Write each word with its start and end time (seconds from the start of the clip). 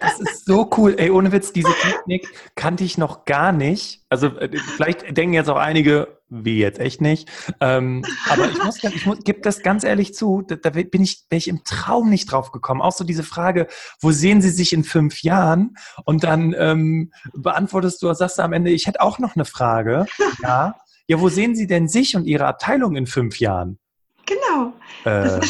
Das 0.00 0.20
ist 0.20 0.44
so 0.44 0.70
cool. 0.76 0.94
Ey, 0.98 1.10
ohne 1.10 1.32
Witz, 1.32 1.52
diese 1.52 1.72
Technik 1.80 2.28
kannte 2.54 2.84
ich 2.84 2.98
noch 2.98 3.24
gar 3.24 3.52
nicht. 3.52 4.02
Also 4.08 4.28
äh, 4.28 4.56
vielleicht 4.56 5.16
denken 5.16 5.34
jetzt 5.34 5.48
auch 5.48 5.56
einige, 5.56 6.18
wie 6.28 6.58
jetzt 6.58 6.78
echt 6.78 7.00
nicht. 7.00 7.28
Ähm, 7.60 8.04
aber 8.28 8.48
ich 8.48 8.62
muss, 8.62 8.82
ich 8.82 9.06
muss, 9.06 9.18
gebe 9.24 9.40
das 9.40 9.62
ganz 9.62 9.84
ehrlich 9.84 10.14
zu, 10.14 10.42
da, 10.42 10.56
da 10.56 10.70
bin 10.70 11.02
ich, 11.02 11.24
bin 11.28 11.38
ich 11.38 11.48
im 11.48 11.64
Traum 11.64 12.10
nicht 12.10 12.30
drauf 12.30 12.52
gekommen. 12.52 12.82
Auch 12.82 12.92
so 12.92 13.04
diese 13.04 13.22
Frage, 13.22 13.66
wo 14.00 14.10
sehen 14.10 14.42
Sie 14.42 14.50
sich 14.50 14.72
in 14.72 14.84
fünf 14.84 15.22
Jahren? 15.22 15.76
Und 16.04 16.24
dann 16.24 16.54
ähm, 16.58 17.12
beantwortest 17.34 18.02
du, 18.02 18.12
sagst 18.12 18.38
du 18.38 18.42
am 18.42 18.52
Ende, 18.52 18.70
ich 18.70 18.86
hätte 18.86 19.00
auch 19.00 19.18
noch 19.18 19.36
eine 19.36 19.44
Frage. 19.44 20.06
Ja. 20.42 20.76
Ja, 21.10 21.20
wo 21.20 21.30
sehen 21.30 21.56
Sie 21.56 21.66
denn 21.66 21.88
sich 21.88 22.16
und 22.16 22.26
Ihre 22.26 22.46
Abteilung 22.46 22.94
in 22.94 23.06
fünf 23.06 23.40
Jahren? 23.40 23.78
Genau. 24.26 24.74
Äh, 25.04 25.40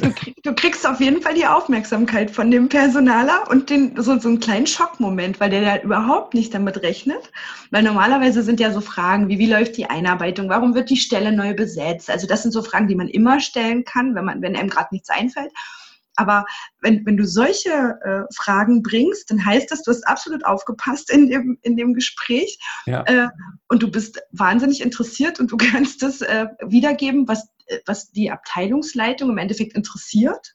Du, 0.00 0.14
du, 0.44 0.54
kriegst 0.54 0.86
auf 0.86 1.00
jeden 1.00 1.20
Fall 1.20 1.34
die 1.34 1.46
Aufmerksamkeit 1.46 2.30
von 2.30 2.50
dem 2.50 2.68
Personaler 2.68 3.50
und 3.50 3.70
den, 3.70 4.00
so, 4.00 4.18
so 4.20 4.28
einen 4.28 4.38
kleinen 4.38 4.68
Schockmoment, 4.68 5.40
weil 5.40 5.50
der 5.50 5.62
da 5.62 5.82
überhaupt 5.82 6.32
nicht 6.32 6.54
damit 6.54 6.82
rechnet. 6.82 7.32
Weil 7.72 7.82
normalerweise 7.82 8.44
sind 8.44 8.60
ja 8.60 8.72
so 8.72 8.80
Fragen 8.80 9.28
wie, 9.28 9.38
wie 9.38 9.50
läuft 9.50 9.76
die 9.76 9.86
Einarbeitung, 9.90 10.48
warum 10.48 10.76
wird 10.76 10.90
die 10.90 10.96
Stelle 10.96 11.32
neu 11.32 11.54
besetzt? 11.54 12.08
Also 12.08 12.28
das 12.28 12.42
sind 12.42 12.52
so 12.52 12.62
Fragen, 12.62 12.86
die 12.86 12.94
man 12.94 13.08
immer 13.08 13.40
stellen 13.40 13.84
kann, 13.84 14.14
wenn, 14.14 14.24
man, 14.24 14.42
wenn 14.42 14.54
einem 14.54 14.70
gerade 14.70 14.88
nichts 14.92 15.10
einfällt. 15.10 15.52
Aber 16.16 16.44
wenn, 16.80 17.04
wenn 17.06 17.16
du 17.16 17.26
solche 17.26 17.70
äh, 17.70 18.34
Fragen 18.34 18.82
bringst, 18.82 19.30
dann 19.30 19.44
heißt 19.44 19.70
das, 19.70 19.82
du 19.82 19.90
hast 19.90 20.06
absolut 20.06 20.44
aufgepasst 20.44 21.10
in 21.10 21.28
dem, 21.28 21.58
in 21.62 21.76
dem 21.76 21.94
Gespräch 21.94 22.58
ja. 22.86 23.02
äh, 23.06 23.28
und 23.68 23.82
du 23.82 23.90
bist 23.90 24.20
wahnsinnig 24.30 24.80
interessiert 24.80 25.40
und 25.40 25.50
du 25.50 25.56
kannst 25.58 26.02
das 26.02 26.20
äh, 26.20 26.46
wiedergeben, 26.66 27.26
was, 27.28 27.48
äh, 27.66 27.78
was 27.86 28.10
die 28.10 28.30
Abteilungsleitung 28.30 29.30
im 29.30 29.38
Endeffekt 29.38 29.74
interessiert 29.74 30.54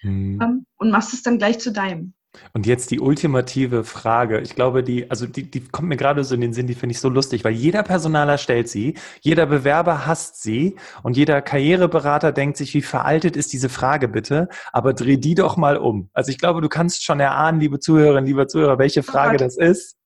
hm. 0.00 0.40
ähm, 0.40 0.66
und 0.76 0.90
machst 0.90 1.12
es 1.14 1.22
dann 1.22 1.38
gleich 1.38 1.58
zu 1.58 1.72
deinem. 1.72 2.14
Und 2.52 2.66
jetzt 2.66 2.90
die 2.90 3.00
ultimative 3.00 3.84
Frage. 3.84 4.40
Ich 4.40 4.54
glaube, 4.54 4.82
die, 4.82 5.10
also 5.10 5.26
die, 5.26 5.50
die 5.50 5.60
kommt 5.60 5.88
mir 5.88 5.96
gerade 5.96 6.24
so 6.24 6.34
in 6.34 6.40
den 6.40 6.52
Sinn, 6.52 6.66
die 6.66 6.74
finde 6.74 6.92
ich 6.92 7.00
so 7.00 7.08
lustig, 7.08 7.44
weil 7.44 7.52
jeder 7.52 7.82
Personaler 7.82 8.38
stellt 8.38 8.68
sie, 8.68 8.94
jeder 9.20 9.46
Bewerber 9.46 10.06
hasst 10.06 10.42
sie 10.42 10.76
und 11.02 11.16
jeder 11.16 11.42
Karriereberater 11.42 12.32
denkt 12.32 12.56
sich, 12.56 12.74
wie 12.74 12.82
veraltet 12.82 13.36
ist 13.36 13.52
diese 13.52 13.68
Frage 13.68 14.08
bitte? 14.08 14.48
Aber 14.72 14.94
dreh 14.94 15.16
die 15.16 15.34
doch 15.34 15.56
mal 15.56 15.76
um. 15.76 16.10
Also 16.12 16.30
ich 16.30 16.38
glaube, 16.38 16.60
du 16.60 16.68
kannst 16.68 17.04
schon 17.04 17.20
erahnen, 17.20 17.60
liebe 17.60 17.80
Zuhörerinnen, 17.80 18.26
lieber 18.26 18.48
Zuhörer, 18.48 18.78
welche 18.78 19.00
oh 19.00 19.04
Frage 19.04 19.34
oh 19.34 19.38
das 19.38 19.56
ist. 19.56 19.96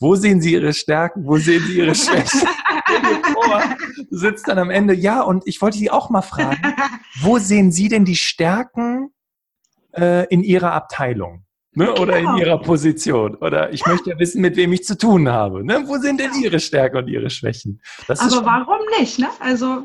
Wo 0.00 0.16
sehen 0.16 0.40
Sie 0.40 0.52
Ihre 0.52 0.72
Stärken? 0.72 1.24
Wo 1.24 1.38
sehen 1.38 1.62
Sie 1.66 1.78
Ihre 1.78 1.94
Schwächen? 1.94 2.48
du 4.10 4.16
sitzt 4.16 4.48
dann 4.48 4.58
am 4.58 4.70
Ende, 4.70 4.94
ja, 4.94 5.22
und 5.22 5.44
ich 5.46 5.62
wollte 5.62 5.78
Sie 5.78 5.90
auch 5.90 6.10
mal 6.10 6.22
fragen, 6.22 6.60
wo 7.20 7.38
sehen 7.38 7.72
Sie 7.72 7.88
denn 7.88 8.04
die 8.04 8.16
Stärken 8.16 9.13
äh, 9.96 10.26
in 10.26 10.42
ihrer 10.42 10.72
Abteilung. 10.72 11.44
Ne? 11.72 11.86
Genau. 11.86 12.00
Oder 12.00 12.18
in 12.18 12.36
ihrer 12.36 12.60
Position. 12.60 13.34
Oder 13.36 13.72
ich 13.72 13.84
möchte 13.86 14.10
ja 14.10 14.18
wissen, 14.18 14.40
mit 14.40 14.56
wem 14.56 14.72
ich 14.72 14.84
zu 14.84 14.96
tun 14.96 15.28
habe. 15.28 15.64
Ne? 15.64 15.82
Wo 15.86 15.98
sind 15.98 16.20
denn 16.20 16.30
ihre 16.40 16.60
Stärken 16.60 16.98
und 16.98 17.08
ihre 17.08 17.30
Schwächen? 17.30 17.80
Das 18.06 18.20
Aber 18.20 18.46
warum 18.46 18.78
nicht? 18.98 19.18
Ne? 19.18 19.28
Also, 19.40 19.82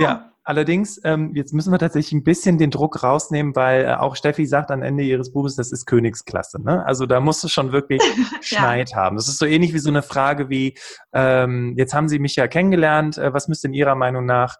ja. 0.00 0.24
Allerdings, 0.48 0.98
ähm, 1.04 1.34
jetzt 1.34 1.52
müssen 1.52 1.70
wir 1.72 1.78
tatsächlich 1.78 2.14
ein 2.14 2.24
bisschen 2.24 2.56
den 2.56 2.70
Druck 2.70 3.02
rausnehmen, 3.02 3.54
weil 3.54 3.84
äh, 3.84 3.94
auch 3.96 4.16
Steffi 4.16 4.46
sagt 4.46 4.70
am 4.70 4.80
Ende 4.80 5.02
ihres 5.02 5.30
Buches, 5.30 5.56
das 5.56 5.72
ist 5.72 5.84
Königsklasse. 5.84 6.62
Ne? 6.62 6.86
Also 6.86 7.04
da 7.04 7.20
musst 7.20 7.44
du 7.44 7.48
schon 7.48 7.70
wirklich 7.70 8.00
Schneid 8.40 8.92
ja. 8.92 8.96
haben. 8.96 9.16
Das 9.16 9.28
ist 9.28 9.38
so 9.38 9.44
ähnlich 9.44 9.74
wie 9.74 9.78
so 9.78 9.90
eine 9.90 10.00
Frage 10.00 10.48
wie, 10.48 10.74
ähm, 11.12 11.74
jetzt 11.76 11.92
haben 11.92 12.08
Sie 12.08 12.18
mich 12.18 12.34
ja 12.34 12.48
kennengelernt, 12.48 13.18
äh, 13.18 13.34
was 13.34 13.48
müsste 13.48 13.68
in 13.68 13.74
Ihrer 13.74 13.94
Meinung 13.94 14.24
nach 14.24 14.56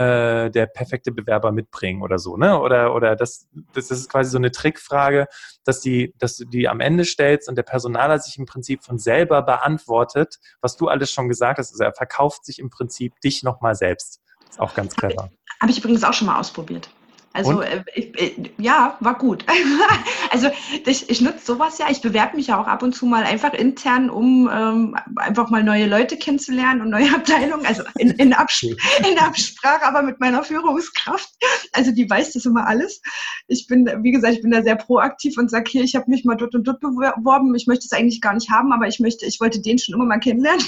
äh, 0.00 0.50
der 0.50 0.64
perfekte 0.64 1.12
Bewerber 1.12 1.52
mitbringen 1.52 2.00
oder 2.00 2.18
so, 2.18 2.38
ne? 2.38 2.58
Oder, 2.58 2.94
oder 2.94 3.16
das, 3.16 3.48
das 3.74 3.90
ist 3.90 4.08
quasi 4.10 4.30
so 4.30 4.38
eine 4.38 4.50
Trickfrage, 4.50 5.26
dass, 5.64 5.82
die, 5.82 6.14
dass 6.18 6.38
du 6.38 6.46
die 6.46 6.68
am 6.68 6.80
Ende 6.80 7.04
stellst 7.04 7.50
und 7.50 7.56
der 7.56 7.64
Personaler 7.64 8.18
sich 8.18 8.38
im 8.38 8.46
Prinzip 8.46 8.82
von 8.82 8.98
selber 8.98 9.42
beantwortet, 9.42 10.38
was 10.62 10.78
du 10.78 10.88
alles 10.88 11.12
schon 11.12 11.28
gesagt 11.28 11.58
hast. 11.58 11.72
Also 11.72 11.84
er 11.84 11.92
verkauft 11.92 12.46
sich 12.46 12.60
im 12.60 12.70
Prinzip 12.70 13.20
dich 13.20 13.42
nochmal 13.42 13.74
selbst. 13.74 14.22
Ist 14.48 14.58
auch 14.58 14.74
ganz 14.74 14.96
clever. 14.96 15.28
Habe 15.60 15.70
ich 15.70 15.78
übrigens 15.78 16.02
auch 16.02 16.14
schon 16.14 16.28
mal 16.28 16.40
ausprobiert. 16.40 16.88
Also 17.32 17.60
äh, 17.60 17.84
ich, 17.94 18.20
äh, 18.20 18.50
ja, 18.58 18.96
war 18.98 19.16
gut. 19.16 19.44
also 20.30 20.50
ich, 20.84 21.08
ich 21.08 21.20
nutze 21.20 21.46
sowas 21.46 21.78
ja. 21.78 21.86
Ich 21.88 22.00
bewerbe 22.00 22.36
mich 22.36 22.48
ja 22.48 22.60
auch 22.60 22.66
ab 22.66 22.82
und 22.82 22.92
zu 22.92 23.06
mal 23.06 23.22
einfach 23.22 23.52
intern, 23.52 24.10
um 24.10 24.50
ähm, 24.52 24.96
einfach 25.14 25.48
mal 25.48 25.62
neue 25.62 25.86
Leute 25.86 26.16
kennenzulernen 26.16 26.80
und 26.80 26.90
neue 26.90 27.08
Abteilungen. 27.14 27.66
Also 27.66 27.84
in, 27.98 28.10
in, 28.12 28.32
Abs 28.32 28.62
in 29.08 29.18
Absprache, 29.18 29.84
aber 29.84 30.02
mit 30.02 30.18
meiner 30.18 30.42
Führungskraft. 30.42 31.30
Also 31.72 31.92
die 31.92 32.10
weiß 32.10 32.32
das 32.32 32.46
immer 32.46 32.66
alles. 32.66 33.00
Ich 33.46 33.68
bin, 33.68 33.88
wie 34.02 34.10
gesagt, 34.10 34.34
ich 34.34 34.42
bin 34.42 34.50
da 34.50 34.62
sehr 34.62 34.76
proaktiv 34.76 35.38
und 35.38 35.50
sage 35.50 35.70
hier, 35.70 35.84
ich 35.84 35.94
habe 35.94 36.10
mich 36.10 36.24
mal 36.24 36.36
dort 36.36 36.56
und 36.56 36.64
dort 36.64 36.80
beworben. 36.80 37.54
Ich 37.54 37.68
möchte 37.68 37.84
es 37.84 37.92
eigentlich 37.92 38.20
gar 38.20 38.34
nicht 38.34 38.50
haben, 38.50 38.72
aber 38.72 38.88
ich 38.88 38.98
möchte, 38.98 39.24
ich 39.26 39.40
wollte 39.40 39.60
den 39.60 39.78
schon 39.78 39.94
immer 39.94 40.04
mal 40.04 40.18
kennenlernen. 40.18 40.64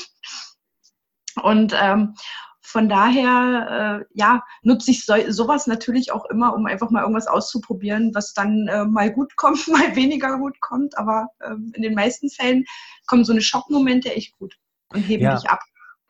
Und 1.43 1.75
ähm, 1.81 2.15
von 2.63 2.89
daher, 2.89 4.01
äh, 4.01 4.05
ja, 4.15 4.43
nutze 4.63 4.93
ich 4.93 5.05
so, 5.05 5.15
sowas 5.29 5.67
natürlich 5.67 6.13
auch 6.13 6.25
immer, 6.27 6.55
um 6.55 6.67
einfach 6.67 6.91
mal 6.91 7.03
irgendwas 7.03 7.27
auszuprobieren, 7.27 8.15
was 8.15 8.35
dann 8.35 8.69
äh, 8.69 8.85
mal 8.85 9.13
gut 9.13 9.37
kommt, 9.37 9.69
mal 9.69 9.95
weniger 9.97 10.39
gut 10.39 10.61
kommt. 10.61 10.97
Aber 10.97 11.29
äh, 11.41 11.55
in 11.75 11.83
den 11.83 11.95
meisten 11.95 12.31
Fällen 12.31 12.65
kommen 13.07 13.25
so 13.25 13.33
eine 13.33 13.43
Schockmomente 13.43 14.15
echt 14.15 14.39
gut 14.39 14.57
und 14.93 15.03
heben 15.03 15.25
ja. 15.25 15.35
dich 15.35 15.51
ab. 15.51 15.61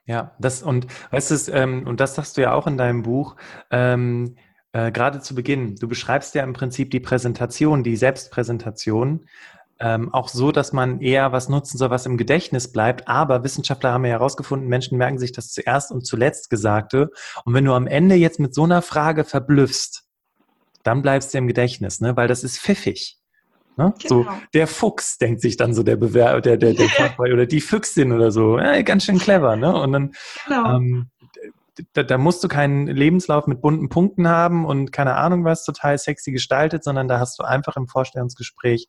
Ja, 0.04 0.34
das 0.38 0.62
und 0.62 0.86
weißt 1.10 1.48
du, 1.48 1.52
ähm, 1.52 1.86
und 1.86 2.00
das 2.00 2.16
sagst 2.16 2.36
du 2.36 2.42
ja 2.42 2.52
auch 2.52 2.66
in 2.66 2.76
deinem 2.76 3.02
Buch, 3.02 3.36
ähm, 3.70 4.36
äh, 4.72 4.90
gerade 4.90 5.20
zu 5.20 5.34
Beginn. 5.34 5.76
Du 5.76 5.88
beschreibst 5.88 6.34
ja 6.34 6.42
im 6.42 6.52
Prinzip 6.52 6.90
die 6.90 7.00
Präsentation, 7.00 7.82
die 7.82 7.96
Selbstpräsentation 7.96 9.26
ähm, 9.82 10.14
auch 10.14 10.28
so, 10.28 10.52
dass 10.52 10.72
man 10.72 11.00
eher 11.00 11.32
was 11.32 11.48
nutzen 11.48 11.76
soll, 11.76 11.90
was 11.90 12.06
im 12.06 12.16
Gedächtnis 12.16 12.70
bleibt. 12.70 13.08
Aber 13.08 13.42
Wissenschaftler 13.42 13.92
haben 13.92 14.04
ja 14.04 14.12
herausgefunden, 14.12 14.68
Menschen 14.68 14.96
merken 14.96 15.18
sich 15.18 15.32
das 15.32 15.50
zuerst 15.50 15.90
und 15.90 16.06
zuletzt 16.06 16.50
Gesagte. 16.50 17.10
Und 17.44 17.54
wenn 17.54 17.64
du 17.64 17.72
am 17.72 17.88
Ende 17.88 18.14
jetzt 18.14 18.38
mit 18.38 18.54
so 18.54 18.62
einer 18.62 18.80
Frage 18.80 19.24
verblüffst, 19.24 20.04
dann 20.84 21.02
bleibst 21.02 21.34
du 21.34 21.38
im 21.38 21.48
Gedächtnis, 21.48 22.00
ne? 22.00 22.16
weil 22.16 22.28
das 22.28 22.44
ist 22.44 22.60
pfiffig. 22.60 23.18
Ne? 23.76 23.92
Genau. 24.00 24.22
So, 24.22 24.26
der 24.54 24.68
Fuchs 24.68 25.18
denkt 25.18 25.40
sich 25.40 25.56
dann 25.56 25.74
so 25.74 25.82
der 25.82 25.96
Bewerber, 25.96 26.40
der, 26.40 26.56
der, 26.56 26.74
der 26.74 26.88
Fachbereich 26.88 27.32
oder 27.32 27.46
die 27.46 27.60
Füchsin 27.60 28.12
oder 28.12 28.30
so. 28.30 28.58
Ja, 28.58 28.82
ganz 28.82 29.04
schön 29.04 29.18
clever, 29.18 29.56
ne? 29.56 29.74
Und 29.74 29.92
dann 29.92 30.12
genau. 30.46 30.76
ähm, 30.76 31.10
da, 31.94 32.02
da, 32.02 32.18
musst 32.18 32.44
du 32.44 32.48
keinen 32.48 32.86
Lebenslauf 32.86 33.46
mit 33.46 33.62
bunten 33.62 33.88
Punkten 33.88 34.28
haben 34.28 34.66
und 34.66 34.92
keine 34.92 35.14
Ahnung 35.14 35.44
was 35.44 35.64
total 35.64 35.96
sexy 35.98 36.30
gestaltet, 36.30 36.84
sondern 36.84 37.08
da 37.08 37.18
hast 37.18 37.38
du 37.38 37.44
einfach 37.44 37.76
im 37.76 37.88
Vorstellungsgespräch 37.88 38.88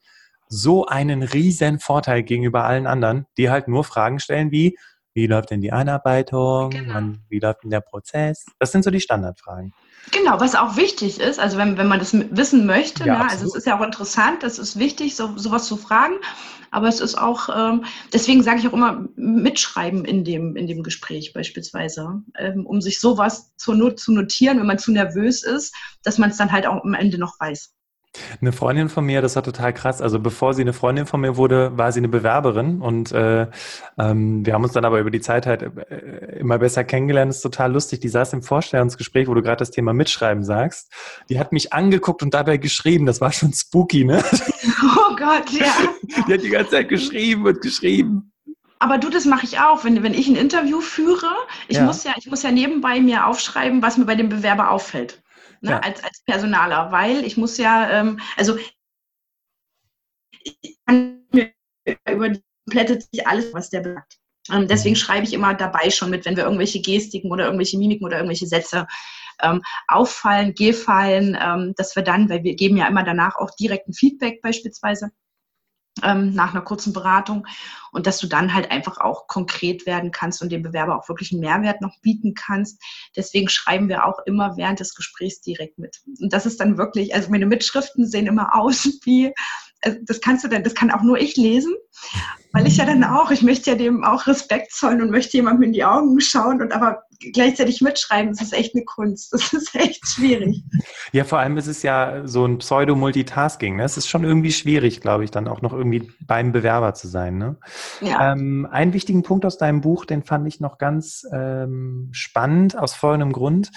so 0.54 0.86
einen 0.86 1.24
riesen 1.24 1.80
Vorteil 1.80 2.24
gegenüber 2.24 2.64
allen 2.64 2.88
anderen, 2.88 3.26
die 3.38 3.50
halt 3.50 3.68
nur 3.68 3.84
Fragen 3.84 4.20
stellen 4.20 4.52
wie, 4.52 4.78
wie 5.14 5.28
läuft 5.28 5.52
denn 5.52 5.62
die 5.62 5.72
Einarbeitung? 5.72 6.72
Genau. 6.72 7.14
wie 7.30 7.40
läuft 7.40 7.64
denn 7.64 7.70
der 7.70 7.82
Prozess? 7.82 8.46
Das 8.60 8.72
sind 8.72 8.84
so 8.84 8.90
die 8.90 9.00
Standardfragen. 9.00 9.74
Genau, 10.12 10.40
was 10.40 10.56
auch 10.56 10.76
wichtig 10.76 11.20
ist, 11.20 11.40
also 11.40 11.58
wenn, 11.58 11.78
wenn 11.78 11.88
man 11.88 12.00
das 12.00 12.14
wissen 12.14 12.66
möchte, 12.66 13.06
ja, 13.06 13.20
ne, 13.20 13.30
also 13.30 13.46
es 13.46 13.56
ist 13.56 13.68
ja 13.68 13.78
auch 13.78 13.84
interessant, 13.84 14.44
es 14.44 14.60
ist 14.60 14.78
wichtig, 14.78 15.16
so, 15.16 15.38
sowas 15.38 15.66
zu 15.66 15.78
fragen, 15.78 16.16
aber 16.72 16.90
es 16.90 17.00
ist 17.00 17.16
auch, 17.16 17.48
ähm, 17.56 17.86
deswegen 18.12 18.44
sage 18.44 18.60
ich 18.60 18.68
auch 18.68 18.74
immer, 18.74 19.08
mitschreiben 19.16 20.04
in 20.04 20.26
dem, 20.26 20.58
in 20.58 20.68
dem 20.68 20.84
Gespräch 20.84 21.32
beispielsweise, 21.32 22.22
ähm, 22.38 22.66
um 22.66 22.82
sich 22.82 23.00
sowas 23.00 23.54
zur 23.56 23.76
Not 23.76 24.00
zu 24.00 24.12
notieren, 24.12 24.60
wenn 24.60 24.68
man 24.68 24.80
zu 24.80 24.92
nervös 24.92 25.44
ist, 25.44 25.74
dass 26.04 26.18
man 26.18 26.32
es 26.32 26.38
dann 26.38 26.52
halt 26.52 26.68
auch 26.68 26.84
am 26.84 26.96
Ende 26.96 27.18
noch 27.18 27.40
weiß. 27.40 27.74
Eine 28.42 28.52
Freundin 28.52 28.90
von 28.90 29.06
mir, 29.06 29.22
das 29.22 29.36
war 29.36 29.44
total 29.44 29.74
krass. 29.74 30.02
Also 30.02 30.20
bevor 30.20 30.54
sie 30.54 30.62
eine 30.62 30.74
Freundin 30.74 31.08
von 31.08 31.22
mir 31.22 31.36
wurde, 31.36 31.76
war 31.78 31.92
sie 31.92 32.00
eine 32.00 32.10
Bewerberin 32.10 32.82
und 32.82 33.12
äh, 33.12 33.48
ähm, 33.98 34.46
wir 34.46 34.54
haben 34.54 34.64
uns 34.64 34.74
dann 34.74 34.86
aber 34.86 35.00
über 35.00 35.10
die 35.10 35.22
Zeit 35.22 35.48
halt 35.48 35.64
äh, 35.64 36.40
immer 36.40 36.60
besser 36.60 36.84
kennengelernt. 36.84 37.30
Das 37.30 37.38
ist 37.38 37.42
total 37.42 37.72
lustig. 37.74 38.02
Die 38.02 38.10
saß 38.10 38.34
im 38.34 38.44
Vorstellungsgespräch, 38.44 39.28
wo 39.28 39.34
du 39.34 39.42
gerade 39.42 39.58
das 39.58 39.72
Thema 39.72 39.94
Mitschreiben 39.94 40.44
sagst. 40.44 40.92
Die 41.30 41.40
hat 41.40 41.52
mich 41.52 41.74
angeguckt 41.74 42.22
und 42.22 42.34
dabei 42.34 42.58
geschrieben. 42.58 43.08
Das 43.08 43.20
war 43.20 43.32
schon 43.32 43.52
spooky, 43.52 44.06
ne? 44.06 44.24
Oh 44.84 45.16
Gott, 45.16 45.50
ja. 45.52 45.74
Die 46.28 46.34
hat 46.34 46.44
die 46.44 46.50
ganze 46.50 46.72
Zeit 46.72 46.90
geschrieben 46.90 47.46
und 47.46 47.62
geschrieben. 47.62 48.32
Aber 48.80 48.98
du, 48.98 49.10
das 49.10 49.26
mache 49.26 49.46
ich 49.46 49.60
auch, 49.60 49.84
wenn, 49.86 50.04
wenn 50.04 50.14
ich 50.14 50.28
ein 50.28 50.36
Interview 50.36 50.82
führe. 50.82 51.28
Ich 51.68 51.78
ja. 51.78 51.86
muss 51.86 52.04
ja, 52.04 52.14
ich 52.18 52.28
muss 52.28 52.44
ja 52.44 52.52
nebenbei 52.52 53.00
mir 53.00 53.28
aufschreiben, 53.28 53.82
was 53.82 53.98
mir 53.98 54.06
bei 54.06 54.16
dem 54.16 54.30
Bewerber 54.30 54.72
auffällt 54.72 55.23
ne, 55.64 55.72
ja. 55.72 55.80
als, 55.80 56.04
als 56.04 56.22
Personaler, 56.26 56.92
weil 56.92 57.24
ich 57.26 57.38
muss 57.38 57.58
ja, 57.58 57.90
ähm, 57.90 58.20
also 58.38 58.58
ich 60.44 60.78
kann 60.86 61.26
mir 61.32 61.52
über 62.10 62.30
die 62.30 62.44
komplette 62.66 63.00
alles, 63.26 63.54
was 63.54 63.70
der 63.70 63.84
sagt. 63.84 64.20
Ähm, 64.52 64.68
deswegen 64.68 64.94
mhm. 64.94 65.00
schreibe 65.00 65.26
ich 65.26 65.34
immer 65.34 65.54
dabei 65.54 65.90
schon 65.90 66.10
mit, 66.10 66.26
wenn 66.26 66.36
wir 66.36 66.44
irgendwelche 66.44 66.82
Gestiken 66.82 67.32
oder 67.32 67.46
irgendwelche 67.46 67.78
Mimiken 67.78 68.06
oder 68.06 68.18
irgendwelche 68.18 68.48
Sätze 68.48 68.88
ähm, 69.42 69.62
auffallen, 69.88 70.54
gefallen, 70.54 71.38
ähm, 71.42 71.74
dass 71.78 71.96
wir 71.96 72.04
dann, 72.04 72.30
weil 72.30 72.44
wir 72.44 72.56
geben 72.56 72.78
ja 72.78 72.88
immer 72.88 73.04
danach 73.04 73.36
auch 73.38 73.52
direkt 73.52 73.88
ein 73.88 73.94
Feedback 73.94 74.42
beispielsweise, 74.42 75.12
ähm, 76.02 76.34
nach 76.34 76.54
einer 76.54 76.64
kurzen 76.64 76.94
Beratung 76.94 77.46
und 77.92 78.08
dass 78.08 78.18
du 78.18 78.28
dann 78.28 78.54
halt 78.54 78.72
einfach 78.72 78.98
auch 78.98 79.28
konkret 79.28 79.86
werden 79.86 80.12
kannst 80.12 80.42
und 80.42 80.52
dem 80.52 80.64
Bewerber 80.64 80.98
auch 80.98 81.08
wirklich 81.08 81.32
einen 81.32 81.42
Mehrwert 81.42 81.82
noch 81.82 82.00
bieten 82.02 82.34
kannst. 82.34 82.82
Deswegen 83.16 83.50
schreiben 83.50 83.90
wir 83.90 84.06
auch 84.06 84.20
immer 84.26 84.58
während 84.58 84.80
des 84.80 84.96
Gesprächs 84.96 85.42
direkt 85.42 85.78
mit. 85.78 86.02
Und 86.20 86.34
das 86.34 86.46
ist 86.46 86.60
dann 86.60 86.78
wirklich, 86.78 87.14
also 87.14 87.30
meine 87.30 87.46
Mitschriften 87.46 88.08
sehen 88.08 88.28
immer 88.28 88.56
aus 88.60 88.88
wie 89.04 89.34
das 90.04 90.22
kannst 90.22 90.44
du 90.44 90.48
denn, 90.48 90.64
das 90.64 90.76
kann 90.76 90.92
auch 90.92 91.02
nur 91.02 91.20
ich 91.20 91.36
lesen, 91.36 91.74
weil 92.52 92.68
ich 92.68 92.78
ja 92.78 92.86
dann 92.86 93.04
auch, 93.04 93.32
ich 93.32 93.42
möchte 93.42 93.72
ja 93.72 93.76
dem 93.76 94.04
auch 94.04 94.28
Respekt 94.28 94.72
zollen 94.72 95.02
und 95.02 95.12
möchte 95.12 95.38
jemandem 95.38 95.64
in 95.64 95.74
die 95.74 95.84
Augen 95.84 96.20
schauen 96.22 96.62
und 96.62 96.72
aber 96.72 97.04
gleichzeitig 97.32 97.82
mitschreiben, 97.82 98.32
das 98.32 98.42
ist 98.42 98.54
echt 98.54 98.76
eine 98.76 98.84
Kunst. 98.84 99.34
Das 99.34 99.54
ist 99.54 99.76
echt 99.76 100.06
schwierig. 100.08 100.64
Ja, 101.12 101.24
vor 101.24 101.40
allem 101.40 101.58
ist 101.58 101.68
es 101.68 101.84
ja 101.84 102.26
so 102.26 102.46
ein 102.46 102.58
Pseudo-Multitasking. 102.58 103.78
Ne? 103.78 103.84
Es 103.84 103.98
ist 103.98 104.08
schon 104.08 104.24
irgendwie 104.24 104.52
schwierig, 104.52 105.02
glaube 105.02 105.24
ich, 105.24 105.32
dann 105.32 105.48
auch 105.48 105.62
noch 105.62 105.74
irgendwie 105.74 106.12
beim 106.26 106.52
Bewerber 106.52 106.94
zu 106.94 107.08
sein. 107.08 107.38
Ne? 107.38 107.58
Ja. 108.02 108.34
Ähm, 108.34 108.68
einen 108.70 108.94
wichtigen 108.94 109.24
Punkt 109.24 109.46
aus 109.46 109.58
deinem 109.58 109.82
Buch, 109.82 110.06
den 110.06 110.24
fand 110.24 110.48
ich 110.48 110.60
noch 110.60 110.78
ganz 110.78 111.24
ähm, 111.34 112.10
spannend, 112.12 112.78
aus 112.78 112.94
folgendem 112.94 113.32
Grund. 113.32 113.72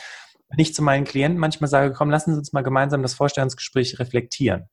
Wenn 0.48 0.58
ich 0.60 0.74
zu 0.74 0.82
meinen 0.82 1.04
Klienten 1.04 1.40
manchmal 1.40 1.68
sage, 1.68 1.92
komm, 1.92 2.10
lassen 2.10 2.32
Sie 2.32 2.38
uns 2.38 2.52
mal 2.52 2.62
gemeinsam 2.62 3.02
das 3.02 3.14
Vorstellungsgespräch 3.14 3.98
reflektieren 3.98 4.68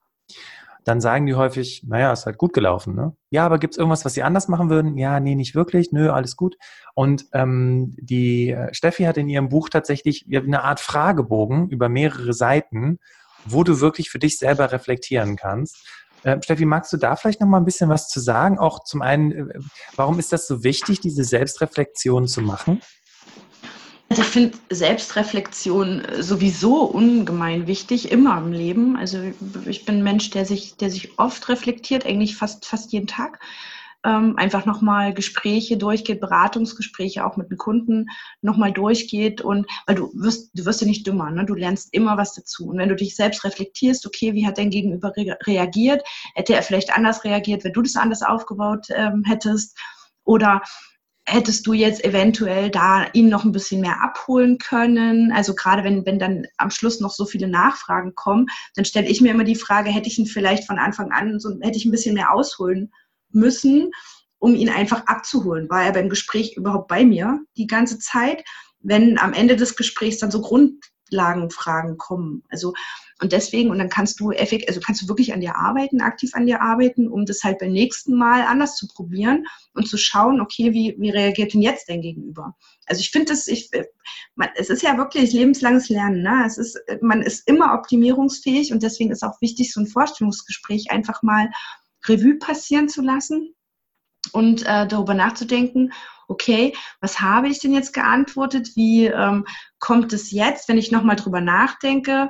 dann 0.83 1.01
sagen 1.01 1.25
die 1.25 1.35
häufig, 1.35 1.83
naja, 1.88 2.12
ist 2.12 2.25
halt 2.25 2.38
gut 2.38 2.53
gelaufen. 2.53 2.95
Ne? 2.95 3.15
Ja, 3.30 3.45
aber 3.45 3.59
gibt 3.59 3.74
es 3.74 3.77
irgendwas, 3.77 4.06
was 4.06 4.13
sie 4.13 4.24
anders 4.24 4.47
machen 4.47 4.69
würden? 4.69 4.97
Ja, 4.97 5.19
nee, 5.19 5.35
nicht 5.35 5.56
wirklich. 5.56 5.91
Nö, 5.91 6.12
alles 6.12 6.35
gut. 6.35 6.56
Und 6.94 7.25
ähm, 7.33 7.95
die 8.00 8.51
äh, 8.51 8.74
Steffi 8.74 9.03
hat 9.03 9.18
in 9.18 9.30
ihrem 9.30 9.50
Buch 9.50 9.69
tatsächlich 9.69 10.25
eine 10.31 10.63
Art 10.63 10.80
Fragebogen 10.80 11.69
über 11.69 11.89
mehrere 11.89 12.33
Seiten, 12.33 13.00
wo 13.45 13.63
du 13.63 13.80
wirklich 13.80 14.09
für 14.09 14.19
dich 14.19 14.38
selber 14.38 14.71
reflektieren 14.71 15.35
kannst. 15.35 15.77
Äh, 16.24 16.41
Steffi, 16.41 16.65
magst 16.65 16.91
du 16.94 16.97
da 16.97 17.15
vielleicht 17.15 17.41
noch 17.41 17.47
mal 17.47 17.57
ein 17.57 17.65
bisschen 17.65 17.89
was 17.89 18.07
zu 18.07 18.19
sagen? 18.19 18.57
Auch 18.57 18.83
zum 18.83 19.01
einen, 19.01 19.31
äh, 19.31 19.59
warum 19.95 20.19
ist 20.19 20.31
das 20.33 20.47
so 20.47 20.63
wichtig, 20.63 21.01
diese 21.01 21.24
Selbstreflexion 21.24 22.27
zu 22.27 22.41
machen? 22.41 22.81
Also 24.09 24.21
ich 24.21 24.27
finde 24.27 24.57
Selbstreflexion 24.69 26.03
sowieso 26.19 26.83
ungemein 26.83 27.65
wichtig, 27.65 28.11
immer 28.11 28.38
im 28.38 28.51
Leben. 28.51 28.95
Also 28.95 29.19
ich 29.65 29.85
bin 29.85 29.97
ein 29.97 30.03
Mensch, 30.03 30.29
der 30.29 30.45
sich, 30.45 30.77
der 30.77 30.91
sich 30.91 31.17
oft 31.17 31.50
reflektiert, 31.50 32.05
eigentlich 32.05 32.35
fast, 32.35 32.65
fast 32.65 32.91
jeden 32.91 33.07
Tag. 33.07 33.39
Ähm, 34.05 34.35
einfach 34.38 34.65
nochmal 34.65 35.13
Gespräche 35.13 35.77
durchgeht, 35.77 36.19
Beratungsgespräche 36.19 37.25
auch 37.25 37.38
mit 37.38 37.50
den 37.50 37.57
Kunden 37.57 38.07
nochmal 38.41 38.73
durchgeht 38.73 39.39
und 39.39 39.65
weil 39.88 39.95
du 39.95 40.11
wirst, 40.13 40.51
du 40.53 40.65
wirst 40.65 40.81
ja 40.81 40.88
nicht 40.88 41.07
dümmer, 41.07 41.31
ne? 41.31 41.45
du 41.45 41.55
lernst 41.55 41.94
immer 41.94 42.17
was 42.17 42.35
dazu. 42.35 42.67
Und 42.67 42.79
wenn 42.79 42.89
du 42.89 42.97
dich 42.97 43.15
selbst 43.15 43.45
reflektierst, 43.45 44.05
okay, 44.05 44.33
wie 44.33 44.45
hat 44.45 44.57
dein 44.57 44.71
Gegenüber 44.71 45.13
re 45.15 45.38
reagiert? 45.47 46.03
Hätte 46.35 46.53
er 46.53 46.63
vielleicht 46.63 46.94
anders 46.94 47.23
reagiert, 47.23 47.63
wenn 47.63 47.71
du 47.71 47.81
das 47.81 47.95
anders 47.95 48.23
aufgebaut 48.23 48.88
ähm, 48.89 49.23
hättest? 49.25 49.77
Oder 50.25 50.61
hättest 51.25 51.66
du 51.66 51.74
jetzt 51.74 52.04
eventuell 52.04 52.70
da 52.70 53.06
ihn 53.14 53.30
noch 53.30 53.46
ein 53.46 53.52
bisschen 53.52 53.81
mehr 53.81 54.02
abholen 54.04 54.58
können? 54.58 55.31
Also 55.31 55.56
gerade 55.56 55.84
wenn, 55.84 56.06
wenn 56.06 56.20
dann 56.20 56.46
am 56.58 56.70
Schluss 56.70 57.00
noch 57.00 57.12
so 57.12 57.25
viele 57.25 57.48
Nachfragen 57.48 58.14
kommen, 58.16 58.48
dann 58.75 58.86
stelle 58.86 59.08
ich 59.08 59.22
mir 59.22 59.31
immer 59.31 59.46
die 59.46 59.56
Frage, 59.56 59.90
hätte 59.90 60.08
ich 60.10 60.20
ihn 60.20 60.25
vielleicht 60.25 60.66
von 60.66 60.80
Anfang 60.80 61.12
an, 61.12 61.40
so, 61.40 61.58
hätte 61.62 61.78
ich 61.78 61.86
ein 61.86 61.92
bisschen 61.92 62.14
mehr 62.14 62.34
ausholen 62.34 62.92
müssen, 63.30 63.92
um 64.40 64.56
ihn 64.56 64.70
einfach 64.70 65.08
abzuholen? 65.08 65.70
War 65.70 65.84
er 65.84 65.94
beim 65.94 66.10
Gespräch 66.10 66.58
überhaupt 66.58 66.90
bei 66.90 67.06
mir 67.06 67.40
die 67.58 67.68
ganze 67.68 68.00
Zeit? 68.00 68.44
Wenn 68.80 69.18
am 69.18 69.34
Ende 69.34 69.56
des 69.56 69.78
Gesprächs 69.78 70.18
dann 70.18 70.31
so 70.31 70.42
Grundlagenfragen 71.13 71.98
kommen. 71.98 72.44
Also 72.50 72.74
und 73.21 73.31
deswegen, 73.31 73.69
und 73.69 73.77
dann 73.77 73.89
kannst 73.89 74.19
du 74.19 74.31
effektiv, 74.31 74.68
also 74.68 74.81
kannst 74.81 75.01
du 75.01 75.07
wirklich 75.07 75.33
an 75.33 75.39
dir 75.39 75.56
arbeiten, 75.56 76.01
aktiv 76.01 76.31
an 76.33 76.45
dir 76.45 76.62
arbeiten, 76.62 77.07
um 77.07 77.25
das 77.25 77.44
halt 77.44 77.60
beim 77.60 77.71
nächsten 77.71 78.15
Mal 78.15 78.42
anders 78.42 78.75
zu 78.75 78.88
probieren 78.88 79.45
und 79.74 79.88
zu 79.88 79.98
schauen, 79.98 80.42
okay, 80.42 80.74
wie, 80.74 80.95
wie 80.98 81.10
reagiert 81.12 81.54
denn 81.54 81.62
jetzt 81.62 81.88
dein 81.88 82.01
Gegenüber? 82.01 82.56
Also 82.86 83.00
ich 83.00 83.12
finde 83.12 83.27
das, 83.27 83.48
ich, 83.48 83.69
man, 84.36 84.50
es 84.56 84.69
ist 84.69 84.81
ja 84.81 84.98
wirklich 84.98 85.31
lebenslanges 85.31 85.89
Lernen. 85.89 86.21
Ne? 86.21 86.44
Es 86.45 86.57
ist, 86.57 86.77
man 87.01 87.21
ist 87.21 87.48
immer 87.48 87.74
optimierungsfähig 87.75 88.74
und 88.74 88.83
deswegen 88.83 89.12
ist 89.12 89.24
auch 89.24 89.39
wichtig, 89.42 89.71
so 89.71 89.80
ein 89.80 89.88
Vorstellungsgespräch 89.88 90.92
einfach 90.92 91.21
mal 91.24 91.50
Revue 92.06 92.38
passieren 92.38 92.89
zu 92.89 93.01
lassen 93.01 93.54
und 94.31 94.64
äh, 94.64 94.88
darüber 94.88 95.14
nachzudenken, 95.14 95.94
okay, 96.28 96.74
was 97.02 97.20
habe 97.20 97.50
ich 97.50 97.60
denn 97.60 97.74
jetzt 97.74 97.94
geantwortet? 97.94 98.70
Wie 98.75 99.06
ähm, 99.06 99.46
kommt 99.80 100.14
es 100.14 100.31
jetzt, 100.31 100.70
wenn 100.70 100.78
ich 100.78 100.92
nochmal 100.92 101.18
drüber 101.18 101.42
nachdenke? 101.42 102.30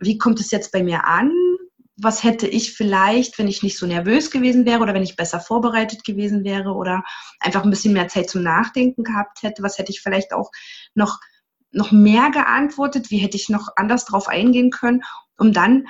wie 0.00 0.18
kommt 0.18 0.40
es 0.40 0.50
jetzt 0.50 0.72
bei 0.72 0.82
mir 0.82 1.04
an? 1.04 1.30
Was 1.96 2.24
hätte 2.24 2.46
ich 2.46 2.72
vielleicht, 2.72 3.38
wenn 3.38 3.46
ich 3.46 3.62
nicht 3.62 3.78
so 3.78 3.86
nervös 3.86 4.30
gewesen 4.30 4.64
wäre 4.64 4.80
oder 4.80 4.94
wenn 4.94 5.02
ich 5.02 5.16
besser 5.16 5.38
vorbereitet 5.38 6.02
gewesen 6.02 6.44
wäre 6.44 6.72
oder 6.72 7.04
einfach 7.38 7.62
ein 7.62 7.70
bisschen 7.70 7.92
mehr 7.92 8.08
Zeit 8.08 8.30
zum 8.30 8.42
Nachdenken 8.42 9.04
gehabt 9.04 9.42
hätte? 9.42 9.62
Was 9.62 9.76
hätte 9.76 9.92
ich 9.92 10.00
vielleicht 10.00 10.32
auch 10.32 10.50
noch, 10.94 11.20
noch 11.72 11.92
mehr 11.92 12.30
geantwortet? 12.30 13.10
Wie 13.10 13.18
hätte 13.18 13.36
ich 13.36 13.50
noch 13.50 13.68
anders 13.76 14.06
drauf 14.06 14.28
eingehen 14.28 14.70
können, 14.70 15.02
um 15.36 15.52
dann 15.52 15.86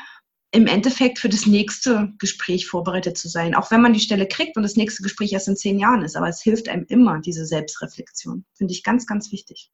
im 0.53 0.67
Endeffekt 0.67 1.19
für 1.19 1.29
das 1.29 1.47
nächste 1.47 2.13
Gespräch 2.19 2.67
vorbereitet 2.67 3.17
zu 3.17 3.29
sein. 3.29 3.55
Auch 3.55 3.71
wenn 3.71 3.81
man 3.81 3.93
die 3.93 4.01
Stelle 4.01 4.27
kriegt 4.27 4.57
und 4.57 4.65
das 4.65 4.77
nächste 4.77 5.03
Gespräch 5.03 5.33
erst 5.33 5.49
in 5.49 5.57
zehn 5.57 5.79
Jahren 5.79 6.03
ist. 6.03 6.17
Aber 6.17 6.29
es 6.29 6.43
hilft 6.43 6.69
einem 6.69 6.87
immer, 6.89 7.21
diese 7.21 7.47
Selbstreflexion. 7.47 8.45
Finde 8.55 8.73
ich 8.73 8.83
ganz, 8.83 9.07
ganz 9.07 9.31
wichtig. 9.31 9.71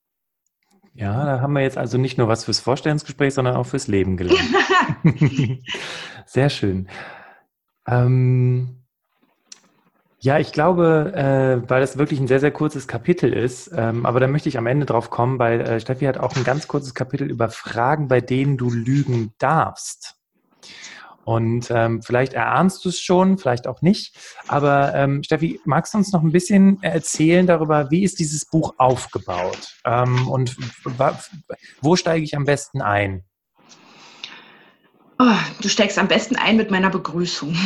Ja, 0.93 1.25
da 1.25 1.41
haben 1.41 1.53
wir 1.53 1.63
jetzt 1.63 1.79
also 1.79 1.99
nicht 1.99 2.19
nur 2.19 2.29
was 2.29 2.45
fürs 2.45 2.61
Vorstellungsgespräch, 2.61 3.35
sondern 3.35 3.57
auch 3.57 3.67
fürs 3.67 3.87
Leben 3.87 4.17
gelernt. 4.17 4.41
Sehr 6.27 6.49
schön. 6.51 6.89
Ähm, 7.87 8.83
ja, 10.19 10.39
ich 10.39 10.53
glaube, 10.53 11.13
äh, 11.15 11.71
weil 11.71 11.81
das 11.81 11.99
wirklich 11.99 12.19
ein 12.19 12.27
sehr, 12.27 12.41
sehr 12.41 12.51
kurzes 12.51 12.89
Kapitel 12.89 13.33
ist, 13.33 13.71
ähm, 13.77 14.07
aber 14.07 14.19
da 14.19 14.27
möchte 14.27 14.49
ich 14.49 14.59
am 14.59 14.67
Ende 14.67 14.87
drauf 14.87 15.11
kommen, 15.11 15.39
weil 15.39 15.61
äh, 15.61 15.81
Steffi 15.81 16.07
hat 16.07 16.19
auch 16.19 16.35
ein 16.35 16.43
ganz 16.43 16.67
kurzes 16.67 16.95
Kapitel 16.95 17.31
über 17.31 17.49
Fragen, 17.51 18.09
bei 18.09 18.21
denen 18.21 18.57
du 18.57 18.71
lügen 18.71 19.35
darfst. 19.39 20.16
Und 21.27 21.73
ähm, 21.73 22.03
vielleicht 22.03 22.35
erahnst 22.35 22.85
du 22.85 22.89
es 22.89 23.01
schon, 23.01 23.37
vielleicht 23.37 23.67
auch 23.67 23.83
nicht. 23.83 24.15
Aber 24.47 24.95
ähm, 24.95 25.25
Steffi, 25.25 25.61
magst 25.65 25.93
du 25.93 25.99
uns 25.99 26.13
noch 26.13 26.23
ein 26.23 26.31
bisschen 26.31 26.81
erzählen 26.85 27.49
darüber, 27.49 27.91
wie 27.91 28.05
ist 28.05 28.21
dieses 28.21 28.45
Buch 28.45 28.75
aufgebaut? 28.79 29.75
Ähm, 29.85 30.29
und 30.29 30.57
wo 31.81 31.97
steige 31.97 32.23
ich 32.25 32.37
am 32.37 32.45
besten 32.45 32.81
ein? 32.81 33.25
Oh, 35.19 35.35
du 35.61 35.69
steigst 35.69 35.99
am 35.99 36.07
besten 36.07 36.37
ein 36.37 36.57
mit 36.57 36.71
meiner 36.71 36.91
Begrüßung. 36.91 37.53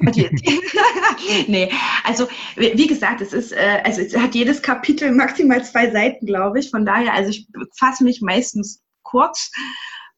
nee, 1.48 1.70
also 2.02 2.26
wie 2.56 2.86
gesagt, 2.86 3.20
es 3.20 3.34
ist, 3.34 3.52
äh, 3.52 3.82
also 3.84 4.00
es 4.00 4.16
hat 4.16 4.34
jedes 4.34 4.62
Kapitel 4.62 5.12
maximal 5.12 5.62
zwei 5.62 5.90
Seiten, 5.90 6.24
glaube 6.24 6.60
ich. 6.60 6.70
Von 6.70 6.86
daher, 6.86 7.12
also 7.12 7.28
ich 7.28 7.46
fasse 7.78 8.04
mich 8.04 8.22
meistens 8.22 8.80
kurz. 9.02 9.50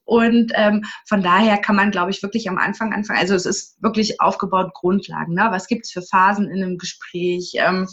Und 0.09 0.53
ähm, 0.55 0.87
von 1.07 1.23
daher 1.23 1.59
kann 1.59 1.77
man, 1.77 1.91
glaube 1.91 2.11
ich, 2.11 2.23
wirklich 2.23 2.49
am 2.49 2.57
Anfang 2.57 2.95
anfangen. 2.95 3.19
Also 3.19 3.35
es 3.35 3.45
ist 3.45 3.77
wirklich 3.83 4.23
aufgebaut 4.23 4.73
Grundlagen. 4.73 5.35
Ne? 5.35 5.49
Was 5.51 5.67
gibt 5.67 5.85
es 5.85 5.93
für 5.93 6.01
Phasen 6.01 6.49
in 6.49 6.65
einem 6.65 6.79
Gespräch? 6.79 7.53
Ähm, 7.57 7.87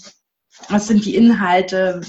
was 0.69 0.87
sind 0.87 1.03
die 1.03 1.17
Inhalte, 1.17 1.99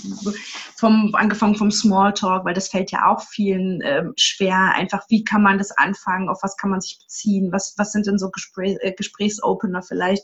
vom, 0.76 1.12
angefangen 1.16 1.56
vom 1.56 1.72
Smalltalk, 1.72 2.44
weil 2.44 2.54
das 2.54 2.68
fällt 2.68 2.92
ja 2.92 3.10
auch 3.10 3.20
vielen 3.20 3.80
ähm, 3.82 4.12
schwer. 4.16 4.74
Einfach, 4.76 5.04
wie 5.08 5.24
kann 5.24 5.42
man 5.42 5.58
das 5.58 5.72
anfangen, 5.72 6.28
auf 6.28 6.38
was 6.40 6.56
kann 6.56 6.70
man 6.70 6.80
sich 6.80 7.00
beziehen, 7.00 7.50
was, 7.50 7.74
was 7.76 7.90
sind 7.90 8.06
denn 8.06 8.18
so 8.18 8.30
Gespräch, 8.30 8.78
äh, 8.82 8.92
Gesprächsopener 8.92 9.82
vielleicht. 9.82 10.22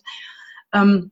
Ähm, 0.72 1.10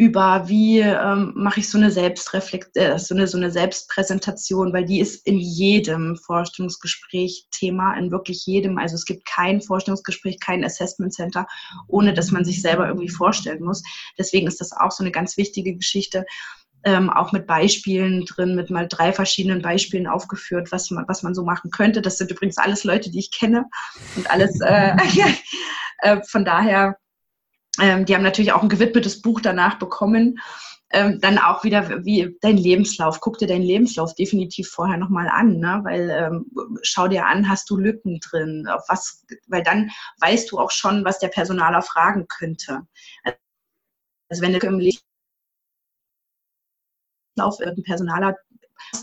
über 0.00 0.48
wie 0.48 0.78
ähm, 0.78 1.34
mache 1.36 1.60
ich 1.60 1.68
so 1.68 1.76
eine 1.76 1.90
Selbstreflekt, 1.90 2.74
äh, 2.78 2.98
so, 2.98 3.14
eine, 3.14 3.26
so 3.26 3.36
eine 3.36 3.50
Selbstpräsentation, 3.50 4.72
weil 4.72 4.86
die 4.86 4.98
ist 4.98 5.26
in 5.26 5.38
jedem 5.38 6.16
Forschungsgespräch 6.16 7.48
Thema, 7.50 7.92
in 7.98 8.10
wirklich 8.10 8.46
jedem. 8.46 8.78
Also 8.78 8.94
es 8.94 9.04
gibt 9.04 9.26
kein 9.26 9.60
Forschungsgespräch, 9.60 10.40
kein 10.40 10.64
Assessment 10.64 11.12
Center, 11.12 11.46
ohne 11.86 12.14
dass 12.14 12.30
man 12.30 12.46
sich 12.46 12.62
selber 12.62 12.88
irgendwie 12.88 13.10
vorstellen 13.10 13.62
muss. 13.62 13.82
Deswegen 14.16 14.46
ist 14.46 14.62
das 14.62 14.72
auch 14.72 14.90
so 14.90 15.04
eine 15.04 15.10
ganz 15.10 15.36
wichtige 15.36 15.74
Geschichte. 15.74 16.24
Ähm, 16.82 17.10
auch 17.10 17.32
mit 17.32 17.46
Beispielen 17.46 18.24
drin, 18.24 18.56
mit 18.56 18.70
mal 18.70 18.88
drei 18.88 19.12
verschiedenen 19.12 19.60
Beispielen 19.60 20.06
aufgeführt, 20.06 20.72
was 20.72 20.90
man, 20.90 21.04
was 21.08 21.22
man 21.22 21.34
so 21.34 21.44
machen 21.44 21.70
könnte. 21.70 22.00
Das 22.00 22.16
sind 22.16 22.30
übrigens 22.30 22.56
alles 22.56 22.84
Leute, 22.84 23.10
die 23.10 23.18
ich 23.18 23.32
kenne 23.32 23.66
und 24.16 24.30
alles. 24.30 24.58
Äh, 24.62 24.96
äh, 25.98 26.22
von 26.22 26.46
daher 26.46 26.96
ähm, 27.80 28.04
die 28.04 28.14
haben 28.14 28.22
natürlich 28.22 28.52
auch 28.52 28.62
ein 28.62 28.68
gewidmetes 28.68 29.22
Buch 29.22 29.40
danach 29.40 29.78
bekommen. 29.78 30.38
Ähm, 30.92 31.20
dann 31.20 31.38
auch 31.38 31.62
wieder 31.62 32.04
wie 32.04 32.36
dein 32.40 32.56
Lebenslauf. 32.56 33.20
Guck 33.20 33.38
dir 33.38 33.46
deinen 33.46 33.62
Lebenslauf 33.62 34.14
definitiv 34.16 34.68
vorher 34.68 34.96
nochmal 34.96 35.28
an, 35.28 35.58
ne? 35.58 35.80
weil 35.84 36.10
ähm, 36.10 36.50
schau 36.82 37.06
dir 37.06 37.26
an, 37.26 37.48
hast 37.48 37.70
du 37.70 37.76
Lücken 37.76 38.18
drin, 38.18 38.66
auf 38.68 38.82
was, 38.88 39.24
weil 39.46 39.62
dann 39.62 39.90
weißt 40.20 40.50
du 40.50 40.58
auch 40.58 40.72
schon, 40.72 41.04
was 41.04 41.20
der 41.20 41.28
Personaler 41.28 41.82
fragen 41.82 42.26
könnte. 42.26 42.82
Also 44.28 44.42
wenn 44.42 44.52
du 44.52 44.58
im 44.66 44.80
Lebenslauf 47.36 47.60
ein 47.60 47.82
Personaler 47.84 48.36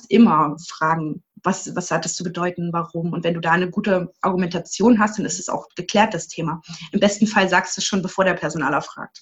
immer 0.09 0.57
fragen, 0.67 1.23
was, 1.43 1.75
was 1.75 1.91
hat 1.91 2.05
das 2.05 2.15
zu 2.15 2.23
bedeuten, 2.23 2.69
warum. 2.73 3.13
Und 3.13 3.23
wenn 3.23 3.33
du 3.33 3.39
da 3.39 3.51
eine 3.51 3.69
gute 3.69 4.11
Argumentation 4.21 4.99
hast, 4.99 5.17
dann 5.17 5.25
ist 5.25 5.39
es 5.39 5.49
auch 5.49 5.67
geklärt, 5.75 6.13
das 6.13 6.27
Thema. 6.27 6.61
Im 6.91 6.99
besten 6.99 7.27
Fall 7.27 7.49
sagst 7.49 7.77
du 7.77 7.81
es 7.81 7.85
schon, 7.85 8.01
bevor 8.01 8.25
der 8.25 8.33
Personaler 8.33 8.81
fragt. 8.81 9.19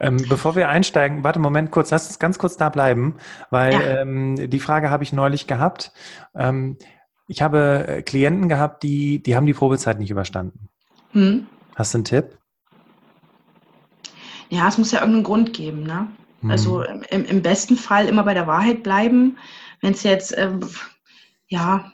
Ähm, 0.00 0.16
bevor 0.28 0.56
wir 0.56 0.68
einsteigen, 0.68 1.24
warte, 1.24 1.38
Moment 1.38 1.70
kurz, 1.70 1.90
lass 1.90 2.06
uns 2.06 2.18
ganz 2.18 2.38
kurz 2.38 2.56
da 2.56 2.68
bleiben, 2.68 3.16
weil 3.50 3.72
ja. 3.72 4.00
ähm, 4.00 4.50
die 4.50 4.60
Frage 4.60 4.90
habe 4.90 5.04
ich 5.04 5.12
neulich 5.12 5.46
gehabt. 5.46 5.92
Ähm, 6.34 6.76
ich 7.28 7.42
habe 7.42 7.84
äh, 7.86 8.02
Klienten 8.02 8.48
gehabt, 8.48 8.82
die, 8.82 9.22
die 9.22 9.36
haben 9.36 9.46
die 9.46 9.54
Probezeit 9.54 9.98
nicht 9.98 10.10
überstanden. 10.10 10.68
Hm. 11.12 11.46
Hast 11.74 11.94
du 11.94 11.98
einen 11.98 12.04
Tipp? 12.04 12.38
Ja, 14.48 14.66
es 14.68 14.78
muss 14.78 14.92
ja 14.92 15.00
irgendeinen 15.00 15.24
Grund 15.24 15.52
geben. 15.52 15.82
Ne? 15.82 16.08
Mhm. 16.40 16.50
Also 16.50 16.82
im, 16.82 17.24
im, 17.24 17.42
besten 17.42 17.76
Fall 17.76 18.06
immer 18.08 18.24
bei 18.24 18.34
der 18.34 18.46
Wahrheit 18.46 18.82
bleiben. 18.82 19.36
Wenn 19.80 19.92
es 19.92 20.02
jetzt, 20.02 20.32
äh, 20.36 20.50
ja, 21.48 21.92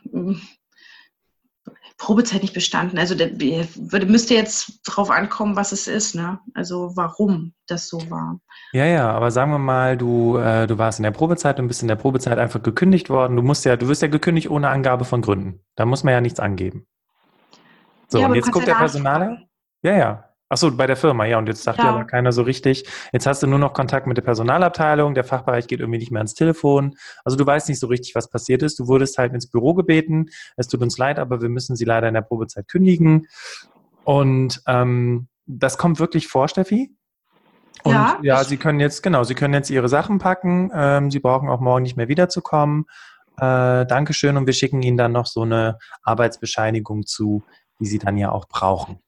Probezeit 1.96 2.42
nicht 2.42 2.54
bestanden. 2.54 2.98
Also 2.98 3.16
würde, 3.18 4.06
müsste 4.06 4.34
jetzt 4.34 4.80
drauf 4.84 5.10
ankommen, 5.10 5.56
was 5.56 5.72
es 5.72 5.86
ist, 5.86 6.14
ne? 6.14 6.40
Also 6.52 6.92
warum 6.96 7.54
das 7.66 7.88
so 7.88 8.10
war. 8.10 8.40
Ja, 8.72 8.84
ja, 8.84 9.10
aber 9.12 9.30
sagen 9.30 9.52
wir 9.52 9.58
mal, 9.58 9.96
du, 9.96 10.36
äh, 10.36 10.66
du 10.66 10.76
warst 10.76 10.98
in 10.98 11.04
der 11.04 11.12
Probezeit 11.12 11.60
und 11.60 11.68
bist 11.68 11.82
in 11.82 11.88
der 11.88 11.96
Probezeit 11.96 12.38
einfach 12.38 12.62
gekündigt 12.62 13.10
worden. 13.10 13.36
Du 13.36 13.42
musst 13.42 13.64
ja, 13.64 13.76
du 13.76 13.88
wirst 13.88 14.02
ja 14.02 14.08
gekündigt 14.08 14.50
ohne 14.50 14.68
Angabe 14.70 15.04
von 15.04 15.22
Gründen. 15.22 15.60
Da 15.76 15.86
muss 15.86 16.02
man 16.02 16.12
ja 16.12 16.20
nichts 16.20 16.40
angeben. 16.40 16.86
So, 18.08 18.18
ja, 18.18 18.26
und 18.26 18.34
jetzt 18.34 18.50
guckt 18.50 18.66
der 18.66 18.74
Personaler. 18.74 19.38
Ja, 19.82 19.96
ja. 19.96 20.33
Achso, 20.54 20.70
bei 20.70 20.86
der 20.86 20.94
Firma, 20.94 21.24
ja. 21.24 21.36
Und 21.38 21.48
jetzt 21.48 21.64
sagt 21.64 21.80
ja. 21.80 21.86
aber 21.86 22.04
keiner 22.04 22.30
so 22.30 22.42
richtig. 22.42 22.84
Jetzt 23.12 23.26
hast 23.26 23.42
du 23.42 23.48
nur 23.48 23.58
noch 23.58 23.72
Kontakt 23.72 24.06
mit 24.06 24.16
der 24.16 24.22
Personalabteilung. 24.22 25.12
Der 25.14 25.24
Fachbereich 25.24 25.66
geht 25.66 25.80
irgendwie 25.80 25.98
nicht 25.98 26.12
mehr 26.12 26.20
ans 26.20 26.34
Telefon. 26.34 26.94
Also 27.24 27.36
du 27.36 27.44
weißt 27.44 27.68
nicht 27.68 27.80
so 27.80 27.88
richtig, 27.88 28.14
was 28.14 28.30
passiert 28.30 28.62
ist. 28.62 28.78
Du 28.78 28.86
wurdest 28.86 29.18
halt 29.18 29.32
ins 29.32 29.50
Büro 29.50 29.74
gebeten. 29.74 30.26
Es 30.56 30.68
tut 30.68 30.80
uns 30.80 30.96
leid, 30.96 31.18
aber 31.18 31.42
wir 31.42 31.48
müssen 31.48 31.74
sie 31.74 31.84
leider 31.84 32.06
in 32.06 32.14
der 32.14 32.20
Probezeit 32.20 32.68
kündigen. 32.68 33.26
Und 34.04 34.62
ähm, 34.68 35.26
das 35.46 35.76
kommt 35.76 35.98
wirklich 35.98 36.28
vor, 36.28 36.46
Steffi? 36.46 36.94
Und 37.82 37.92
ja, 37.92 38.18
ja, 38.22 38.44
Sie 38.44 38.56
können 38.56 38.78
jetzt, 38.78 39.02
genau, 39.02 39.24
Sie 39.24 39.34
können 39.34 39.54
jetzt 39.54 39.70
Ihre 39.70 39.88
Sachen 39.88 40.20
packen. 40.20 40.70
Ähm, 40.72 41.10
Sie 41.10 41.18
brauchen 41.18 41.48
auch 41.48 41.58
morgen 41.58 41.82
nicht 41.82 41.96
mehr 41.96 42.06
wiederzukommen. 42.06 42.84
Äh, 43.38 43.86
Dankeschön. 43.86 44.36
Und 44.36 44.46
wir 44.46 44.54
schicken 44.54 44.82
Ihnen 44.82 44.98
dann 44.98 45.10
noch 45.10 45.26
so 45.26 45.42
eine 45.42 45.78
Arbeitsbescheinigung 46.04 47.06
zu, 47.06 47.42
die 47.80 47.86
Sie 47.86 47.98
dann 47.98 48.16
ja 48.16 48.30
auch 48.30 48.46
brauchen. 48.46 49.00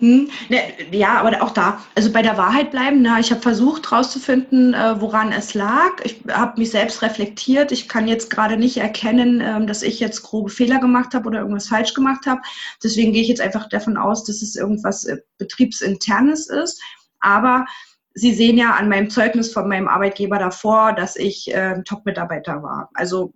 Hm, 0.00 0.30
ne, 0.48 0.58
ja, 0.92 1.20
aber 1.20 1.42
auch 1.42 1.50
da, 1.50 1.82
also 1.94 2.10
bei 2.10 2.22
der 2.22 2.38
Wahrheit 2.38 2.70
bleiben. 2.70 3.02
Na, 3.02 3.20
ich 3.20 3.30
habe 3.30 3.42
versucht 3.42 3.90
herauszufinden, 3.90 4.72
äh, 4.72 4.98
woran 4.98 5.30
es 5.30 5.52
lag. 5.52 5.90
Ich 6.04 6.22
habe 6.30 6.58
mich 6.58 6.70
selbst 6.70 7.02
reflektiert. 7.02 7.70
Ich 7.70 7.86
kann 7.86 8.08
jetzt 8.08 8.30
gerade 8.30 8.56
nicht 8.56 8.78
erkennen, 8.78 9.42
ähm, 9.42 9.66
dass 9.66 9.82
ich 9.82 10.00
jetzt 10.00 10.22
grobe 10.22 10.48
Fehler 10.48 10.78
gemacht 10.78 11.12
habe 11.12 11.28
oder 11.28 11.40
irgendwas 11.40 11.68
falsch 11.68 11.92
gemacht 11.92 12.24
habe. 12.26 12.40
Deswegen 12.82 13.12
gehe 13.12 13.20
ich 13.20 13.28
jetzt 13.28 13.42
einfach 13.42 13.68
davon 13.68 13.98
aus, 13.98 14.24
dass 14.24 14.40
es 14.40 14.56
irgendwas 14.56 15.04
äh, 15.04 15.18
betriebsinternes 15.36 16.48
ist. 16.48 16.80
Aber 17.20 17.66
Sie 18.14 18.34
sehen 18.34 18.58
ja 18.58 18.72
an 18.72 18.88
meinem 18.88 19.08
Zeugnis 19.10 19.52
von 19.52 19.68
meinem 19.68 19.86
Arbeitgeber 19.86 20.38
davor, 20.38 20.94
dass 20.94 21.14
ich 21.16 21.54
äh, 21.54 21.82
Top-Mitarbeiter 21.84 22.62
war. 22.62 22.90
Also 22.94 23.32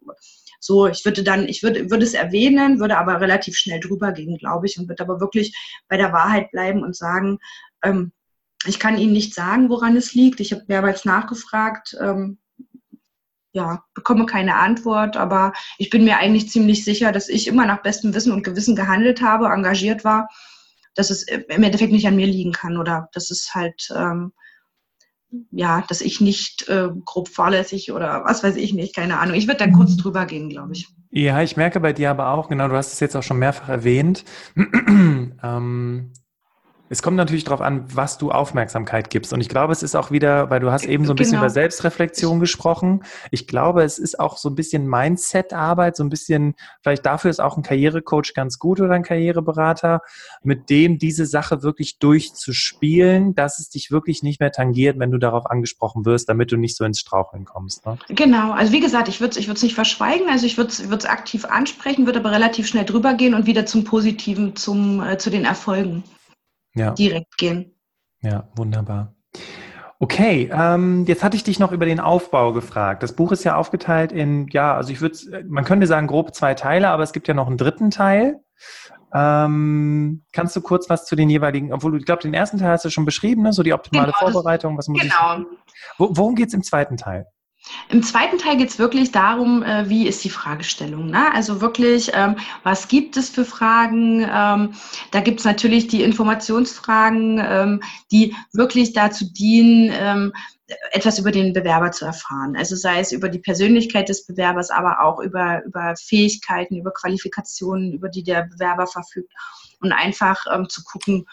so, 0.65 0.87
ich 0.87 1.05
würde 1.05 1.23
dann, 1.23 1.47
ich 1.47 1.63
würde, 1.63 1.91
würde 1.91 2.05
es 2.05 2.15
erwähnen, 2.15 2.81
würde 2.81 2.97
aber 2.97 3.21
relativ 3.21 3.55
schnell 3.57 3.81
drüber 3.81 4.13
gehen, 4.13 4.39
glaube 4.39 4.67
ich, 4.67 4.79
und 4.79 4.89
würde 4.89 5.03
aber 5.03 5.21
wirklich 5.21 5.55
bei 5.89 5.99
der 5.99 6.13
Wahrheit 6.13 6.51
bleiben 6.53 6.83
und 6.83 6.97
sagen, 6.97 7.39
ähm, 7.83 8.13
ich 8.67 8.79
kann 8.79 8.97
Ihnen 8.97 9.13
nicht 9.13 9.35
sagen, 9.35 9.69
woran 9.69 9.95
es 9.95 10.15
liegt. 10.15 10.41
Ich 10.41 10.53
habe 10.53 10.65
mehrmals 10.69 11.05
nachgefragt, 11.05 11.95
ähm, 12.01 12.39
ja, 13.53 13.85
bekomme 13.93 14.25
keine 14.25 14.57
Antwort, 14.57 15.19
aber 15.19 15.53
ich 15.77 15.91
bin 15.91 16.05
mir 16.05 16.17
eigentlich 16.17 16.49
ziemlich 16.49 16.83
sicher, 16.83 17.13
dass 17.13 17.29
ich 17.29 17.47
immer 17.47 17.67
nach 17.67 17.83
bestem 17.83 18.15
Wissen 18.15 18.33
und 18.33 18.43
Gewissen 18.43 18.75
gehandelt 18.75 19.21
habe, 19.21 19.49
engagiert 19.49 20.03
war, 20.03 20.31
dass 20.95 21.11
es 21.11 21.25
im 21.25 21.63
Endeffekt 21.63 21.93
nicht 21.93 22.07
an 22.07 22.17
mir 22.17 22.27
liegen 22.27 22.53
kann 22.53 22.79
oder 22.79 23.11
dass 23.13 23.31
es 23.31 23.55
halt 23.55 23.89
ähm, 23.95 24.33
ja, 25.51 25.85
dass 25.89 26.01
ich 26.01 26.21
nicht 26.21 26.69
äh, 26.69 26.89
grob 27.05 27.29
fahrlässig 27.29 27.93
oder 27.93 28.23
was 28.25 28.43
weiß 28.43 28.57
ich 28.57 28.73
nicht, 28.73 28.95
keine 28.95 29.19
Ahnung. 29.19 29.37
Ich 29.37 29.47
würde 29.47 29.65
da 29.65 29.71
kurz 29.71 29.97
drüber 29.97 30.27
gehen, 30.27 30.49
glaube 30.49 30.73
ich. 30.73 30.89
Ja, 31.11 31.43
ich 31.43 31.57
merke 31.57 31.81
bei 31.81 31.93
dir 31.93 32.11
aber 32.11 32.31
auch, 32.31 32.49
genau, 32.49 32.69
du 32.69 32.75
hast 32.75 32.93
es 32.93 33.01
jetzt 33.01 33.17
auch 33.17 33.23
schon 33.23 33.39
mehrfach 33.39 33.69
erwähnt, 33.69 34.25
ähm, 34.57 36.13
es 36.91 37.03
kommt 37.03 37.17
natürlich 37.17 37.45
darauf 37.45 37.63
an, 37.63 37.85
was 37.95 38.19
du 38.19 38.31
Aufmerksamkeit 38.31 39.09
gibst. 39.09 39.33
Und 39.33 39.41
ich 39.41 39.49
glaube, 39.49 39.73
es 39.73 39.83
ist 39.83 39.95
auch 39.95 40.11
wieder, 40.11 40.51
weil 40.51 40.61
du 40.61 40.71
hast 40.71 40.85
eben 40.85 41.07
so 41.07 41.15
ein 41.15 41.17
bisschen 41.17 41.33
genau. 41.33 41.45
über 41.45 41.51
Selbstreflexion 41.51 42.41
gesprochen. 42.41 43.05
Ich 43.31 43.47
glaube, 43.47 43.83
es 43.83 43.99
ist 43.99 44.21
auch 44.21 44.37
so 44.37 44.51
ein 44.51 44.55
bisschen 44.55 44.87
Mindset-Arbeit, 44.87 45.97
so 45.97 46.05
ein 46.05 46.11
bisschen, 46.11 46.55
vielleicht 46.83 47.07
dafür 47.07 47.31
ist 47.31 47.41
auch 47.41 47.57
ein 47.57 47.63
Karrierecoach 47.63 48.35
ganz 48.35 48.59
gut 48.59 48.81
oder 48.81 48.93
ein 48.93 49.03
Karriereberater, 49.03 50.03
mit 50.43 50.69
dem 50.69 50.99
diese 50.99 51.25
Sache 51.25 51.63
wirklich 51.63 51.99
durchzuspielen, 51.99 53.35
dass 53.35 53.59
es 53.59 53.71
dich 53.71 53.91
wirklich 53.91 54.23
nicht 54.23 54.41
mehr 54.41 54.53
tangiert, 54.53 54.99
wenn 54.99 55.11
du 55.11 55.19
darauf 55.19 55.47
angesprochen 55.47 56.05
wirst, 56.05 56.29
damit 56.29 56.53
du 56.53 56.59
nicht 56.59 56.77
so 56.77 56.85
ins 56.85 57.01
Straucheln 57.01 57.47
kommst. 57.47 57.87
Ne? 57.87 57.97
Genau, 58.09 58.53
also 58.53 58.73
wie 58.73 58.81
gesagt, 58.81 59.09
ich 59.09 59.21
würde 59.21 59.31
es 59.31 59.37
ich 59.39 59.63
nicht 59.63 59.75
verschweigen, 59.75 60.29
also 60.29 60.45
ich 60.45 60.59
würde 60.59 60.71
es 60.71 61.07
aktiv 61.07 61.47
ansprechen, 61.47 62.05
würde 62.05 62.19
aber 62.19 62.33
relativ 62.33 62.67
schnell 62.67 62.85
drüber 62.85 63.15
gehen 63.15 63.33
und 63.33 63.47
wieder 63.47 63.65
zum 63.65 63.85
Positiven, 63.85 64.55
zum, 64.55 65.03
äh, 65.03 65.17
zu 65.17 65.31
den 65.31 65.45
Erfolgen 65.45 66.05
ja. 66.75 66.93
direkt 66.93 67.37
gehen. 67.37 67.75
Ja, 68.21 68.49
wunderbar. 68.57 69.15
Okay, 70.01 70.51
ähm, 70.53 71.05
jetzt 71.07 71.23
hatte 71.23 71.37
ich 71.37 71.45
dich 71.45 71.59
noch 71.59 71.73
über 71.73 71.87
den 71.87 72.01
Aufbau 72.01 72.53
gefragt. 72.53 73.03
Das 73.03 73.15
Buch 73.15 73.33
ist 73.33 73.45
ja 73.45 73.57
aufgeteilt 73.57 74.13
in, 74.13 74.49
ja, 74.49 74.75
also 74.75 74.93
ich 74.93 75.01
würde, 75.01 75.45
man 75.49 75.65
könnte 75.65 75.87
sagen 75.87 76.09
grob 76.09 76.35
zwei 76.35 76.55
Teile, 76.55 76.89
aber 76.89 77.03
es 77.03 77.13
gibt 77.13 77.29
ja 77.29 77.35
noch 77.35 77.47
einen 77.47 77.57
dritten 77.57 77.91
Teil. 77.91 78.41
Ähm, 79.15 80.25
kannst 80.33 80.57
du 80.57 80.61
kurz 80.61 80.91
was 80.91 81.07
zu 81.07 81.15
den 81.15 81.31
jeweiligen, 81.31 81.73
obwohl 81.73 81.93
du, 81.93 81.99
ich 81.99 82.05
glaube, 82.05 82.23
den 82.23 82.35
ersten 82.35 82.59
Teil 82.59 82.73
hast 82.73 82.85
du 82.85 82.91
schon 82.91 83.05
beschrieben, 83.05 83.43
ne? 83.43 83.53
so 83.53 83.63
die 83.63 83.73
optimale 83.73 84.13
genau, 84.13 84.33
Vorbereitung, 84.33 84.77
was 84.77 84.89
muss 84.89 85.01
genau. 85.01 85.39
ich. 85.39 85.47
Wo, 85.99 86.09
worum 86.11 86.35
geht 86.35 86.49
es 86.49 86.55
im 86.55 86.65
zweiten 86.65 86.97
Teil? 86.97 87.27
Im 87.89 88.03
zweiten 88.03 88.39
Teil 88.39 88.57
geht 88.57 88.71
es 88.71 88.79
wirklich 88.79 89.13
darum, 89.13 89.63
äh, 89.63 89.89
wie 89.89 90.07
ist 90.07 90.23
die 90.25 90.31
Fragestellung. 90.31 91.07
Ne? 91.07 91.33
Also 91.33 91.61
wirklich, 91.61 92.11
ähm, 92.15 92.37
was 92.63 92.89
gibt 92.89 93.17
es 93.17 93.31
für 93.31 93.45
Fragen? 93.45 94.21
Ähm, 94.21 94.75
da 95.11 95.21
gibt 95.21 95.41
es 95.41 95.47
natürlich 95.47 95.89
die 95.89 96.03
Informationsfragen, 96.03 97.43
ähm, 97.43 97.83
die 98.11 98.35
wirklich 98.53 98.93
dazu 98.93 99.25
dienen, 99.33 99.91
ähm, 99.95 100.33
etwas 100.93 101.19
über 101.19 101.31
den 101.31 101.53
Bewerber 101.53 101.91
zu 101.93 102.05
erfahren. 102.07 102.57
Also 102.57 102.75
sei 102.75 103.01
es 103.01 103.13
über 103.13 103.29
die 103.29 103.39
Persönlichkeit 103.39 104.09
des 104.09 104.27
Bewerbers, 104.27 104.71
aber 104.71 105.03
auch 105.03 105.19
über, 105.21 105.63
über 105.65 105.95
Fähigkeiten, 105.97 106.77
über 106.77 106.93
Qualifikationen, 106.93 107.93
über 107.93 108.09
die 108.09 108.23
der 108.23 108.45
Bewerber 108.45 108.87
verfügt. 108.87 109.33
Und 109.81 109.93
einfach 109.93 110.43
ähm, 110.53 110.69
zu 110.69 110.83
gucken, 110.85 111.27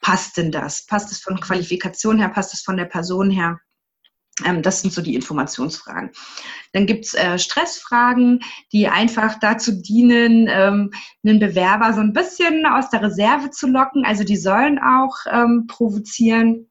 passt 0.00 0.36
denn 0.36 0.50
das? 0.50 0.84
Passt 0.86 1.12
es 1.12 1.20
von 1.20 1.40
Qualifikation 1.40 2.18
her? 2.18 2.28
Passt 2.28 2.54
es 2.54 2.62
von 2.62 2.76
der 2.76 2.86
Person 2.86 3.30
her? 3.30 3.60
Ähm, 4.44 4.62
das 4.62 4.80
sind 4.80 4.92
so 4.92 5.02
die 5.02 5.14
Informationsfragen. 5.14 6.10
Dann 6.72 6.86
gibt's 6.86 7.14
äh, 7.14 7.38
Stressfragen, 7.38 8.40
die 8.72 8.88
einfach 8.88 9.38
dazu 9.38 9.72
dienen, 9.72 10.48
ähm, 10.50 10.90
einen 11.24 11.38
Bewerber 11.38 11.92
so 11.92 12.00
ein 12.00 12.12
bisschen 12.12 12.64
aus 12.66 12.88
der 12.90 13.02
Reserve 13.02 13.50
zu 13.50 13.66
locken. 13.66 14.04
Also 14.04 14.24
die 14.24 14.36
sollen 14.36 14.78
auch 14.78 15.16
ähm, 15.30 15.66
provozieren 15.66 16.70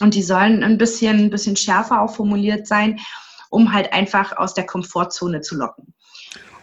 und 0.00 0.14
die 0.14 0.22
sollen 0.22 0.62
ein 0.62 0.78
bisschen, 0.78 1.18
ein 1.18 1.30
bisschen 1.30 1.56
schärfer 1.56 2.02
auch 2.02 2.14
formuliert 2.14 2.66
sein, 2.66 3.00
um 3.50 3.72
halt 3.72 3.92
einfach 3.92 4.36
aus 4.36 4.54
der 4.54 4.66
Komfortzone 4.66 5.40
zu 5.40 5.56
locken. 5.56 5.94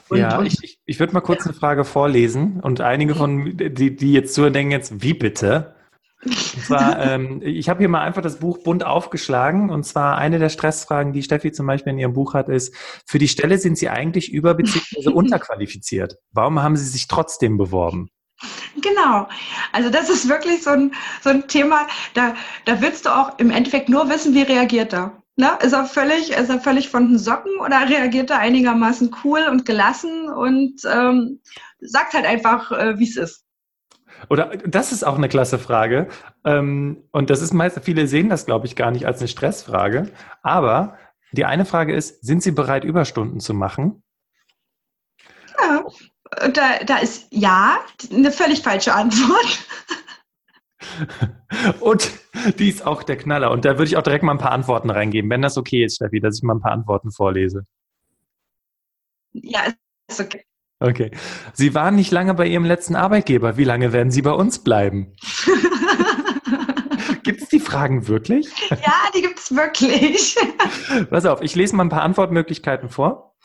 Und, 0.09 0.17
ja, 0.17 0.38
und, 0.38 0.48
ich, 0.48 0.79
ich 0.86 1.00
würde 1.00 1.13
mal 1.13 1.21
kurz 1.21 1.45
ja. 1.45 1.51
eine 1.51 1.53
Frage 1.53 1.86
vorlesen 1.86 2.59
und 2.62 2.81
einige 2.81 3.13
von 3.13 3.55
die, 3.55 3.95
die 3.95 4.13
jetzt 4.13 4.33
zuhören, 4.33 4.53
denken 4.53 4.71
jetzt, 4.71 5.03
wie 5.03 5.13
bitte? 5.13 5.75
Und 6.23 6.35
zwar, 6.35 6.99
ähm, 6.99 7.41
ich 7.43 7.69
habe 7.69 7.79
hier 7.79 7.89
mal 7.89 8.01
einfach 8.01 8.21
das 8.21 8.39
Buch 8.39 8.57
bunt 8.59 8.85
aufgeschlagen. 8.85 9.69
Und 9.69 9.85
zwar 9.85 10.17
eine 10.17 10.38
der 10.39 10.49
Stressfragen, 10.49 11.13
die 11.13 11.23
Steffi 11.23 11.51
zum 11.51 11.65
Beispiel 11.65 11.93
in 11.93 11.99
ihrem 11.99 12.13
Buch 12.13 12.33
hat, 12.33 12.49
ist, 12.49 12.75
für 13.05 13.19
die 13.19 13.27
Stelle 13.27 13.57
sind 13.57 13.77
Sie 13.77 13.89
eigentlich 13.89 14.31
über- 14.31 14.53
bzw. 14.53 15.09
unterqualifiziert. 15.13 16.15
Warum 16.31 16.61
haben 16.61 16.75
Sie 16.75 16.85
sich 16.85 17.07
trotzdem 17.07 17.57
beworben? 17.57 18.09
Genau. 18.81 19.27
Also 19.71 19.89
das 19.89 20.09
ist 20.09 20.29
wirklich 20.29 20.63
so 20.63 20.71
ein, 20.71 20.93
so 21.21 21.29
ein 21.29 21.47
Thema, 21.47 21.88
da, 22.13 22.35
da 22.65 22.81
willst 22.81 23.05
du 23.05 23.09
auch 23.09 23.38
im 23.39 23.51
Endeffekt 23.51 23.89
nur 23.89 24.09
wissen, 24.09 24.33
wie 24.33 24.41
reagiert 24.41 24.93
er. 24.93 25.21
Ne? 25.35 25.57
Ist, 25.61 25.73
er 25.73 25.85
völlig, 25.85 26.31
ist 26.31 26.49
er 26.49 26.59
völlig 26.59 26.89
von 26.89 27.07
den 27.07 27.17
Socken 27.17 27.59
oder 27.59 27.89
reagiert 27.89 28.29
er 28.29 28.39
einigermaßen 28.39 29.15
cool 29.23 29.41
und 29.49 29.65
gelassen 29.65 30.29
und 30.29 30.81
ähm, 30.85 31.39
sagt 31.79 32.13
halt 32.13 32.25
einfach, 32.25 32.71
äh, 32.71 32.99
wie 32.99 33.07
es 33.07 33.15
ist. 33.15 33.45
Oder 34.29 34.57
das 34.65 34.91
ist 34.91 35.03
auch 35.03 35.17
eine 35.17 35.29
klasse 35.29 35.59
Frage. 35.59 36.07
Ähm, 36.43 37.03
und 37.11 37.29
das 37.29 37.41
ist 37.41 37.53
meist, 37.53 37.79
viele 37.83 38.07
sehen 38.07 38.29
das, 38.29 38.45
glaube 38.45 38.67
ich, 38.67 38.75
gar 38.75 38.91
nicht 38.91 39.05
als 39.05 39.19
eine 39.19 39.27
Stressfrage. 39.27 40.11
Aber 40.41 40.97
die 41.31 41.45
eine 41.45 41.65
Frage 41.65 41.93
ist, 41.93 42.25
sind 42.25 42.43
Sie 42.43 42.51
bereit, 42.51 42.83
Überstunden 42.83 43.39
zu 43.39 43.53
machen? 43.53 44.03
Ja, 45.59 45.83
da, 46.49 46.83
da 46.85 46.97
ist 46.97 47.27
ja 47.31 47.79
eine 48.11 48.31
völlig 48.31 48.61
falsche 48.61 48.93
Antwort. 48.93 49.59
Und 51.79 52.11
die 52.57 52.69
ist 52.69 52.85
auch 52.85 53.03
der 53.03 53.17
Knaller. 53.17 53.51
Und 53.51 53.65
da 53.65 53.71
würde 53.71 53.85
ich 53.85 53.97
auch 53.97 54.03
direkt 54.03 54.23
mal 54.23 54.31
ein 54.33 54.38
paar 54.38 54.51
Antworten 54.51 54.89
reingeben, 54.89 55.29
wenn 55.29 55.41
das 55.41 55.57
okay 55.57 55.83
ist, 55.83 55.95
Steffi, 55.95 56.19
dass 56.19 56.38
ich 56.38 56.43
mal 56.43 56.55
ein 56.55 56.61
paar 56.61 56.71
Antworten 56.71 57.11
vorlese. 57.11 57.65
Ja, 59.33 59.61
ist 60.07 60.19
okay. 60.19 60.45
Okay. 60.79 61.12
Sie 61.53 61.75
waren 61.75 61.95
nicht 61.95 62.12
lange 62.12 62.33
bei 62.33 62.48
Ihrem 62.48 62.65
letzten 62.65 62.95
Arbeitgeber. 62.95 63.57
Wie 63.57 63.65
lange 63.65 63.91
werden 63.91 64.12
Sie 64.12 64.21
bei 64.21 64.31
uns 64.31 64.59
bleiben? 64.59 65.13
gibt 67.24 67.41
es 67.41 67.50
die 67.50 67.59
Fragen 67.59 68.07
wirklich? 68.07 68.48
Ja, 68.69 68.93
die 69.15 69.21
gibt 69.21 69.39
es 69.39 69.55
wirklich. 69.55 70.36
Pass 71.09 71.25
auf, 71.25 71.41
ich 71.41 71.55
lese 71.55 71.75
mal 71.75 71.83
ein 71.83 71.89
paar 71.89 72.03
Antwortmöglichkeiten 72.03 72.89
vor. 72.89 73.36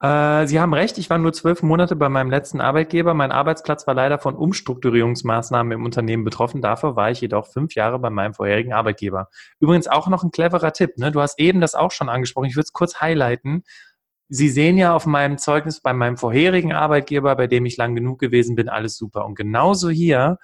Äh, 0.00 0.46
Sie 0.46 0.60
haben 0.60 0.74
recht, 0.74 0.98
ich 0.98 1.10
war 1.10 1.18
nur 1.18 1.32
zwölf 1.32 1.62
Monate 1.62 1.96
bei 1.96 2.08
meinem 2.08 2.30
letzten 2.30 2.60
Arbeitgeber. 2.60 3.14
Mein 3.14 3.32
Arbeitsplatz 3.32 3.86
war 3.86 3.94
leider 3.94 4.18
von 4.18 4.34
Umstrukturierungsmaßnahmen 4.34 5.72
im 5.72 5.84
Unternehmen 5.84 6.24
betroffen. 6.24 6.60
Dafür 6.60 6.96
war 6.96 7.10
ich 7.10 7.20
jedoch 7.20 7.46
fünf 7.46 7.74
Jahre 7.74 7.98
bei 7.98 8.10
meinem 8.10 8.34
vorherigen 8.34 8.72
Arbeitgeber. 8.72 9.28
Übrigens 9.58 9.88
auch 9.88 10.08
noch 10.08 10.22
ein 10.22 10.30
cleverer 10.30 10.72
Tipp. 10.72 10.98
Ne? 10.98 11.12
Du 11.12 11.20
hast 11.20 11.38
eben 11.38 11.60
das 11.60 11.74
auch 11.74 11.92
schon 11.92 12.08
angesprochen. 12.08 12.46
Ich 12.46 12.56
würde 12.56 12.66
es 12.66 12.72
kurz 12.72 13.00
highlighten. 13.00 13.64
Sie 14.32 14.48
sehen 14.48 14.78
ja 14.78 14.94
auf 14.94 15.06
meinem 15.06 15.38
Zeugnis 15.38 15.80
bei 15.80 15.92
meinem 15.92 16.16
vorherigen 16.16 16.72
Arbeitgeber, 16.72 17.34
bei 17.34 17.48
dem 17.48 17.66
ich 17.66 17.76
lang 17.76 17.96
genug 17.96 18.20
gewesen 18.20 18.54
bin, 18.54 18.68
alles 18.68 18.96
super. 18.96 19.26
Und 19.26 19.34
genauso 19.34 19.90
hier 19.90 20.38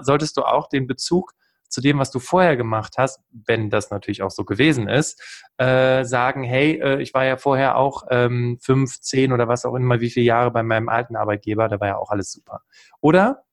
solltest 0.00 0.38
du 0.38 0.42
auch 0.42 0.68
den 0.68 0.86
Bezug 0.86 1.32
zu 1.68 1.82
dem, 1.82 1.98
was 1.98 2.10
du 2.10 2.18
vorher 2.18 2.56
gemacht 2.56 2.94
hast, 2.96 3.20
wenn 3.30 3.68
das 3.68 3.90
natürlich 3.90 4.22
auch 4.22 4.30
so 4.30 4.44
gewesen 4.44 4.88
ist, 4.88 5.44
äh, 5.58 6.04
sagen, 6.04 6.42
hey, 6.42 6.80
äh, 6.80 7.02
ich 7.02 7.12
war 7.12 7.26
ja 7.26 7.36
vorher 7.36 7.76
auch 7.76 8.04
ähm, 8.08 8.58
fünf, 8.62 9.00
zehn 9.00 9.32
oder 9.32 9.48
was 9.48 9.66
auch 9.66 9.74
immer, 9.74 10.00
wie 10.00 10.08
viele 10.10 10.24
Jahre 10.24 10.50
bei 10.50 10.62
meinem 10.62 10.88
alten 10.88 11.16
Arbeitgeber, 11.16 11.68
da 11.68 11.78
war 11.78 11.88
ja 11.88 11.96
auch 11.98 12.10
alles 12.10 12.32
super. 12.32 12.62
Oder 13.00 13.44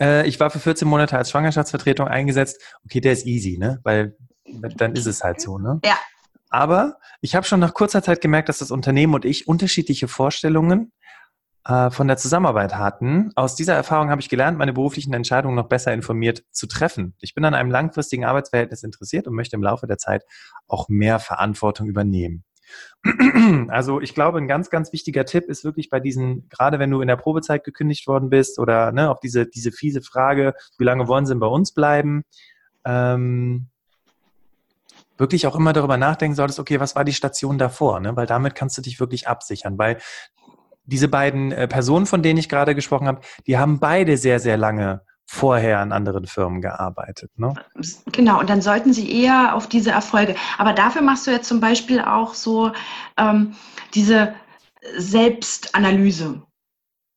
äh, 0.00 0.26
ich 0.26 0.40
war 0.40 0.50
für 0.50 0.58
14 0.58 0.88
Monate 0.88 1.16
als 1.16 1.30
Schwangerschaftsvertretung 1.30 2.08
eingesetzt. 2.08 2.60
Okay, 2.84 3.00
der 3.00 3.12
ist 3.12 3.26
easy, 3.26 3.58
ne? 3.58 3.80
Weil 3.84 4.16
dann 4.76 4.94
ist 4.94 5.06
es 5.06 5.22
halt 5.22 5.40
so, 5.40 5.58
ne? 5.58 5.80
Ja. 5.84 5.96
Aber 6.56 6.96
ich 7.20 7.36
habe 7.36 7.44
schon 7.44 7.60
nach 7.60 7.74
kurzer 7.74 8.02
Zeit 8.02 8.22
gemerkt, 8.22 8.48
dass 8.48 8.60
das 8.60 8.70
Unternehmen 8.70 9.12
und 9.12 9.26
ich 9.26 9.46
unterschiedliche 9.46 10.08
Vorstellungen 10.08 10.90
äh, 11.66 11.90
von 11.90 12.08
der 12.08 12.16
Zusammenarbeit 12.16 12.76
hatten. 12.76 13.30
Aus 13.34 13.56
dieser 13.56 13.74
Erfahrung 13.74 14.08
habe 14.08 14.22
ich 14.22 14.30
gelernt, 14.30 14.56
meine 14.56 14.72
beruflichen 14.72 15.12
Entscheidungen 15.12 15.54
noch 15.54 15.68
besser 15.68 15.92
informiert 15.92 16.44
zu 16.52 16.66
treffen. 16.66 17.14
Ich 17.20 17.34
bin 17.34 17.44
an 17.44 17.52
einem 17.52 17.70
langfristigen 17.70 18.24
Arbeitsverhältnis 18.24 18.84
interessiert 18.84 19.26
und 19.26 19.34
möchte 19.34 19.54
im 19.54 19.62
Laufe 19.62 19.86
der 19.86 19.98
Zeit 19.98 20.24
auch 20.66 20.88
mehr 20.88 21.18
Verantwortung 21.18 21.88
übernehmen. 21.88 22.42
Also 23.68 24.00
ich 24.00 24.14
glaube, 24.14 24.38
ein 24.38 24.48
ganz, 24.48 24.70
ganz 24.70 24.94
wichtiger 24.94 25.26
Tipp 25.26 25.44
ist 25.50 25.62
wirklich 25.62 25.90
bei 25.90 26.00
diesen, 26.00 26.48
gerade 26.48 26.78
wenn 26.78 26.90
du 26.90 27.02
in 27.02 27.08
der 27.08 27.16
Probezeit 27.16 27.64
gekündigt 27.64 28.06
worden 28.06 28.30
bist 28.30 28.58
oder 28.58 28.92
ne, 28.92 29.10
auf 29.10 29.20
diese, 29.20 29.46
diese 29.46 29.72
fiese 29.72 30.00
Frage, 30.00 30.54
wie 30.78 30.84
lange 30.84 31.06
wollen 31.06 31.26
sie 31.26 31.34
denn 31.34 31.40
bei 31.40 31.46
uns 31.48 31.74
bleiben, 31.74 32.22
ähm, 32.86 33.68
wirklich 35.18 35.46
auch 35.46 35.56
immer 35.56 35.72
darüber 35.72 35.96
nachdenken 35.96 36.34
solltest, 36.34 36.58
okay, 36.58 36.80
was 36.80 36.96
war 36.96 37.04
die 37.04 37.12
Station 37.12 37.58
davor? 37.58 38.00
Ne? 38.00 38.16
Weil 38.16 38.26
damit 38.26 38.54
kannst 38.54 38.76
du 38.78 38.82
dich 38.82 39.00
wirklich 39.00 39.28
absichern, 39.28 39.78
weil 39.78 39.98
diese 40.84 41.08
beiden 41.08 41.52
äh, 41.52 41.68
Personen, 41.68 42.06
von 42.06 42.22
denen 42.22 42.38
ich 42.38 42.48
gerade 42.48 42.74
gesprochen 42.74 43.08
habe, 43.08 43.20
die 43.46 43.58
haben 43.58 43.80
beide 43.80 44.16
sehr, 44.16 44.40
sehr 44.40 44.56
lange 44.56 45.02
vorher 45.26 45.80
an 45.80 45.92
anderen 45.92 46.26
Firmen 46.26 46.60
gearbeitet. 46.60 47.30
Ne? 47.36 47.54
Genau, 48.12 48.38
und 48.38 48.48
dann 48.48 48.62
sollten 48.62 48.92
sie 48.92 49.10
eher 49.10 49.54
auf 49.56 49.66
diese 49.66 49.90
Erfolge. 49.90 50.36
Aber 50.56 50.72
dafür 50.72 51.02
machst 51.02 51.26
du 51.26 51.32
jetzt 51.32 51.48
zum 51.48 51.60
Beispiel 51.60 52.00
auch 52.00 52.34
so 52.34 52.70
ähm, 53.16 53.54
diese 53.94 54.34
Selbstanalyse. 54.96 56.42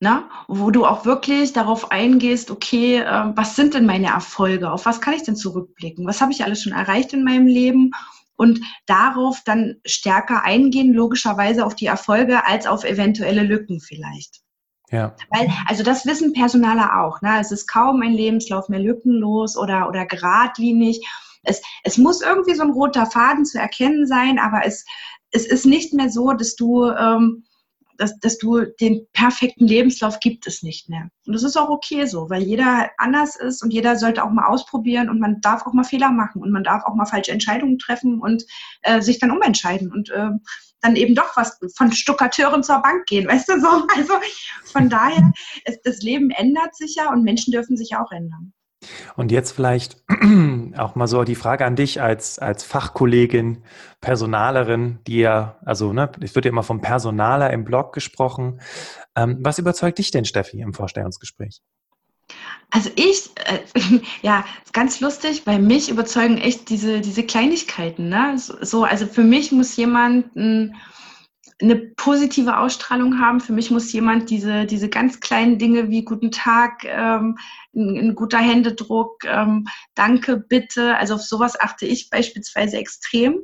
Ne? 0.02 0.24
Wo 0.48 0.72
du 0.72 0.86
auch 0.86 1.04
wirklich 1.06 1.52
darauf 1.52 1.92
eingehst, 1.92 2.52
okay, 2.52 3.00
äh, 3.00 3.24
was 3.36 3.56
sind 3.56 3.74
denn 3.74 3.86
meine 3.86 4.08
Erfolge? 4.08 4.72
Auf 4.72 4.86
was 4.86 5.02
kann 5.02 5.14
ich 5.14 5.24
denn 5.24 5.36
zurückblicken? 5.36 6.08
Was 6.08 6.22
habe 6.22 6.32
ich 6.32 6.44
alles 6.44 6.64
schon 6.64 6.74
erreicht 6.74 7.14
in 7.14 7.24
meinem 7.24 7.48
Leben? 7.48 7.92
und 8.40 8.62
darauf 8.86 9.42
dann 9.44 9.82
stärker 9.86 10.46
eingehen, 10.46 10.94
logischerweise 10.94 11.66
auf 11.66 11.76
die 11.76 11.88
Erfolge 11.88 12.46
als 12.46 12.68
auf 12.68 12.86
eventuelle 12.86 13.44
Lücken 13.44 13.82
vielleicht. 13.82 14.40
Ja. 14.92 15.14
Weil, 15.30 15.50
also 15.68 15.84
das 15.84 16.06
wissen 16.06 16.32
Personaler 16.32 17.02
auch. 17.02 17.22
Ne? 17.22 17.38
Es 17.42 17.52
ist 17.52 17.68
kaum 17.68 18.02
ein 18.02 18.14
Lebenslauf 18.14 18.70
mehr 18.70 18.80
lückenlos 18.80 19.58
oder, 19.58 19.90
oder 19.90 20.06
geradlinig. 20.06 21.06
Es, 21.44 21.62
es 21.84 21.98
muss 21.98 22.22
irgendwie 22.22 22.56
so 22.56 22.64
ein 22.64 22.72
roter 22.72 23.06
Faden 23.06 23.44
zu 23.44 23.60
erkennen 23.60 24.08
sein, 24.08 24.40
aber 24.40 24.66
es, 24.66 24.86
es 25.32 25.46
ist 25.46 25.66
nicht 25.66 25.94
mehr 25.94 26.10
so, 26.10 26.32
dass 26.32 26.56
du 26.56 26.86
ähm, 26.86 27.44
dass, 28.00 28.18
dass 28.20 28.38
du 28.38 28.62
den 28.80 29.06
perfekten 29.14 29.68
Lebenslauf 29.68 30.20
gibt 30.20 30.48
es 30.48 30.64
nicht 30.64 30.90
mehr. 30.90 31.10
Und 31.28 31.34
das 31.34 31.44
ist 31.44 31.58
auch 31.58 31.70
okay 31.70 32.06
so, 32.06 32.30
weil 32.30 32.42
jeder 32.42 32.90
anders 32.98 33.36
ist 33.36 33.62
und 33.62 33.72
jeder 33.72 33.98
sollte 33.98 34.24
auch 34.24 34.32
mal 34.32 34.48
ausprobieren 34.48 35.10
und 35.10 35.20
man 35.20 35.42
darf 35.42 35.66
auch 35.66 35.74
mal 35.74 35.84
Fehler 35.84 36.10
machen 36.10 36.42
und 36.42 36.52
man 36.52 36.64
darf 36.64 36.84
auch 36.86 36.96
mal 36.96 37.06
falsche 37.06 37.32
Entscheidungen 37.32 37.78
treffen 37.78 38.20
und 38.22 38.46
äh, 38.84 39.02
sich 39.02 39.20
dann 39.20 39.32
umentscheiden 39.32 39.92
und 39.92 40.10
äh, 40.10 40.30
dann 40.82 40.96
eben 40.96 41.14
doch 41.14 41.36
was 41.36 41.60
von 41.76 41.92
Stuckateuren 41.92 42.64
zur 42.64 42.82
Bank 42.82 43.06
gehen, 43.06 43.28
weißt 43.28 43.50
du 43.50 43.60
so? 43.60 43.68
Also 43.96 44.14
von 44.64 44.90
daher, 44.90 45.32
ist, 45.66 45.82
das 45.84 46.02
Leben 46.02 46.30
ändert 46.30 46.76
sich 46.76 46.96
ja 46.96 47.12
und 47.12 47.24
Menschen 47.24 47.52
dürfen 47.52 47.76
sich 47.76 47.96
auch 47.98 48.12
ändern. 48.12 48.54
Und 49.16 49.32
jetzt 49.32 49.52
vielleicht 49.52 49.98
auch 50.78 50.96
mal 50.96 51.08
so 51.08 51.24
die 51.24 51.36
Frage 51.36 51.66
an 51.66 51.76
dich 51.76 52.02
als, 52.02 52.40
als 52.40 52.64
Fachkollegin, 52.64 53.64
Personalerin, 54.00 55.00
die 55.06 55.20
ja, 55.20 55.60
also 55.66 55.92
ne, 55.92 56.10
es 56.22 56.36
wird 56.36 56.46
ja 56.46 56.50
immer 56.52 56.64
vom 56.64 56.82
Personaler 56.82 57.52
im 57.52 57.66
Blog 57.66 57.94
gesprochen. 57.94 58.62
Ähm, 59.16 59.40
was 59.42 59.60
überzeugt 59.60 59.98
dich 59.98 60.12
denn, 60.12 60.26
Steffi, 60.26 60.62
im 60.62 60.74
Vorstellungsgespräch? 60.74 61.62
Also 62.72 62.90
ich, 62.96 63.32
äh, 63.46 64.00
ja, 64.22 64.46
ganz 64.72 65.00
lustig, 65.00 65.46
weil 65.46 65.60
mich 65.60 65.90
überzeugen 65.90 66.38
echt 66.38 66.70
diese, 66.70 67.02
diese 67.02 67.24
Kleinigkeiten. 67.24 68.10
Ne? 68.10 68.36
So, 68.38 68.84
also 68.84 69.08
für 69.08 69.24
mich 69.24 69.52
muss 69.52 69.76
jemand 69.76 70.36
ein, 70.36 70.76
eine 71.62 71.76
positive 71.76 72.58
Ausstrahlung 72.58 73.20
haben. 73.20 73.42
Für 73.42 73.52
mich 73.52 73.70
muss 73.70 73.92
jemand 73.92 74.30
diese, 74.30 74.66
diese 74.66 74.90
ganz 74.90 75.20
kleinen 75.20 75.58
Dinge 75.58 75.90
wie 75.90 76.06
guten 76.06 76.32
Tag, 76.32 76.86
ähm, 76.86 77.38
ein, 77.76 77.98
ein, 77.98 78.16
guter 78.16 78.38
Händedruck, 78.38 79.24
ähm, 79.26 79.68
danke, 79.94 80.38
bitte. 80.38 80.96
Also 80.98 81.16
auf 81.16 81.22
sowas 81.22 81.60
achte 81.60 81.86
ich 81.86 82.10
beispielsweise 82.10 82.78
extrem. 82.78 83.42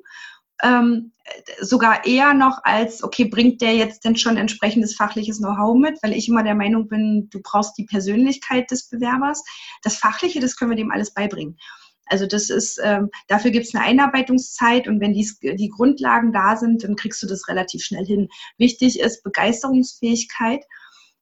Ähm, 0.64 1.12
sogar 1.60 2.06
eher 2.06 2.34
noch 2.34 2.60
als, 2.64 3.04
okay, 3.04 3.26
bringt 3.26 3.62
der 3.62 3.76
jetzt 3.76 4.06
denn 4.06 4.16
schon 4.16 4.38
entsprechendes 4.38 4.96
fachliches 4.96 5.40
Know-how 5.40 5.76
mit, 5.76 6.02
weil 6.02 6.14
ich 6.14 6.30
immer 6.30 6.44
der 6.44 6.56
Meinung 6.56 6.88
bin, 6.88 7.30
du 7.30 7.42
brauchst 7.42 7.78
die 7.78 7.86
Persönlichkeit 7.86 8.72
des 8.72 8.88
Bewerbers. 8.88 9.44
Das 9.84 9.98
Fachliche, 9.98 10.40
das 10.40 10.56
können 10.56 10.72
wir 10.72 10.78
dem 10.78 10.92
alles 10.92 11.14
beibringen. 11.14 11.58
Also 12.06 12.28
das 12.28 12.50
ist, 12.50 12.80
ähm, 12.84 13.10
dafür 13.28 13.52
gibt 13.52 13.66
es 13.66 13.76
eine 13.76 13.84
Einarbeitungszeit 13.84 14.88
und 14.88 15.00
wenn 15.00 15.14
dies, 15.14 15.40
die 15.40 15.70
Grundlagen 15.70 16.32
da 16.32 16.56
sind, 16.56 16.84
dann 16.84 16.96
kriegst 16.96 17.22
du 17.24 17.28
das 17.28 17.48
relativ 17.48 17.84
schnell 17.84 18.06
hin. 18.06 18.30
Wichtig 18.58 19.00
ist 19.00 19.24
Begeisterungsfähigkeit, 19.24 20.64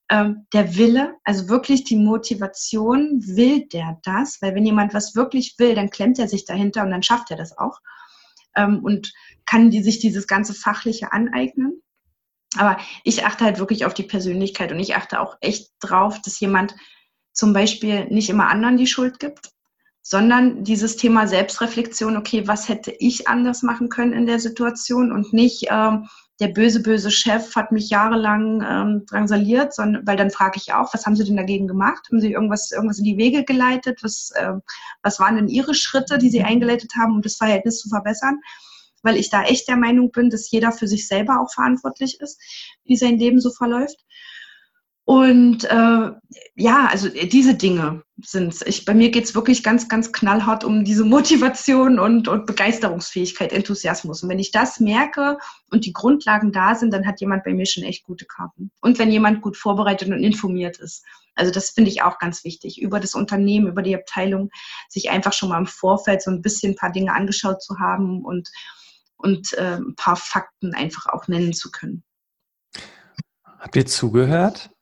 ähm, 0.09 0.45
der 0.53 0.75
Wille, 0.75 1.15
also 1.23 1.47
wirklich 1.47 1.85
die 1.85 1.95
Motivation, 1.95 3.21
will 3.25 3.65
der 3.67 3.99
das? 4.03 4.41
Weil 4.41 4.55
wenn 4.55 4.65
jemand 4.65 4.93
was 4.93 5.15
wirklich 5.15 5.55
will, 5.57 5.75
dann 5.75 5.89
klemmt 5.89 6.19
er 6.19 6.27
sich 6.27 6.45
dahinter 6.45 6.83
und 6.83 6.91
dann 6.91 7.03
schafft 7.03 7.31
er 7.31 7.37
das 7.37 7.57
auch 7.57 7.79
ähm, 8.55 8.83
und 8.83 9.13
kann 9.45 9.71
die, 9.71 9.81
sich 9.81 9.99
dieses 9.99 10.27
ganze 10.27 10.53
Fachliche 10.53 11.11
aneignen. 11.13 11.81
Aber 12.55 12.77
ich 13.03 13.25
achte 13.25 13.45
halt 13.45 13.57
wirklich 13.59 13.85
auf 13.85 13.93
die 13.93 14.03
Persönlichkeit 14.03 14.71
und 14.71 14.79
ich 14.79 14.95
achte 14.95 15.19
auch 15.19 15.37
echt 15.41 15.71
drauf, 15.79 16.21
dass 16.21 16.39
jemand 16.39 16.75
zum 17.31 17.53
Beispiel 17.53 18.05
nicht 18.05 18.29
immer 18.29 18.47
anderen 18.49 18.77
die 18.77 18.87
Schuld 18.87 19.19
gibt, 19.19 19.52
sondern 20.03 20.65
dieses 20.65 20.97
Thema 20.97 21.27
Selbstreflexion, 21.27 22.17
okay, 22.17 22.45
was 22.45 22.67
hätte 22.67 22.93
ich 22.99 23.29
anders 23.29 23.63
machen 23.63 23.87
können 23.87 24.11
in 24.11 24.25
der 24.25 24.39
Situation 24.39 25.13
und 25.13 25.31
nicht 25.31 25.67
ähm, 25.71 26.09
der 26.41 26.49
böse, 26.49 26.81
böse 26.81 27.09
Chef 27.09 27.55
hat 27.55 27.71
mich 27.71 27.89
jahrelang 27.89 28.61
ähm, 28.67 29.05
drangsaliert, 29.05 29.73
sondern, 29.73 30.05
weil 30.05 30.17
dann 30.17 30.29
frage 30.29 30.57
ich 30.61 30.73
auch, 30.73 30.93
was 30.93 31.05
haben 31.05 31.15
Sie 31.15 31.23
denn 31.23 31.37
dagegen 31.37 31.69
gemacht? 31.69 32.05
Haben 32.11 32.19
Sie 32.19 32.33
irgendwas, 32.33 32.71
irgendwas 32.71 32.97
in 32.97 33.05
die 33.05 33.17
Wege 33.17 33.45
geleitet? 33.45 33.99
Was, 34.03 34.31
äh, 34.35 34.53
was 35.03 35.21
waren 35.21 35.37
denn 35.37 35.47
Ihre 35.47 35.73
Schritte, 35.73 36.17
die 36.17 36.29
Sie 36.29 36.43
eingeleitet 36.43 36.91
haben, 36.97 37.15
um 37.15 37.21
das 37.21 37.37
Verhältnis 37.37 37.79
zu 37.79 37.87
verbessern? 37.87 38.41
Weil 39.03 39.15
ich 39.15 39.29
da 39.29 39.43
echt 39.43 39.69
der 39.69 39.77
Meinung 39.77 40.11
bin, 40.11 40.29
dass 40.29 40.51
jeder 40.51 40.73
für 40.73 40.87
sich 40.87 41.07
selber 41.07 41.39
auch 41.39 41.53
verantwortlich 41.53 42.19
ist, 42.19 42.41
wie 42.83 42.97
sein 42.97 43.17
Leben 43.17 43.39
so 43.39 43.51
verläuft. 43.51 44.03
Und 45.05 45.65
äh, 45.65 46.11
ja, 46.55 46.87
also 46.89 47.09
diese 47.09 47.55
Dinge 47.55 48.03
sind 48.21 48.53
es. 48.61 48.85
Bei 48.85 48.93
mir 48.93 49.11
geht 49.11 49.25
es 49.25 49.35
wirklich 49.35 49.61
ganz, 49.61 49.89
ganz 49.89 50.13
knallhart 50.13 50.63
um 50.63 50.85
diese 50.85 51.03
Motivation 51.03 51.99
und, 51.99 52.29
und 52.29 52.45
Begeisterungsfähigkeit, 52.45 53.51
Enthusiasmus. 53.51 54.23
Und 54.23 54.29
wenn 54.29 54.39
ich 54.39 54.51
das 54.51 54.79
merke 54.79 55.39
und 55.69 55.85
die 55.85 55.91
Grundlagen 55.91 56.53
da 56.53 56.75
sind, 56.75 56.93
dann 56.93 57.05
hat 57.05 57.19
jemand 57.19 57.43
bei 57.43 57.53
mir 57.53 57.65
schon 57.65 57.83
echt 57.83 58.05
gute 58.05 58.25
Karten. 58.25 58.71
Und 58.79 58.97
wenn 58.97 59.11
jemand 59.11 59.41
gut 59.41 59.57
vorbereitet 59.57 60.07
und 60.07 60.23
informiert 60.23 60.77
ist. 60.77 61.03
Also 61.35 61.51
das 61.51 61.71
finde 61.71 61.91
ich 61.91 62.01
auch 62.03 62.17
ganz 62.17 62.45
wichtig, 62.45 62.81
über 62.81 63.01
das 63.01 63.13
Unternehmen, 63.13 63.67
über 63.67 63.81
die 63.81 63.95
Abteilung, 63.95 64.51
sich 64.87 65.09
einfach 65.09 65.33
schon 65.33 65.49
mal 65.49 65.57
im 65.57 65.65
Vorfeld 65.65 66.21
so 66.21 66.31
ein 66.31 66.41
bisschen 66.41 66.73
ein 66.73 66.77
paar 66.77 66.91
Dinge 66.93 67.13
angeschaut 67.13 67.61
zu 67.61 67.79
haben 67.79 68.23
und, 68.23 68.49
und 69.17 69.51
äh, 69.53 69.77
ein 69.77 69.95
paar 69.95 70.15
Fakten 70.15 70.73
einfach 70.73 71.07
auch 71.07 71.27
nennen 71.27 71.51
zu 71.51 71.71
können. 71.71 72.03
Habt 73.43 73.75
ihr 73.75 73.85
zugehört? 73.85 74.72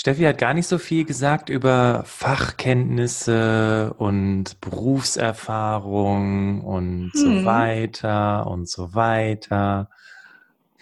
Steffi 0.00 0.22
hat 0.22 0.38
gar 0.38 0.54
nicht 0.54 0.66
so 0.66 0.78
viel 0.78 1.04
gesagt 1.04 1.50
über 1.50 2.04
Fachkenntnisse 2.06 3.92
und 3.98 4.58
Berufserfahrung 4.62 6.62
und 6.62 7.10
hm. 7.12 7.20
so 7.20 7.44
weiter 7.44 8.46
und 8.46 8.66
so 8.66 8.94
weiter. 8.94 9.90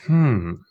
Hm. 0.04 0.64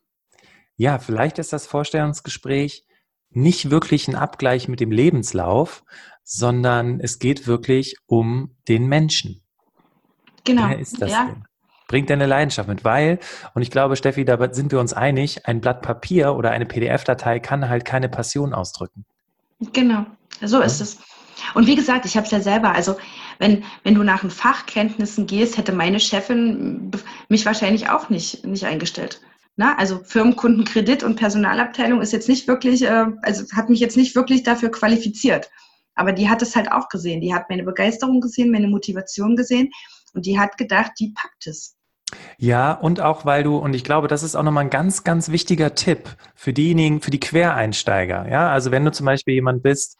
Ja, 0.78 0.98
vielleicht 0.98 1.40
ist 1.40 1.52
das 1.52 1.68
Vorstellungsgespräch 1.68 2.86
nicht 3.32 3.70
wirklich 3.70 4.08
ein 4.08 4.16
Abgleich 4.16 4.70
mit 4.70 4.80
dem 4.80 4.92
Lebenslauf, 4.92 5.84
sondern 6.24 7.02
es 7.02 7.20
geht 7.20 7.48
wirklich 7.48 7.98
um 8.06 8.56
den 8.70 8.88
Menschen. 8.88 9.42
Genau. 10.46 10.70
Wer 10.70 10.80
ist 10.80 11.02
das 11.02 11.12
ja. 11.12 11.26
denn? 11.26 11.47
Bringt 11.88 12.10
deine 12.10 12.26
Leidenschaft 12.26 12.68
mit, 12.68 12.84
weil, 12.84 13.20
und 13.54 13.62
ich 13.62 13.72
glaube, 13.72 13.96
Steffi, 13.96 14.26
da 14.26 14.54
sind 14.54 14.72
wir 14.72 14.80
uns 14.80 14.94
einig, 14.94 15.48
ein 15.48 15.62
Blatt 15.62 15.82
Papier 15.82 16.36
oder 16.36 16.52
eine 16.52 16.66
PDF-Datei 16.66 17.40
kann 17.40 17.70
halt 17.70 17.86
keine 17.86 18.10
Passion 18.10 18.54
ausdrücken. 18.54 19.06
Genau, 19.74 20.06
so 20.42 20.60
ist 20.60 20.82
es. 20.82 21.00
Und 21.54 21.68
wie 21.68 21.76
gesagt, 21.76 22.06
ich 22.06 22.16
habe 22.18 22.26
es 22.26 22.32
ja 22.32 22.40
selber, 22.40 22.74
also 22.74 22.98
wenn, 23.40 23.64
wenn 23.84 23.96
du 23.96 24.04
nach 24.04 24.22
den 24.22 24.32
Fachkenntnissen 24.32 25.28
gehst, 25.28 25.58
hätte 25.58 25.72
meine 25.72 26.00
Chefin 26.00 26.92
mich 27.30 27.46
wahrscheinlich 27.46 27.90
auch 27.90 28.10
nicht, 28.10 28.46
nicht 28.46 28.66
eingestellt. 28.66 29.22
Na, 29.56 29.76
also 29.78 30.00
Firmenkundenkredit 30.04 31.04
und 31.04 31.16
Personalabteilung 31.16 32.02
ist 32.02 32.14
jetzt 32.14 32.30
nicht 32.30 32.48
wirklich, 32.48 32.84
äh, 32.84 33.06
also 33.24 33.44
hat 33.56 33.70
mich 33.70 33.80
jetzt 33.80 33.98
nicht 33.98 34.16
wirklich 34.16 34.44
dafür 34.44 34.70
qualifiziert. 34.70 35.50
Aber 35.96 36.12
die 36.12 36.30
hat 36.30 36.44
es 36.44 36.56
halt 36.56 36.72
auch 36.72 36.90
gesehen. 36.90 37.22
Die 37.22 37.34
hat 37.34 37.50
meine 37.50 37.64
Begeisterung 37.64 38.22
gesehen, 38.22 38.52
meine 38.52 38.68
Motivation 38.68 39.36
gesehen 39.36 39.72
und 40.14 40.26
die 40.26 40.40
hat 40.40 40.58
gedacht, 40.58 40.92
die 41.00 41.14
packt 41.16 41.48
es. 41.48 41.77
Ja, 42.38 42.72
und 42.72 43.02
auch 43.02 43.26
weil 43.26 43.44
du, 43.44 43.58
und 43.58 43.74
ich 43.74 43.84
glaube, 43.84 44.08
das 44.08 44.24
ist 44.24 44.36
auch 44.36 44.44
nochmal 44.44 44.66
ein 44.66 44.70
ganz, 44.70 45.04
ganz 45.04 45.30
wichtiger 45.30 45.76
Tipp 45.76 46.10
für 46.36 46.54
diejenigen, 46.54 47.02
für 47.02 47.12
die 47.12 47.20
Quereinsteiger. 47.20 48.30
Ja, 48.30 48.50
also 48.50 48.72
wenn 48.72 48.86
du 48.86 48.92
zum 48.92 49.06
Beispiel 49.06 49.34
jemand 49.34 49.64
bist, 49.64 49.98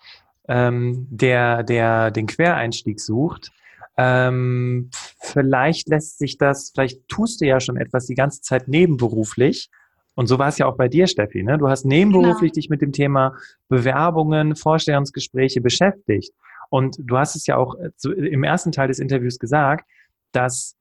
ähm, 0.48 1.08
der, 1.10 1.64
der 1.64 2.12
den 2.12 2.28
Quereinstieg 2.28 3.02
sucht, 3.02 3.52
ähm, 3.98 4.90
vielleicht 5.20 5.90
lässt 5.90 6.20
sich 6.20 6.38
das, 6.38 6.72
vielleicht 6.74 7.08
tust 7.08 7.42
du 7.42 7.46
ja 7.46 7.60
schon 7.60 7.78
etwas 7.78 8.06
die 8.06 8.16
ganze 8.16 8.42
Zeit 8.42 8.68
nebenberuflich. 8.68 9.70
Und 10.14 10.28
so 10.28 10.40
war 10.40 10.48
es 10.48 10.58
ja 10.58 10.68
auch 10.68 10.78
bei 10.78 10.88
dir, 10.88 11.08
Steffi. 11.08 11.44
Ne? 11.44 11.58
Du 11.58 11.68
hast 11.68 11.86
nebenberuflich 11.86 12.52
genau. 12.52 12.62
dich 12.62 12.70
mit 12.70 12.82
dem 12.82 12.92
Thema 12.92 13.36
Bewerbungen, 13.70 14.56
Vorstellungsgespräche 14.56 15.62
beschäftigt. 15.62 16.34
Und 16.70 16.98
du 17.00 17.18
hast 17.18 17.36
es 17.36 17.48
ja 17.48 17.58
auch 17.58 17.76
im 18.04 18.44
ersten 18.44 18.72
Teil 18.72 18.88
des 18.88 19.00
Interviews 19.00 19.40
gesagt, 19.40 19.86
dass 20.32 20.77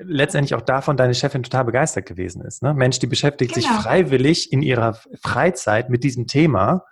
letztendlich 0.00 0.54
auch 0.54 0.62
davon 0.62 0.96
deine 0.96 1.14
Chefin 1.14 1.42
total 1.42 1.64
begeistert 1.64 2.06
gewesen 2.06 2.42
ist. 2.42 2.62
Ne? 2.62 2.74
Mensch, 2.74 2.98
die 2.98 3.06
beschäftigt 3.06 3.54
genau. 3.54 3.66
sich 3.66 3.76
freiwillig 3.76 4.52
in 4.52 4.62
ihrer 4.62 4.98
Freizeit 5.22 5.90
mit 5.90 6.04
diesem 6.04 6.26
Thema. 6.26 6.84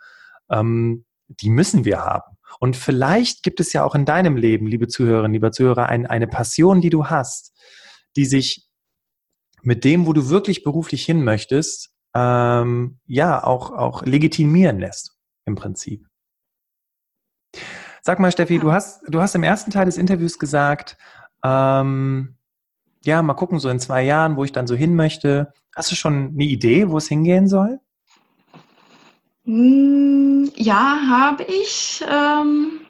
Ähm, 0.50 1.04
die 1.28 1.50
müssen 1.50 1.84
wir 1.84 2.04
haben. 2.04 2.36
Und 2.60 2.76
vielleicht 2.76 3.42
gibt 3.42 3.60
es 3.60 3.72
ja 3.72 3.84
auch 3.84 3.94
in 3.94 4.04
deinem 4.04 4.36
Leben, 4.36 4.66
liebe 4.66 4.88
Zuhörerinnen, 4.88 5.32
lieber 5.32 5.52
Zuhörer, 5.52 5.88
ein, 5.88 6.06
eine 6.06 6.26
Passion, 6.26 6.80
die 6.80 6.90
du 6.90 7.06
hast, 7.06 7.52
die 8.16 8.24
sich 8.24 8.68
mit 9.62 9.84
dem, 9.84 10.06
wo 10.06 10.12
du 10.12 10.28
wirklich 10.28 10.62
beruflich 10.62 11.04
hin 11.04 11.24
möchtest, 11.24 11.90
ähm, 12.14 12.98
ja, 13.06 13.42
auch, 13.42 13.72
auch 13.72 14.04
legitimieren 14.04 14.78
lässt, 14.78 15.18
im 15.44 15.56
Prinzip. 15.56 16.06
Sag 18.00 18.20
mal, 18.20 18.30
Steffi, 18.30 18.58
du 18.58 18.72
hast, 18.72 19.02
du 19.08 19.20
hast 19.20 19.34
im 19.34 19.42
ersten 19.42 19.70
Teil 19.70 19.86
des 19.86 19.98
Interviews 19.98 20.38
gesagt, 20.38 20.96
ähm, 21.42 22.35
ja, 23.06 23.22
mal 23.22 23.34
gucken, 23.34 23.58
so 23.58 23.68
in 23.68 23.80
zwei 23.80 24.02
Jahren, 24.02 24.36
wo 24.36 24.44
ich 24.44 24.52
dann 24.52 24.66
so 24.66 24.74
hin 24.74 24.94
möchte. 24.94 25.52
Hast 25.74 25.90
du 25.90 25.96
schon 25.96 26.32
eine 26.34 26.44
Idee, 26.44 26.90
wo 26.90 26.98
es 26.98 27.08
hingehen 27.08 27.48
soll? 27.48 27.80
Hm, 29.44 30.50
ja, 30.56 30.98
habe 31.08 31.44
ich. 31.44 32.04
Ähm, 32.10 32.80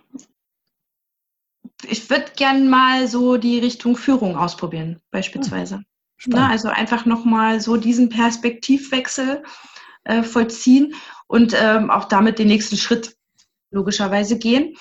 ich 1.88 2.09
würde 2.09 2.33
gern 2.37 2.68
mal 2.68 3.07
so 3.07 3.37
die 3.37 3.59
Richtung 3.59 3.96
Führung 3.96 4.37
ausprobieren, 4.37 5.00
beispielsweise. 5.11 5.83
Na, 6.24 6.48
also 6.48 6.68
einfach 6.68 7.05
nochmal 7.05 7.61
so 7.61 7.76
diesen 7.76 8.09
Perspektivwechsel 8.09 9.42
äh, 10.05 10.22
vollziehen 10.22 10.94
und 11.26 11.55
ähm, 11.61 11.90
auch 11.90 12.07
damit 12.07 12.38
den 12.38 12.48
nächsten 12.48 12.76
Schritt 12.76 13.16
logischerweise 13.70 14.38
gehen. 14.38 14.76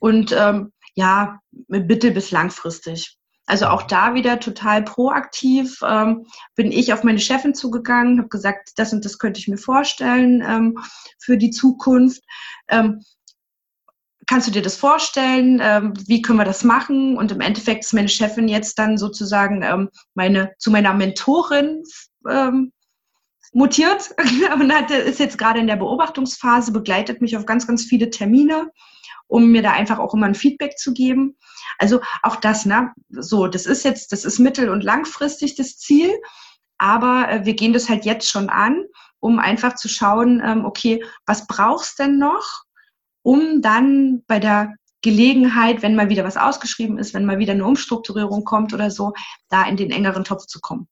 Und 0.00 0.32
ähm, 0.32 0.72
ja, 0.94 1.40
bitte 1.68 2.10
bis 2.10 2.32
langfristig. 2.32 3.19
Also 3.50 3.66
auch 3.66 3.82
da 3.82 4.14
wieder 4.14 4.38
total 4.38 4.84
proaktiv 4.84 5.80
ähm, 5.84 6.24
bin 6.54 6.70
ich 6.70 6.92
auf 6.92 7.02
meine 7.02 7.18
Chefin 7.18 7.52
zugegangen, 7.52 8.18
habe 8.18 8.28
gesagt, 8.28 8.70
das 8.76 8.92
und 8.92 9.04
das 9.04 9.18
könnte 9.18 9.40
ich 9.40 9.48
mir 9.48 9.58
vorstellen 9.58 10.40
ähm, 10.46 10.78
für 11.18 11.36
die 11.36 11.50
Zukunft. 11.50 12.22
Ähm, 12.68 13.02
kannst 14.28 14.46
du 14.46 14.52
dir 14.52 14.62
das 14.62 14.76
vorstellen? 14.76 15.60
Ähm, 15.60 15.94
wie 16.06 16.22
können 16.22 16.38
wir 16.38 16.44
das 16.44 16.62
machen? 16.62 17.16
Und 17.16 17.32
im 17.32 17.40
Endeffekt 17.40 17.84
ist 17.84 17.92
meine 17.92 18.08
Chefin 18.08 18.46
jetzt 18.46 18.78
dann 18.78 18.96
sozusagen 18.96 19.62
ähm, 19.64 19.88
meine, 20.14 20.52
zu 20.58 20.70
meiner 20.70 20.94
Mentorin 20.94 21.82
ähm, 22.30 22.70
mutiert 23.52 24.14
und 24.54 24.72
hat, 24.72 24.90
ist 24.90 25.20
jetzt 25.20 25.38
gerade 25.38 25.60
in 25.60 25.66
der 25.66 25.76
Beobachtungsphase, 25.76 26.72
begleitet 26.72 27.20
mich 27.20 27.36
auf 27.36 27.46
ganz, 27.46 27.66
ganz 27.66 27.84
viele 27.84 28.10
Termine 28.10 28.70
um 29.30 29.50
mir 29.50 29.62
da 29.62 29.72
einfach 29.72 29.98
auch 29.98 30.12
immer 30.12 30.26
ein 30.26 30.34
Feedback 30.34 30.76
zu 30.76 30.92
geben. 30.92 31.36
Also 31.78 32.00
auch 32.22 32.36
das, 32.36 32.66
ne? 32.66 32.92
So, 33.08 33.46
das 33.46 33.64
ist 33.64 33.84
jetzt, 33.84 34.12
das 34.12 34.24
ist 34.24 34.38
mittel- 34.38 34.68
und 34.68 34.84
langfristig 34.84 35.54
das 35.54 35.78
Ziel, 35.78 36.10
aber 36.78 37.30
äh, 37.30 37.44
wir 37.44 37.54
gehen 37.54 37.72
das 37.72 37.88
halt 37.88 38.04
jetzt 38.04 38.28
schon 38.28 38.50
an, 38.50 38.84
um 39.20 39.38
einfach 39.38 39.76
zu 39.76 39.88
schauen, 39.88 40.42
ähm, 40.44 40.64
okay, 40.64 41.04
was 41.26 41.46
brauchst 41.46 41.98
denn 41.98 42.18
noch, 42.18 42.64
um 43.22 43.62
dann 43.62 44.24
bei 44.26 44.40
der 44.40 44.74
Gelegenheit, 45.02 45.82
wenn 45.82 45.94
mal 45.94 46.08
wieder 46.08 46.24
was 46.24 46.36
ausgeschrieben 46.36 46.98
ist, 46.98 47.14
wenn 47.14 47.24
mal 47.24 47.38
wieder 47.38 47.52
eine 47.52 47.64
Umstrukturierung 47.64 48.44
kommt 48.44 48.74
oder 48.74 48.90
so, 48.90 49.12
da 49.48 49.64
in 49.64 49.76
den 49.76 49.90
engeren 49.90 50.24
Topf 50.24 50.46
zu 50.46 50.60
kommen. 50.60 50.88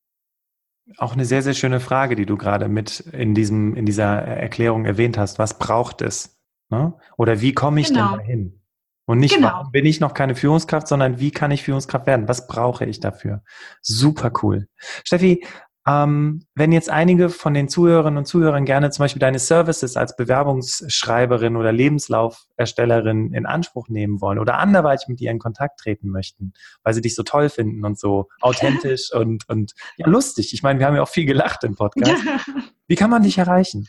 Auch 0.96 1.12
eine 1.12 1.24
sehr, 1.24 1.42
sehr 1.42 1.54
schöne 1.54 1.80
Frage, 1.80 2.16
die 2.16 2.26
du 2.26 2.36
gerade 2.36 2.68
mit 2.68 3.00
in 3.00 3.34
diesem, 3.34 3.74
in 3.76 3.86
dieser 3.86 4.22
Erklärung 4.22 4.84
erwähnt 4.84 5.18
hast. 5.18 5.38
Was 5.38 5.58
braucht 5.58 6.02
es? 6.02 6.38
Ne? 6.70 6.94
Oder 7.16 7.40
wie 7.40 7.52
komme 7.52 7.80
ich 7.80 7.88
genau. 7.88 8.10
denn 8.10 8.18
dahin? 8.18 8.60
Und 9.06 9.20
nicht, 9.20 9.34
genau. 9.34 9.48
warum 9.48 9.72
bin 9.72 9.86
ich 9.86 10.00
noch 10.00 10.12
keine 10.12 10.34
Führungskraft, 10.34 10.86
sondern 10.86 11.18
wie 11.18 11.30
kann 11.30 11.50
ich 11.50 11.62
Führungskraft 11.62 12.06
werden? 12.06 12.28
Was 12.28 12.46
brauche 12.46 12.84
ich 12.84 13.00
dafür? 13.00 13.42
Super 13.80 14.30
cool. 14.42 14.68
Steffi, 15.02 15.46
ähm, 15.88 16.42
wenn 16.54 16.72
jetzt 16.72 16.90
einige 16.90 17.30
von 17.30 17.54
den 17.54 17.68
Zuhörerinnen 17.68 18.18
und 18.18 18.26
Zuhörern 18.26 18.66
gerne 18.66 18.90
zum 18.90 19.04
Beispiel 19.04 19.20
deine 19.20 19.38
Services 19.38 19.96
als 19.96 20.16
Bewerbungsschreiberin 20.16 21.56
oder 21.56 21.72
Lebenslauferstellerin 21.72 23.32
in 23.32 23.46
Anspruch 23.46 23.88
nehmen 23.88 24.20
wollen 24.20 24.38
oder 24.38 24.58
anderweitig 24.58 25.08
mit 25.08 25.20
dir 25.20 25.30
in 25.30 25.38
Kontakt 25.38 25.80
treten 25.80 26.10
möchten, 26.10 26.52
weil 26.82 26.92
sie 26.92 27.00
dich 27.00 27.14
so 27.14 27.22
toll 27.22 27.48
finden 27.48 27.86
und 27.86 27.98
so 27.98 28.28
authentisch 28.42 29.10
und, 29.14 29.48
und 29.48 29.72
ja, 29.96 30.06
lustig. 30.06 30.52
Ich 30.52 30.62
meine, 30.62 30.78
wir 30.78 30.84
haben 30.86 30.96
ja 30.96 31.02
auch 31.02 31.08
viel 31.08 31.24
gelacht 31.24 31.64
im 31.64 31.74
Podcast. 31.74 32.22
Wie 32.86 32.96
kann 32.96 33.08
man 33.08 33.22
dich 33.22 33.38
erreichen? 33.38 33.88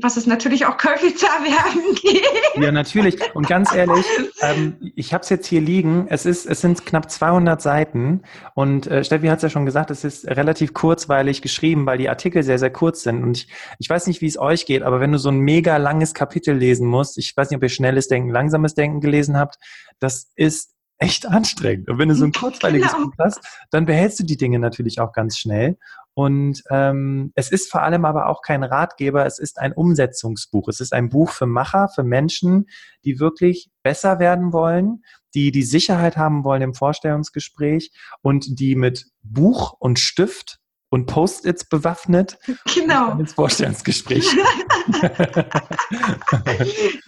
was 0.00 0.16
es 0.16 0.26
natürlich 0.26 0.64
auch 0.64 0.78
käuflich 0.78 1.18
zu 1.18 1.26
erwerben 1.26 1.94
geht. 2.02 2.62
Ja, 2.62 2.72
natürlich. 2.72 3.18
Und 3.34 3.46
ganz 3.46 3.74
ehrlich, 3.74 4.04
ähm, 4.40 4.76
ich 4.96 5.12
habe 5.12 5.22
es 5.22 5.28
jetzt 5.28 5.46
hier 5.46 5.60
liegen. 5.60 6.06
Es, 6.08 6.24
ist, 6.24 6.46
es 6.46 6.62
sind 6.62 6.86
knapp 6.86 7.10
200 7.10 7.60
Seiten. 7.60 8.22
Und 8.54 8.86
äh, 8.86 9.04
Steffi 9.04 9.26
hat 9.26 9.38
es 9.38 9.42
ja 9.42 9.50
schon 9.50 9.66
gesagt, 9.66 9.90
es 9.90 10.04
ist 10.04 10.26
relativ 10.26 10.72
kurzweilig 10.72 11.42
geschrieben, 11.42 11.84
weil 11.84 11.98
die 11.98 12.08
Artikel 12.08 12.42
sehr, 12.42 12.58
sehr 12.58 12.70
kurz 12.70 13.02
sind. 13.02 13.22
Und 13.22 13.36
ich, 13.36 13.48
ich 13.78 13.90
weiß 13.90 14.06
nicht, 14.06 14.22
wie 14.22 14.26
es 14.26 14.38
euch 14.38 14.64
geht, 14.64 14.82
aber 14.82 15.00
wenn 15.00 15.12
du 15.12 15.18
so 15.18 15.28
ein 15.28 15.40
mega 15.40 15.76
langes 15.76 16.14
Kapitel 16.14 16.56
lesen 16.56 16.86
musst, 16.88 17.18
ich 17.18 17.36
weiß 17.36 17.50
nicht, 17.50 17.58
ob 17.58 17.62
ihr 17.62 17.68
schnelles 17.68 18.08
Denken, 18.08 18.30
langsames 18.30 18.74
Denken 18.74 19.00
gelesen 19.00 19.36
habt, 19.36 19.56
das 19.98 20.30
ist 20.34 20.73
echt 20.98 21.26
anstrengend. 21.26 21.88
Und 21.88 21.98
wenn 21.98 22.08
du 22.08 22.14
so 22.14 22.24
ein 22.24 22.32
kurzweiliges 22.38 22.92
genau. 22.92 23.06
Buch 23.06 23.14
hast, 23.18 23.40
dann 23.70 23.86
behältst 23.86 24.20
du 24.20 24.24
die 24.24 24.36
Dinge 24.36 24.58
natürlich 24.58 25.00
auch 25.00 25.12
ganz 25.12 25.38
schnell. 25.38 25.76
Und 26.14 26.62
ähm, 26.70 27.32
es 27.34 27.50
ist 27.50 27.70
vor 27.70 27.82
allem 27.82 28.04
aber 28.04 28.28
auch 28.28 28.40
kein 28.42 28.62
Ratgeber, 28.62 29.26
es 29.26 29.40
ist 29.40 29.58
ein 29.58 29.72
Umsetzungsbuch. 29.72 30.68
Es 30.68 30.80
ist 30.80 30.92
ein 30.92 31.08
Buch 31.08 31.30
für 31.30 31.46
Macher, 31.46 31.88
für 31.88 32.04
Menschen, 32.04 32.66
die 33.04 33.18
wirklich 33.18 33.70
besser 33.82 34.20
werden 34.20 34.52
wollen, 34.52 35.02
die 35.34 35.50
die 35.50 35.64
Sicherheit 35.64 36.16
haben 36.16 36.44
wollen 36.44 36.62
im 36.62 36.74
Vorstellungsgespräch 36.74 37.90
und 38.22 38.60
die 38.60 38.76
mit 38.76 39.06
Buch 39.22 39.74
und 39.78 39.98
Stift 39.98 40.60
und 40.88 41.06
Post-its 41.06 41.64
bewaffnet 41.64 42.38
genau. 42.72 43.18
ins 43.18 43.32
Vorstellungsgespräch. 43.32 44.30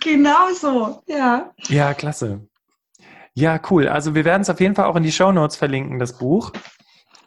genau 0.02 0.52
so, 0.60 1.02
ja. 1.06 1.52
Ja, 1.68 1.94
klasse. 1.94 2.48
Ja, 3.38 3.60
cool. 3.70 3.86
Also 3.86 4.14
wir 4.14 4.24
werden 4.24 4.40
es 4.40 4.48
auf 4.48 4.60
jeden 4.60 4.74
Fall 4.74 4.86
auch 4.86 4.96
in 4.96 5.02
die 5.02 5.12
Show 5.12 5.30
Notes 5.30 5.56
verlinken, 5.56 5.98
das 5.98 6.16
Buch. 6.16 6.52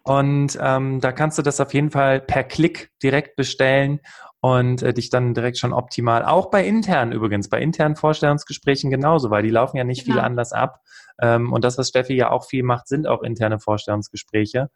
Und 0.04 0.58
ähm, 0.60 1.00
da 1.02 1.12
kannst 1.12 1.38
du 1.38 1.44
das 1.44 1.62
auf 1.62 1.72
jeden 1.76 1.92
Fall 1.92 2.20
per 2.20 2.44
Klick 2.44 2.90
direkt 3.04 3.36
bestellen 3.36 4.00
und 4.40 4.82
äh, 4.82 4.92
dich 4.92 5.12
dann 5.12 5.36
direkt 5.36 5.60
schon 5.60 5.72
optimal, 5.72 6.26
auch 6.26 6.50
bei 6.50 6.66
internen 6.66 7.12
übrigens, 7.12 7.48
bei 7.48 7.62
internen 7.62 7.96
Vorstellungsgesprächen 7.96 8.90
genauso, 8.90 9.30
weil 9.30 9.44
die 9.44 9.52
laufen 9.52 9.78
ja 9.78 9.84
nicht 9.84 10.06
genau. 10.06 10.16
viel 10.16 10.24
anders 10.24 10.52
ab. 10.52 10.82
Ähm, 11.22 11.54
und 11.54 11.64
das, 11.64 11.78
was 11.78 11.90
Steffi 11.90 12.16
ja 12.16 12.32
auch 12.32 12.46
viel 12.46 12.64
macht, 12.64 12.88
sind 12.88 13.06
auch 13.06 13.22
interne 13.22 13.60
Vorstellungsgespräche. 13.60 14.72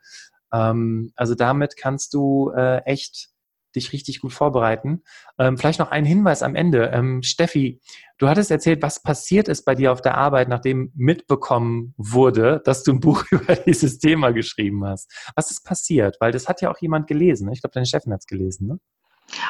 Ähm, 0.53 1.13
also 1.15 1.33
damit 1.33 1.77
kannst 1.77 2.13
du 2.13 2.51
äh, 2.55 2.83
echt 2.83 3.29
dich 3.75 3.93
richtig 3.93 4.21
gut 4.21 4.33
vorbereiten. 4.33 5.03
Ähm, 5.37 5.57
vielleicht 5.57 5.79
noch 5.79 5.91
ein 5.91 6.05
Hinweis 6.05 6.43
am 6.43 6.55
Ende. 6.55 6.91
Ähm, 6.93 7.23
Steffi, 7.23 7.81
du 8.17 8.29
hattest 8.29 8.51
erzählt, 8.51 8.81
was 8.81 9.01
passiert 9.01 9.47
ist 9.47 9.63
bei 9.63 9.75
dir 9.75 9.91
auf 9.91 10.01
der 10.01 10.15
Arbeit, 10.17 10.49
nachdem 10.49 10.91
mitbekommen 10.95 11.93
wurde, 11.97 12.61
dass 12.65 12.83
du 12.83 12.93
ein 12.93 12.99
Buch 12.99 13.25
über 13.31 13.55
dieses 13.55 13.99
Thema 13.99 14.31
geschrieben 14.31 14.85
hast. 14.85 15.11
Was 15.35 15.51
ist 15.51 15.63
passiert? 15.63 16.17
Weil 16.19 16.31
das 16.31 16.47
hat 16.47 16.61
ja 16.61 16.71
auch 16.71 16.77
jemand 16.79 17.07
gelesen. 17.07 17.47
Ne? 17.47 17.53
Ich 17.53 17.61
glaube, 17.61 17.73
deine 17.73 17.85
Chefin 17.85 18.13
hat 18.13 18.21
es 18.21 18.27
gelesen, 18.27 18.67
ne? 18.67 18.79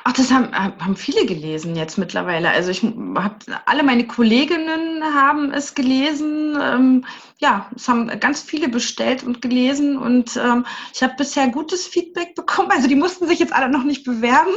Ach, 0.05 0.13
das 0.13 0.31
haben, 0.31 0.53
haben 0.53 0.95
viele 0.95 1.25
gelesen 1.25 1.75
jetzt 1.75 1.97
mittlerweile. 1.97 2.49
Also 2.49 2.71
ich 2.71 2.83
habe 2.83 3.35
alle 3.65 3.83
meine 3.83 4.07
Kolleginnen 4.07 5.03
haben 5.03 5.51
es 5.51 5.75
gelesen. 5.75 6.57
Ähm, 6.61 7.05
ja, 7.39 7.69
es 7.75 7.87
haben 7.89 8.07
ganz 8.19 8.41
viele 8.41 8.69
bestellt 8.69 9.23
und 9.23 9.41
gelesen 9.41 9.97
und 9.97 10.37
ähm, 10.37 10.65
ich 10.93 11.03
habe 11.03 11.15
bisher 11.17 11.49
gutes 11.49 11.85
Feedback 11.87 12.35
bekommen. 12.35 12.71
Also 12.71 12.87
die 12.87 12.95
mussten 12.95 13.27
sich 13.27 13.39
jetzt 13.39 13.53
alle 13.53 13.69
noch 13.69 13.83
nicht 13.83 14.05
bewerben. 14.05 14.53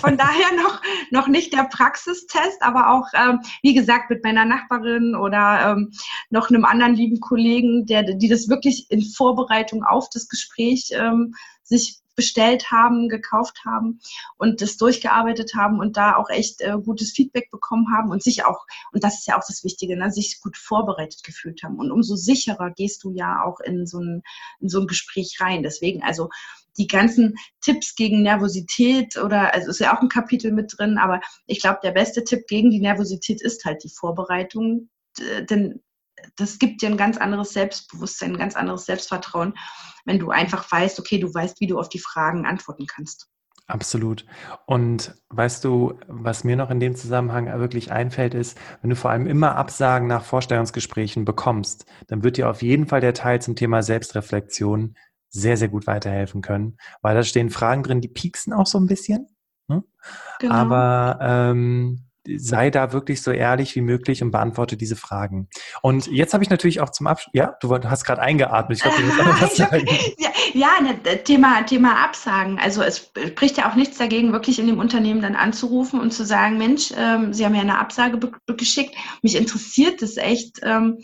Von 0.00 0.16
daher 0.18 0.52
noch, 0.56 0.82
noch 1.10 1.28
nicht 1.28 1.52
der 1.52 1.64
Praxistest, 1.64 2.60
aber 2.62 2.90
auch, 2.90 3.06
ähm, 3.14 3.40
wie 3.62 3.74
gesagt, 3.74 4.10
mit 4.10 4.24
meiner 4.24 4.44
Nachbarin 4.44 5.14
oder 5.14 5.72
ähm, 5.76 5.92
noch 6.30 6.50
einem 6.50 6.64
anderen 6.64 6.94
lieben 6.94 7.20
Kollegen, 7.20 7.86
der, 7.86 8.02
die 8.02 8.28
das 8.28 8.48
wirklich 8.48 8.90
in 8.90 9.02
Vorbereitung 9.02 9.84
auf 9.84 10.08
das 10.12 10.28
Gespräch 10.28 10.90
ähm, 10.92 11.34
sich 11.62 12.00
bestellt 12.16 12.70
haben, 12.70 13.08
gekauft 13.08 13.60
haben 13.64 14.00
und 14.38 14.60
das 14.60 14.76
durchgearbeitet 14.76 15.54
haben 15.54 15.78
und 15.78 15.96
da 15.96 16.16
auch 16.16 16.30
echt 16.30 16.60
äh, 16.60 16.76
gutes 16.82 17.12
Feedback 17.12 17.50
bekommen 17.50 17.86
haben 17.94 18.10
und 18.10 18.22
sich 18.22 18.44
auch, 18.44 18.66
und 18.92 19.04
das 19.04 19.18
ist 19.18 19.26
ja 19.26 19.36
auch 19.36 19.44
das 19.46 19.62
Wichtige, 19.62 19.96
ne, 19.96 20.10
sich 20.10 20.40
gut 20.40 20.56
vorbereitet 20.56 21.22
gefühlt 21.22 21.62
haben. 21.62 21.78
Und 21.78 21.92
umso 21.92 22.16
sicherer 22.16 22.70
gehst 22.70 23.04
du 23.04 23.12
ja 23.12 23.42
auch 23.44 23.60
in 23.60 23.86
so 23.86 24.00
ein, 24.00 24.22
in 24.60 24.68
so 24.68 24.80
ein 24.80 24.86
Gespräch 24.86 25.36
rein. 25.40 25.62
Deswegen, 25.62 26.02
also 26.02 26.30
die 26.78 26.86
ganzen 26.86 27.36
Tipps 27.60 27.94
gegen 27.94 28.22
Nervosität 28.22 29.16
oder, 29.16 29.54
also 29.54 29.70
ist 29.70 29.80
ja 29.80 29.96
auch 29.96 30.02
ein 30.02 30.08
Kapitel 30.08 30.52
mit 30.52 30.74
drin, 30.76 30.98
aber 30.98 31.20
ich 31.46 31.60
glaube, 31.60 31.78
der 31.82 31.92
beste 31.92 32.24
Tipp 32.24 32.46
gegen 32.48 32.70
die 32.70 32.80
Nervosität 32.80 33.40
ist 33.40 33.64
halt 33.64 33.84
die 33.84 33.90
Vorbereitung. 33.90 34.88
Denn 35.48 35.82
das 36.36 36.58
gibt 36.58 36.82
dir 36.82 36.88
ein 36.88 36.96
ganz 36.96 37.16
anderes 37.18 37.52
Selbstbewusstsein, 37.52 38.32
ein 38.32 38.38
ganz 38.38 38.56
anderes 38.56 38.86
Selbstvertrauen, 38.86 39.54
wenn 40.04 40.18
du 40.18 40.30
einfach 40.30 40.70
weißt, 40.70 40.98
okay, 41.00 41.18
du 41.18 41.32
weißt, 41.32 41.60
wie 41.60 41.66
du 41.66 41.78
auf 41.78 41.88
die 41.88 41.98
Fragen 41.98 42.46
antworten 42.46 42.86
kannst. 42.86 43.28
Absolut. 43.68 44.24
Und 44.66 45.14
weißt 45.30 45.64
du, 45.64 45.98
was 46.06 46.44
mir 46.44 46.56
noch 46.56 46.70
in 46.70 46.78
dem 46.78 46.94
Zusammenhang 46.94 47.46
wirklich 47.58 47.90
einfällt, 47.90 48.32
ist, 48.32 48.56
wenn 48.80 48.90
du 48.90 48.96
vor 48.96 49.10
allem 49.10 49.26
immer 49.26 49.56
Absagen 49.56 50.06
nach 50.06 50.22
Vorstellungsgesprächen 50.22 51.24
bekommst, 51.24 51.84
dann 52.06 52.22
wird 52.22 52.36
dir 52.36 52.48
auf 52.48 52.62
jeden 52.62 52.86
Fall 52.86 53.00
der 53.00 53.14
Teil 53.14 53.42
zum 53.42 53.56
Thema 53.56 53.82
Selbstreflexion 53.82 54.94
sehr, 55.30 55.56
sehr 55.56 55.68
gut 55.68 55.88
weiterhelfen 55.88 56.42
können, 56.42 56.76
weil 57.02 57.16
da 57.16 57.24
stehen 57.24 57.50
Fragen 57.50 57.82
drin, 57.82 58.00
die 58.00 58.08
pieksen 58.08 58.52
auch 58.52 58.66
so 58.66 58.78
ein 58.78 58.86
bisschen. 58.86 59.26
Ne? 59.66 59.82
Genau. 60.38 60.54
Aber 60.54 61.18
ähm, 61.20 62.05
sei 62.36 62.70
da 62.70 62.92
wirklich 62.92 63.22
so 63.22 63.30
ehrlich 63.30 63.74
wie 63.76 63.80
möglich 63.80 64.22
und 64.22 64.30
beantworte 64.30 64.76
diese 64.76 64.96
Fragen. 64.96 65.48
Und 65.82 66.06
jetzt 66.06 66.34
habe 66.34 66.44
ich 66.44 66.50
natürlich 66.50 66.80
auch 66.80 66.90
zum 66.90 67.06
Abschluss, 67.06 67.32
ja, 67.34 67.56
du 67.60 67.74
hast 67.74 68.04
gerade 68.04 68.22
eingeatmet. 68.22 68.78
Ich 68.78 68.82
glaube, 68.82 68.98
du 68.98 69.04
musst 69.04 69.42
was 69.42 69.56
sagen. 69.56 69.86
ja, 70.18 70.28
ja 70.54 70.68
ne, 70.82 71.24
Thema, 71.24 71.62
Thema 71.62 72.04
Absagen. 72.04 72.58
Also 72.58 72.82
es 72.82 73.10
spricht 73.28 73.58
ja 73.58 73.70
auch 73.70 73.76
nichts 73.76 73.98
dagegen, 73.98 74.32
wirklich 74.32 74.58
in 74.58 74.66
dem 74.66 74.78
Unternehmen 74.78 75.22
dann 75.22 75.36
anzurufen 75.36 76.00
und 76.00 76.12
zu 76.12 76.24
sagen, 76.24 76.58
Mensch, 76.58 76.92
ähm, 76.96 77.32
Sie 77.32 77.44
haben 77.44 77.54
ja 77.54 77.62
eine 77.62 77.78
Absage 77.78 78.18
geschickt. 78.46 78.94
Mich 79.22 79.36
interessiert 79.36 80.02
das 80.02 80.16
echt. 80.16 80.60
Ähm, 80.62 80.98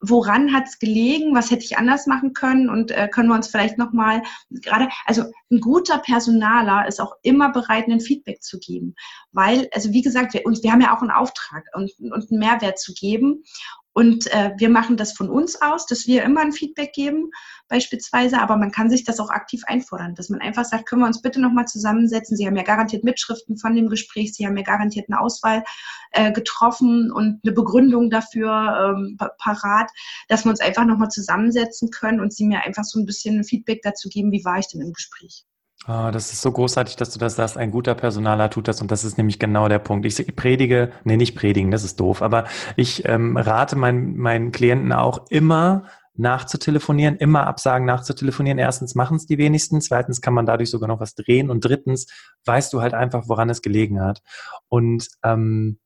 woran 0.00 0.52
hat 0.52 0.66
es 0.66 0.78
gelegen, 0.78 1.34
was 1.34 1.50
hätte 1.50 1.64
ich 1.64 1.76
anders 1.76 2.06
machen 2.06 2.32
können? 2.32 2.68
Und 2.68 2.90
äh, 2.90 3.08
können 3.08 3.28
wir 3.28 3.34
uns 3.34 3.48
vielleicht 3.48 3.78
nochmal 3.78 4.22
gerade, 4.50 4.88
also 5.06 5.24
ein 5.50 5.60
guter 5.60 5.98
Personaler 5.98 6.86
ist 6.88 7.00
auch 7.00 7.14
immer 7.22 7.50
bereit, 7.52 7.86
ein 7.88 8.00
Feedback 8.00 8.42
zu 8.42 8.58
geben, 8.58 8.94
weil, 9.32 9.68
also 9.72 9.92
wie 9.92 10.02
gesagt, 10.02 10.32
wir, 10.34 10.46
uns, 10.46 10.62
wir 10.62 10.72
haben 10.72 10.80
ja 10.80 10.96
auch 10.96 11.02
einen 11.02 11.10
Auftrag 11.10 11.64
und, 11.74 11.92
und 11.98 12.30
einen 12.30 12.38
Mehrwert 12.38 12.78
zu 12.78 12.94
geben 12.94 13.42
und 13.92 14.32
äh, 14.32 14.52
wir 14.56 14.68
machen 14.68 14.96
das 14.96 15.12
von 15.12 15.28
uns 15.28 15.60
aus, 15.60 15.86
dass 15.86 16.06
wir 16.06 16.22
immer 16.22 16.42
ein 16.42 16.52
Feedback 16.52 16.92
geben, 16.92 17.30
beispielsweise, 17.68 18.40
aber 18.40 18.56
man 18.56 18.70
kann 18.70 18.88
sich 18.88 19.04
das 19.04 19.18
auch 19.18 19.30
aktiv 19.30 19.62
einfordern, 19.66 20.14
dass 20.14 20.28
man 20.28 20.40
einfach 20.40 20.64
sagt, 20.64 20.86
können 20.86 21.02
wir 21.02 21.06
uns 21.06 21.22
bitte 21.22 21.40
nochmal 21.40 21.66
zusammensetzen. 21.66 22.36
Sie 22.36 22.46
haben 22.46 22.56
ja 22.56 22.62
garantiert 22.62 23.02
Mitschriften 23.02 23.56
von 23.56 23.74
dem 23.74 23.88
Gespräch, 23.88 24.32
Sie 24.32 24.46
haben 24.46 24.56
ja 24.56 24.62
garantiert 24.62 25.06
eine 25.08 25.20
Auswahl 25.20 25.64
äh, 26.12 26.30
getroffen 26.32 27.10
und 27.10 27.40
eine 27.44 27.52
Begründung 27.52 28.10
dafür 28.10 28.94
ähm, 28.96 29.18
parat, 29.38 29.90
dass 30.28 30.44
wir 30.44 30.50
uns 30.50 30.60
einfach 30.60 30.84
nochmal 30.84 31.08
zusammensetzen 31.08 31.90
können 31.90 32.20
und 32.20 32.32
Sie 32.32 32.46
mir 32.46 32.60
einfach 32.60 32.84
so 32.84 33.00
ein 33.00 33.06
bisschen 33.06 33.42
Feedback 33.44 33.82
dazu 33.82 34.08
geben, 34.08 34.30
wie 34.30 34.44
war 34.44 34.58
ich 34.58 34.68
denn 34.68 34.80
im 34.80 34.92
Gespräch. 34.92 35.44
Oh, 35.88 36.10
das 36.12 36.32
ist 36.32 36.42
so 36.42 36.52
großartig, 36.52 36.96
dass 36.96 37.10
du 37.10 37.18
das 37.18 37.36
sagst. 37.36 37.56
Ein 37.56 37.70
guter 37.70 37.94
Personaler 37.94 38.50
tut 38.50 38.68
das 38.68 38.82
und 38.82 38.90
das 38.90 39.02
ist 39.02 39.16
nämlich 39.16 39.38
genau 39.38 39.66
der 39.68 39.78
Punkt. 39.78 40.04
Ich 40.04 40.36
predige, 40.36 40.92
nee, 41.04 41.16
nicht 41.16 41.34
predigen, 41.34 41.70
das 41.70 41.84
ist 41.84 41.98
doof, 41.98 42.20
aber 42.20 42.44
ich 42.76 43.06
ähm, 43.06 43.36
rate 43.36 43.76
meinen, 43.76 44.16
meinen 44.18 44.52
Klienten 44.52 44.92
auch 44.92 45.26
immer 45.30 45.84
nachzutelefonieren, 46.14 47.16
immer 47.16 47.46
Absagen 47.46 47.86
nachzutelefonieren. 47.86 48.58
Erstens 48.58 48.94
machen 48.94 49.16
es 49.16 49.26
die 49.26 49.38
wenigsten, 49.38 49.80
zweitens 49.80 50.20
kann 50.20 50.34
man 50.34 50.44
dadurch 50.44 50.70
sogar 50.70 50.88
noch 50.88 51.00
was 51.00 51.14
drehen 51.14 51.50
und 51.50 51.64
drittens 51.64 52.06
weißt 52.44 52.72
du 52.74 52.82
halt 52.82 52.92
einfach, 52.92 53.24
woran 53.28 53.48
es 53.48 53.62
gelegen 53.62 54.02
hat. 54.02 54.22
Und 54.68 55.08
ähm, 55.24 55.78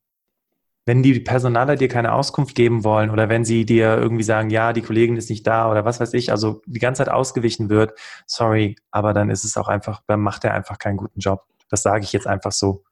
wenn 0.87 1.03
die 1.03 1.19
Personaler 1.21 1.77
dir 1.77 1.89
keine 1.89 2.13
Auskunft 2.13 2.55
geben 2.55 2.85
wollen 2.85 3.11
oder 3.11 3.29
wenn 3.29 3.45
sie 3.45 3.65
dir 3.65 3.97
irgendwie 3.97 4.23
sagen, 4.23 4.51
ja, 4.51 4.73
die 4.73 4.83
Kollegin 4.83 5.17
ist 5.17 5.31
nicht 5.31 5.47
da 5.47 5.71
oder 5.71 5.85
was 5.85 6.01
weiß 6.01 6.13
ich, 6.15 6.31
also 6.31 6.61
die 6.67 6.79
ganze 6.79 7.05
Zeit 7.05 7.13
ausgewichen 7.13 7.71
wird, 7.71 7.99
sorry, 8.27 8.77
aber 8.91 9.15
dann 9.15 9.31
ist 9.31 9.45
es 9.45 9.57
auch 9.57 9.69
einfach, 9.69 10.03
dann 10.07 10.21
macht 10.21 10.45
er 10.45 10.55
einfach 10.55 10.79
keinen 10.79 10.99
guten 10.99 11.21
Job. 11.21 11.45
Das 11.71 11.83
sage 11.83 12.05
ich 12.05 12.13
jetzt 12.13 12.27
einfach 12.27 12.53
so. 12.53 12.85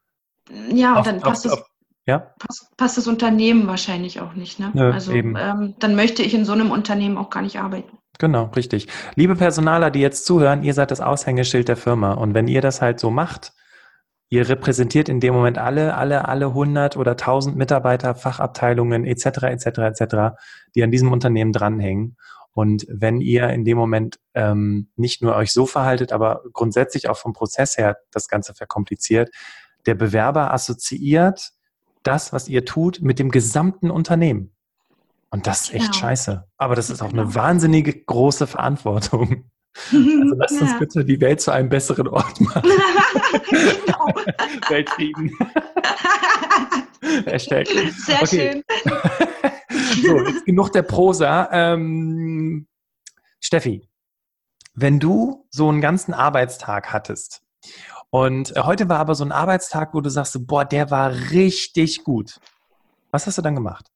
Ja, 0.72 0.92
und 0.92 0.98
auf, 0.98 1.06
dann 1.06 1.20
passt 1.20 1.50
auf, 1.50 1.58
es. 1.58 1.64
Ja? 2.06 2.18
Passt, 2.38 2.76
passt, 2.76 2.96
das 2.96 3.06
Unternehmen 3.06 3.66
wahrscheinlich 3.66 4.20
auch 4.20 4.34
nicht. 4.34 4.58
Ne? 4.58 4.70
Nö, 4.72 4.90
also 4.90 5.12
ähm, 5.12 5.74
dann 5.78 5.94
möchte 5.94 6.22
ich 6.22 6.34
in 6.34 6.44
so 6.44 6.52
einem 6.52 6.70
Unternehmen 6.70 7.18
auch 7.18 7.30
gar 7.30 7.42
nicht 7.42 7.60
arbeiten. 7.60 7.98
Genau, 8.18 8.50
richtig. 8.56 8.88
Liebe 9.14 9.36
Personaler, 9.36 9.90
die 9.90 10.00
jetzt 10.00 10.24
zuhören, 10.26 10.62
ihr 10.62 10.74
seid 10.74 10.90
das 10.90 11.00
Aushängeschild 11.00 11.68
der 11.68 11.76
Firma. 11.76 12.12
Und 12.12 12.34
wenn 12.34 12.48
ihr 12.48 12.60
das 12.60 12.82
halt 12.82 13.00
so 13.00 13.10
macht, 13.10 13.52
Ihr 14.32 14.48
repräsentiert 14.48 15.10
in 15.10 15.20
dem 15.20 15.34
Moment 15.34 15.58
alle, 15.58 15.94
alle, 15.94 16.26
alle 16.26 16.46
100 16.46 16.96
oder 16.96 17.10
1000 17.10 17.54
Mitarbeiter, 17.54 18.14
Fachabteilungen 18.14 19.04
etc. 19.04 19.42
etc. 19.42 19.66
etc., 19.66 20.16
die 20.74 20.82
an 20.82 20.90
diesem 20.90 21.12
Unternehmen 21.12 21.52
dranhängen. 21.52 22.16
Und 22.52 22.86
wenn 22.88 23.20
ihr 23.20 23.50
in 23.50 23.66
dem 23.66 23.76
Moment 23.76 24.18
ähm, 24.32 24.88
nicht 24.96 25.20
nur 25.20 25.36
euch 25.36 25.52
so 25.52 25.66
verhaltet, 25.66 26.14
aber 26.14 26.44
grundsätzlich 26.54 27.10
auch 27.10 27.18
vom 27.18 27.34
Prozess 27.34 27.76
her 27.76 27.98
das 28.10 28.26
Ganze 28.26 28.54
verkompliziert, 28.54 29.30
der 29.84 29.96
Bewerber 29.96 30.54
assoziiert 30.54 31.52
das, 32.02 32.32
was 32.32 32.48
ihr 32.48 32.64
tut, 32.64 33.02
mit 33.02 33.18
dem 33.18 33.30
gesamten 33.30 33.90
Unternehmen. 33.90 34.54
Und 35.28 35.46
das 35.46 35.64
ist 35.64 35.74
echt 35.74 35.92
genau. 35.92 35.98
scheiße. 35.98 36.48
Aber 36.56 36.74
das 36.74 36.88
ist 36.88 37.02
auch 37.02 37.12
eine 37.12 37.24
genau. 37.24 37.34
wahnsinnige 37.34 37.92
große 37.92 38.46
Verantwortung. 38.46 39.50
Also 39.74 40.34
lasst 40.36 40.60
uns 40.60 40.78
bitte 40.78 41.04
die 41.04 41.20
Welt 41.20 41.40
zu 41.40 41.50
einem 41.50 41.68
besseren 41.68 42.08
Ort 42.08 42.40
machen. 42.40 42.62
genau. 43.50 44.06
Weltfrieden. 44.68 45.36
Hashtag. 47.26 47.66
Sehr 47.68 48.26
schön. 48.26 48.64
so, 50.02 50.18
jetzt 50.18 50.44
genug 50.44 50.72
der 50.72 50.82
Prosa. 50.82 51.48
Ähm, 51.52 52.66
Steffi, 53.40 53.88
wenn 54.74 55.00
du 55.00 55.46
so 55.50 55.68
einen 55.68 55.80
ganzen 55.80 56.14
Arbeitstag 56.14 56.92
hattest 56.92 57.42
und 58.10 58.54
heute 58.56 58.88
war 58.88 58.98
aber 58.98 59.14
so 59.14 59.24
ein 59.24 59.32
Arbeitstag, 59.32 59.94
wo 59.94 60.00
du 60.00 60.10
sagst, 60.10 60.46
boah, 60.46 60.64
der 60.64 60.90
war 60.90 61.10
richtig 61.30 62.04
gut. 62.04 62.38
Was 63.10 63.26
hast 63.26 63.38
du 63.38 63.42
dann 63.42 63.54
gemacht? 63.54 63.90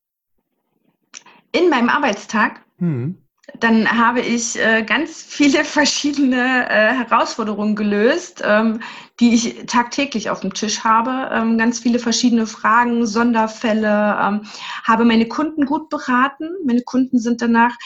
In 1.53 1.71
meinem 1.71 1.89
Arbeitstag? 1.89 2.61
Hm 2.79 3.26
dann 3.61 3.91
habe 3.91 4.21
ich 4.21 4.59
äh, 4.59 4.83
ganz 4.83 5.23
viele 5.23 5.65
verschiedene 5.65 6.69
äh, 6.69 6.93
Herausforderungen 6.93 7.77
gelöst, 7.77 8.43
ähm, 8.45 8.81
die 9.21 9.35
ich 9.35 9.67
tagtäglich 9.67 10.31
auf 10.31 10.41
dem 10.41 10.53
Tisch 10.53 10.85
habe. 10.85 11.31
Ähm, 11.33 11.57
ganz 11.57 11.79
viele 11.79 11.99
verschiedene 11.99 12.47
Fragen, 12.47 13.07
Sonderfälle, 13.07 14.19
ähm, 14.21 14.43
habe 14.85 15.05
meine 15.05 15.27
Kunden 15.29 15.65
gut 15.65 15.89
beraten. 15.89 16.51
Meine 16.67 16.83
Kunden 16.83 17.19
sind 17.19 17.41
danach 17.41 17.77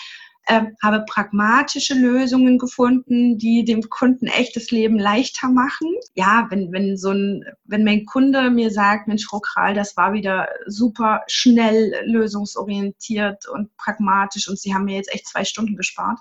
äh, 0.50 0.64
habe 0.82 1.04
pragmatische 1.06 1.94
Lösungen 1.94 2.58
gefunden, 2.58 3.38
die 3.38 3.64
dem 3.64 3.88
Kunden 3.88 4.26
echtes 4.26 4.72
Leben 4.72 4.98
leichter 4.98 5.48
machen. 5.48 5.94
Ja, 6.16 6.48
wenn, 6.50 6.72
wenn 6.72 6.96
so 6.96 7.12
ein, 7.12 7.44
wenn 7.66 7.84
mein 7.84 8.04
Kunde 8.04 8.50
mir 8.50 8.72
sagt, 8.72 9.06
Mensch, 9.06 9.26
Frau 9.26 9.38
Kral, 9.38 9.74
das 9.74 9.96
war 9.96 10.12
wieder 10.12 10.48
super 10.66 11.22
schnell 11.28 11.94
lösungsorientiert 12.04 13.46
und 13.48 13.76
pragmatisch 13.76 14.48
und 14.48 14.58
Sie 14.58 14.74
haben 14.74 14.86
mir 14.86 14.96
jetzt 14.96 15.14
echt 15.14 15.28
zwei 15.28 15.44
Stunden 15.44 15.76
gespart, 15.76 16.18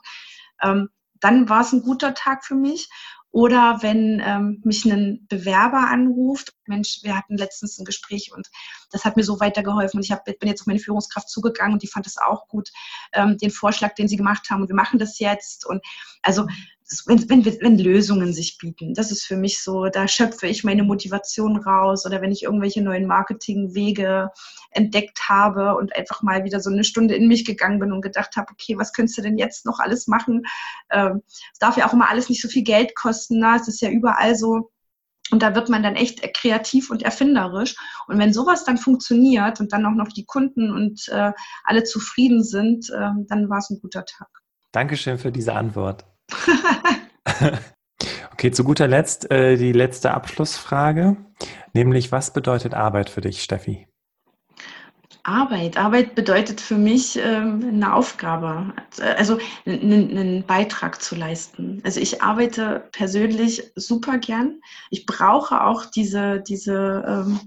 ähm, 0.61 0.89
dann 1.19 1.49
war 1.49 1.61
es 1.61 1.73
ein 1.73 1.81
guter 1.81 2.13
Tag 2.13 2.45
für 2.45 2.55
mich. 2.55 2.87
Oder 3.31 3.79
wenn 3.81 4.21
ähm, 4.25 4.61
mich 4.63 4.85
ein 4.85 5.27
Bewerber 5.29 5.87
anruft, 5.89 6.53
Mensch, 6.65 6.99
wir 7.03 7.15
hatten 7.15 7.37
letztens 7.37 7.77
ein 7.77 7.85
Gespräch 7.85 8.31
und 8.33 8.49
das 8.91 9.05
hat 9.05 9.17
mir 9.17 9.23
so 9.23 9.39
weitergeholfen 9.39 9.99
und 9.99 10.03
ich 10.03 10.11
hab, 10.11 10.25
bin 10.25 10.35
jetzt 10.43 10.61
auf 10.61 10.67
meine 10.67 10.79
Führungskraft 10.79 11.29
zugegangen 11.29 11.73
und 11.73 11.83
die 11.83 11.87
fand 11.87 12.07
es 12.07 12.17
auch 12.17 12.47
gut, 12.47 12.69
ähm, 13.13 13.37
den 13.37 13.51
Vorschlag, 13.51 13.93
den 13.93 14.07
sie 14.07 14.17
gemacht 14.17 14.49
haben 14.49 14.61
und 14.61 14.67
wir 14.69 14.75
machen 14.75 14.97
das 14.97 15.19
jetzt. 15.19 15.65
Und 15.67 15.85
also 16.23 16.47
wenn, 17.05 17.29
wenn, 17.29 17.45
wenn 17.45 17.77
Lösungen 17.77 18.33
sich 18.33 18.57
bieten. 18.57 18.93
Das 18.93 19.11
ist 19.11 19.23
für 19.23 19.37
mich 19.37 19.61
so, 19.61 19.85
da 19.85 20.07
schöpfe 20.07 20.47
ich 20.47 20.63
meine 20.63 20.83
Motivation 20.83 21.57
raus 21.57 22.05
oder 22.05 22.21
wenn 22.21 22.31
ich 22.31 22.43
irgendwelche 22.43 22.81
neuen 22.81 23.05
Marketingwege 23.05 24.31
entdeckt 24.71 25.29
habe 25.29 25.75
und 25.75 25.95
einfach 25.95 26.23
mal 26.23 26.43
wieder 26.43 26.59
so 26.59 26.71
eine 26.71 26.83
Stunde 26.83 27.15
in 27.15 27.27
mich 27.27 27.45
gegangen 27.45 27.79
bin 27.79 27.91
und 27.91 28.01
gedacht 28.01 28.35
habe, 28.35 28.51
okay, 28.51 28.77
was 28.77 28.93
könntest 28.93 29.17
du 29.17 29.21
denn 29.21 29.37
jetzt 29.37 29.65
noch 29.65 29.79
alles 29.79 30.07
machen? 30.07 30.43
Ähm, 30.91 31.21
es 31.53 31.59
darf 31.59 31.77
ja 31.77 31.87
auch 31.87 31.93
immer 31.93 32.09
alles 32.09 32.29
nicht 32.29 32.41
so 32.41 32.47
viel 32.47 32.63
Geld 32.63 32.95
kosten. 32.95 33.39
Ne? 33.39 33.55
Es 33.55 33.67
ist 33.67 33.81
ja 33.81 33.89
überall 33.89 34.35
so, 34.35 34.71
und 35.31 35.43
da 35.43 35.53
wird 35.53 35.69
man 35.69 35.83
dann 35.83 35.95
echt 35.95 36.21
kreativ 36.33 36.89
und 36.89 37.03
erfinderisch. 37.03 37.75
Und 38.07 38.17
wenn 38.17 38.33
sowas 38.33 38.63
dann 38.63 38.77
funktioniert 38.77 39.59
und 39.59 39.73
dann 39.73 39.85
auch 39.85 39.93
noch 39.93 40.07
die 40.07 40.25
Kunden 40.25 40.71
und 40.71 41.07
äh, 41.09 41.31
alle 41.63 41.83
zufrieden 41.83 42.43
sind, 42.43 42.89
äh, 42.89 43.09
dann 43.27 43.47
war 43.47 43.59
es 43.59 43.69
ein 43.69 43.79
guter 43.79 44.05
Tag. 44.05 44.27
Dankeschön 44.71 45.19
für 45.19 45.31
diese 45.31 45.53
Antwort. 45.53 46.05
okay, 48.33 48.51
zu 48.51 48.63
guter 48.63 48.87
Letzt 48.87 49.29
äh, 49.31 49.57
die 49.57 49.71
letzte 49.71 50.11
Abschlussfrage, 50.11 51.17
nämlich 51.73 52.11
was 52.11 52.33
bedeutet 52.33 52.73
Arbeit 52.73 53.09
für 53.09 53.21
dich, 53.21 53.43
Steffi? 53.43 53.89
Arbeit. 55.23 55.77
Arbeit 55.77 56.15
bedeutet 56.15 56.61
für 56.61 56.77
mich 56.77 57.17
ähm, 57.17 57.63
eine 57.67 57.93
Aufgabe, 57.93 58.73
also 58.99 59.37
einen, 59.65 60.17
einen, 60.17 60.45
Beitrag 60.45 61.01
zu 61.01 61.15
leisten. 61.15 61.81
Also 61.83 61.99
ich 61.99 62.21
arbeite 62.21 62.87
persönlich 62.91 63.71
super 63.75 64.17
gern. 64.17 64.61
Ich 64.89 65.05
brauche 65.05 65.63
auch 65.63 65.85
diese, 65.85 66.41
diese, 66.41 67.03
ähm, 67.07 67.39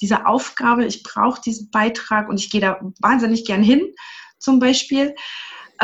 diese 0.00 0.26
Aufgabe, 0.26 0.84
ich 0.84 1.02
brauche 1.02 1.40
diesen 1.40 1.70
Beitrag 1.70 2.28
und 2.28 2.38
ich 2.38 2.50
gehe 2.50 2.60
da 2.60 2.78
wahnsinnig 3.00 3.46
gern 3.46 3.62
hin, 3.62 3.94
zum 4.38 4.58
Beispiel. 4.58 5.14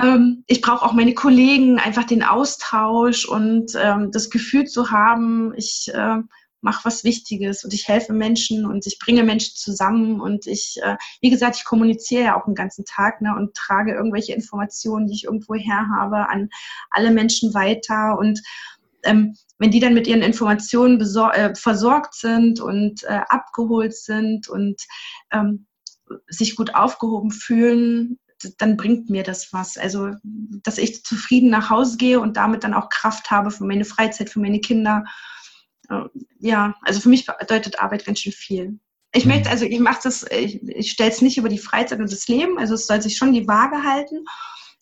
Ähm, 0.03 0.45
ich 0.47 0.61
brauche 0.63 0.85
auch 0.85 0.93
meine 0.93 1.15
Kollegen, 1.15 1.79
einfach 1.79 2.05
den 2.05 2.23
Austausch 2.23 3.27
und 3.27 3.73
ähm, 3.81 4.11
das 4.13 4.31
Gefühl 4.31 4.67
zu 4.67 4.91
haben, 4.91 5.53
ich 5.57 5.91
äh, 5.93 6.17
mache 6.63 6.85
was 6.85 7.05
Wichtiges 7.05 7.65
und 7.65 7.73
ich 7.73 7.89
helfe 7.89 8.13
Menschen 8.13 8.67
und 8.67 8.87
ich 8.87 8.99
bringe 8.99 9.25
Menschen 9.25 9.57
zusammen 9.57 10.21
und 10.21 10.47
ich, 10.47 10.77
äh, 10.83 10.97
wie 11.21 11.31
gesagt, 11.31 11.57
ich 11.57 11.65
kommuniziere 11.65 12.25
ja 12.25 12.41
auch 12.41 12.45
den 12.45 12.55
ganzen 12.55 12.85
Tag 12.85 13.21
ne, 13.21 13.35
und 13.35 13.55
trage 13.55 13.95
irgendwelche 13.95 14.35
Informationen, 14.35 15.07
die 15.07 15.15
ich 15.15 15.25
irgendwo 15.25 15.55
her 15.55 15.87
habe, 15.99 16.29
an 16.29 16.51
alle 16.91 17.11
Menschen 17.11 17.55
weiter 17.55 18.19
und 18.19 18.41
ähm, 19.03 19.35
wenn 19.59 19.71
die 19.71 19.81
dann 19.81 19.95
mit 19.95 20.07
ihren 20.07 20.23
Informationen 20.23 21.01
äh, 21.01 21.55
versorgt 21.55 22.15
sind 22.15 22.61
und 22.61 23.03
äh, 23.05 23.21
abgeholt 23.29 23.95
sind 23.95 24.49
und 24.49 24.83
ähm, 25.33 25.67
sich 26.29 26.57
gut 26.57 26.75
aufgehoben 26.75 27.31
fühlen, 27.31 28.19
dann 28.59 28.76
bringt 28.76 29.11
mir 29.11 29.22
das 29.22 29.53
was. 29.53 29.76
Also, 29.76 30.11
dass 30.22 30.79
ich 30.79 31.05
zufrieden 31.05 31.50
nach 31.50 31.70
Hause 31.70 31.96
gehe 31.96 32.20
und 32.20 32.37
damit 32.37 32.64
dann 32.64 32.74
auch 32.74 32.88
Kraft 32.88 33.31
habe 33.31 33.50
für 33.50 33.64
meine 33.64 33.85
Freizeit, 33.85 34.31
für 34.31 34.40
meine 34.40 34.61
Kinder. 34.61 35.05
Äh, 35.88 36.05
ja, 36.38 36.74
also 36.83 37.00
für 37.00 37.09
mich 37.09 37.26
bedeutet 37.26 37.81
Arbeit 37.81 38.05
ganz 38.05 38.20
schön 38.20 38.33
viel. 38.33 38.79
Ich 39.12 39.26
möchte, 39.26 39.48
mhm. 39.48 39.53
also 39.53 39.64
ich 39.64 39.81
mache 39.81 40.00
das, 40.05 40.24
ich, 40.31 40.62
ich 40.62 40.90
stelle 40.90 41.11
es 41.11 41.20
nicht 41.20 41.37
über 41.37 41.48
die 41.48 41.59
Freizeit 41.59 41.98
und 41.98 42.12
das 42.12 42.29
Leben, 42.29 42.59
also 42.59 42.74
es 42.74 42.87
soll 42.87 43.03
sich 43.03 43.16
schon 43.16 43.33
die 43.33 43.48
Waage 43.48 43.83
halten, 43.83 44.24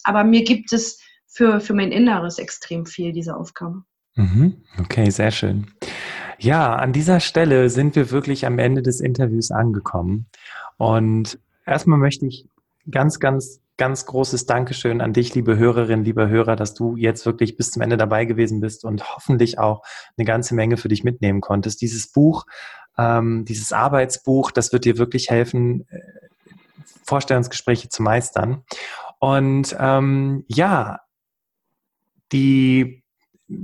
aber 0.05 0.23
mir 0.23 0.45
gibt 0.45 0.73
es 0.73 1.01
für, 1.27 1.61
für 1.61 1.73
mein 1.73 1.93
Inneres 1.93 2.39
extrem 2.39 2.85
viel, 2.85 3.13
diese 3.13 3.37
Aufgabe. 3.37 3.85
Mhm. 4.17 4.65
Okay, 4.81 5.09
sehr 5.11 5.31
schön. 5.31 5.71
Ja, 6.39 6.75
an 6.75 6.93
dieser 6.93 7.21
Stelle 7.21 7.71
sind 7.71 7.97
wir 7.97 8.11
wirklich 8.11 8.47
am 8.47 8.59
Ende 8.59 8.83
des 8.83 9.01
Interviews 9.01 9.51
angekommen. 9.51 10.27
Und 10.77 11.39
erstmal 11.67 11.99
möchte 11.99 12.27
ich 12.27 12.47
ganz, 12.91 13.21
ganz, 13.21 13.61
ganz 13.77 14.07
großes 14.07 14.47
Dankeschön 14.47 15.01
an 15.01 15.13
dich, 15.13 15.35
liebe 15.35 15.57
Hörerinnen, 15.57 16.05
lieber 16.05 16.29
Hörer, 16.29 16.57
dass 16.57 16.75
du 16.75 16.97
jetzt 16.97 17.25
wirklich 17.27 17.57
bis 17.57 17.71
zum 17.71 17.83
Ende 17.83 17.97
dabei 17.97 18.25
gewesen 18.25 18.61
bist 18.61 18.85
und 18.85 19.15
hoffentlich 19.15 19.59
auch 19.59 19.83
eine 20.17 20.25
ganze 20.25 20.55
Menge 20.55 20.77
für 20.77 20.89
dich 20.89 21.05
mitnehmen 21.05 21.41
konntest. 21.41 21.81
Dieses 21.81 22.11
Buch, 22.11 22.45
ähm, 22.97 23.45
dieses 23.45 23.73
Arbeitsbuch, 23.73 24.51
das 24.51 24.73
wird 24.73 24.85
dir 24.85 24.99
wirklich 24.99 25.31
helfen, 25.31 25.87
äh, 25.91 26.01
Vorstellungsgespräche 27.05 27.89
zu 27.89 28.03
meistern. 28.03 28.65
Und 29.19 29.77
ähm, 29.79 30.45
ja, 30.49 31.01
die 32.33 33.03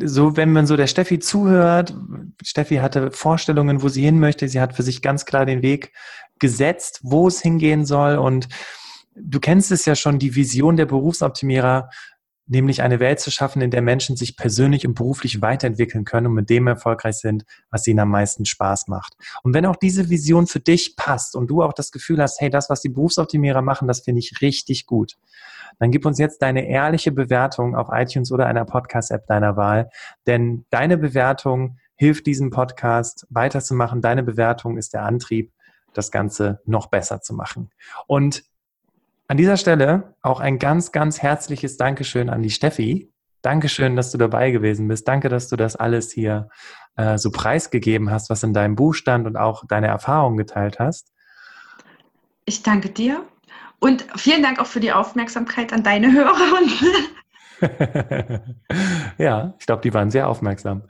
so, 0.03 0.37
wenn 0.37 0.53
man 0.53 0.67
so 0.67 0.77
der 0.77 0.87
Steffi 0.87 1.19
zuhört, 1.19 1.95
Steffi 2.43 2.77
hatte 2.77 3.11
Vorstellungen, 3.11 3.83
wo 3.83 3.89
sie 3.89 4.03
hin 4.03 4.19
möchte. 4.19 4.49
Sie 4.49 4.61
hat 4.61 4.75
für 4.75 4.83
sich 4.83 5.03
ganz 5.03 5.27
klar 5.27 5.45
den 5.45 5.61
Weg 5.61 5.93
gesetzt, 6.39 7.01
wo 7.03 7.29
es 7.29 7.43
hingehen 7.43 7.85
soll 7.85 8.17
und 8.17 8.49
du 9.15 9.41
kennst 9.41 9.73
es 9.73 9.85
ja 9.87 9.95
schon, 9.95 10.19
die 10.19 10.35
Vision 10.35 10.77
der 10.77 10.87
Berufsoptimierer, 10.87 11.91
nämlich 12.47 12.83
eine 12.83 13.01
Welt 13.01 13.21
zu 13.21 13.31
schaffen, 13.31 13.63
in 13.63 13.71
der 13.71 13.81
Menschen 13.81 14.17
sich 14.17 14.37
persönlich 14.37 14.87
und 14.87 14.95
beruflich 14.95 15.41
weiterentwickeln 15.41 16.05
können 16.05 16.27
und 16.27 16.35
mit 16.35 16.51
dem 16.51 16.67
erfolgreich 16.67 17.17
sind, 17.17 17.45
was 17.71 17.87
ihnen 17.87 18.01
am 18.01 18.11
meisten 18.11 18.45
Spaß 18.45 18.89
macht. 18.89 19.15
Und 19.43 19.55
wenn 19.55 19.65
auch 19.65 19.77
diese 19.77 20.11
Vision 20.11 20.47
für 20.47 20.61
dich 20.61 20.97
passt 20.97 21.37
und 21.37 21.47
du 21.47 21.63
auch 21.63 21.73
das 21.73 21.91
Gefühl 21.91 22.21
hast, 22.21 22.41
hey, 22.41 22.51
das, 22.51 22.69
was 22.69 22.83
die 22.83 22.91
Berufsoptimierer 22.91 23.63
machen, 23.63 23.89
das 23.89 24.01
finde 24.01 24.19
ich 24.19 24.43
richtig 24.43 24.87
gut, 24.87 25.17
dann 25.79 25.91
gib 25.91 26.05
uns 26.05 26.19
jetzt 26.19 26.43
deine 26.43 26.69
ehrliche 26.69 27.13
Bewertung 27.13 27.75
auf 27.75 27.89
iTunes 27.91 28.31
oder 28.31 28.47
einer 28.47 28.65
Podcast-App 28.65 29.27
deiner 29.27 29.57
Wahl, 29.57 29.89
denn 30.27 30.67
deine 30.71 30.99
Bewertung 30.99 31.79
hilft 31.97 32.27
diesem 32.27 32.51
Podcast 32.51 33.27
weiterzumachen. 33.31 34.03
Deine 34.03 34.23
Bewertung 34.23 34.77
ist 34.77 34.95
der 34.95 35.05
Antrieb, 35.05 35.53
das 35.95 36.11
Ganze 36.11 36.61
noch 36.67 36.87
besser 36.89 37.21
zu 37.23 37.35
machen. 37.35 37.71
Und 38.07 38.45
an 39.35 39.39
dieser 39.39 39.57
Stelle 39.57 40.15
auch 40.23 40.39
ein 40.39 40.61
ganz, 40.61 40.93
ganz 40.93 41.21
herzliches 41.21 41.77
Dankeschön 41.77 42.31
an 42.31 42.41
die 42.41 42.51
Steffi. 42.51 43.11
Dankeschön, 43.43 43.97
dass 43.97 44.13
du 44.13 44.17
dabei 44.17 44.53
gewesen 44.53 44.87
bist. 44.87 45.09
Danke, 45.09 45.29
dass 45.29 45.49
du 45.49 45.57
das 45.57 45.75
alles 45.75 46.13
hier 46.13 46.49
äh, 46.95 47.19
so 47.19 47.33
preisgegeben 47.33 48.13
hast, 48.13 48.31
was 48.31 48.45
in 48.45 48.55
deinem 48.55 48.77
Buch 48.77 48.95
stand 48.95 49.27
und 49.27 49.37
auch 49.37 49.65
deine 49.67 49.89
Erfahrungen 49.89 50.37
geteilt 50.37 50.79
hast. 50.79 51.11
Ich 52.45 52.63
danke 52.63 52.91
dir 52.91 53.25
und 53.81 54.07
vielen 54.15 54.45
Dank 54.45 54.61
auch 54.61 54.67
für 54.67 54.79
die 54.79 54.93
Aufmerksamkeit 54.93 55.73
an 55.73 55.83
deine 55.83 56.13
Hörer 56.13 56.37
ja, 59.19 59.55
ich 59.59 59.67
glaube, 59.67 59.83
die 59.83 59.95
waren 59.95 60.11
sehr 60.11 60.29
aufmerksam. 60.29 60.83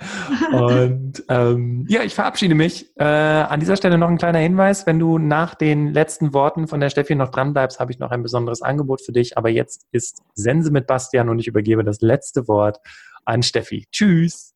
Und 0.53 1.25
ähm, 1.29 1.87
ja, 1.89 2.03
ich 2.03 2.15
verabschiede 2.15 2.55
mich. 2.55 2.91
Äh, 2.97 3.05
an 3.05 3.61
dieser 3.61 3.77
Stelle 3.77 3.99
noch 3.99 4.09
ein 4.09 4.19
kleiner 4.19 4.39
Hinweis. 4.39 4.87
Wenn 4.87 4.99
du 4.99 5.19
nach 5.19 5.55
den 5.55 5.93
letzten 5.93 6.33
Worten 6.33 6.69
von 6.69 6.81
der 6.81 6.91
Steffi 6.91 7.15
noch 7.15 7.31
dran 7.31 7.53
bleibst, 7.53 7.81
habe 7.81 7.93
ich 7.93 7.99
noch 7.99 8.11
ein 8.11 8.23
besonderes 8.23 8.63
Angebot 8.63 9.01
für 9.03 9.13
dich. 9.13 9.37
Aber 9.37 9.49
jetzt 9.49 9.87
ist 9.93 10.23
Sense 10.35 10.71
mit 10.71 10.87
Bastian 10.87 11.29
und 11.29 11.39
ich 11.39 11.47
übergebe 11.47 11.85
das 11.85 12.01
letzte 12.01 12.49
Wort 12.49 12.79
an 13.25 13.43
Steffi. 13.43 13.87
Tschüss. 13.91 14.54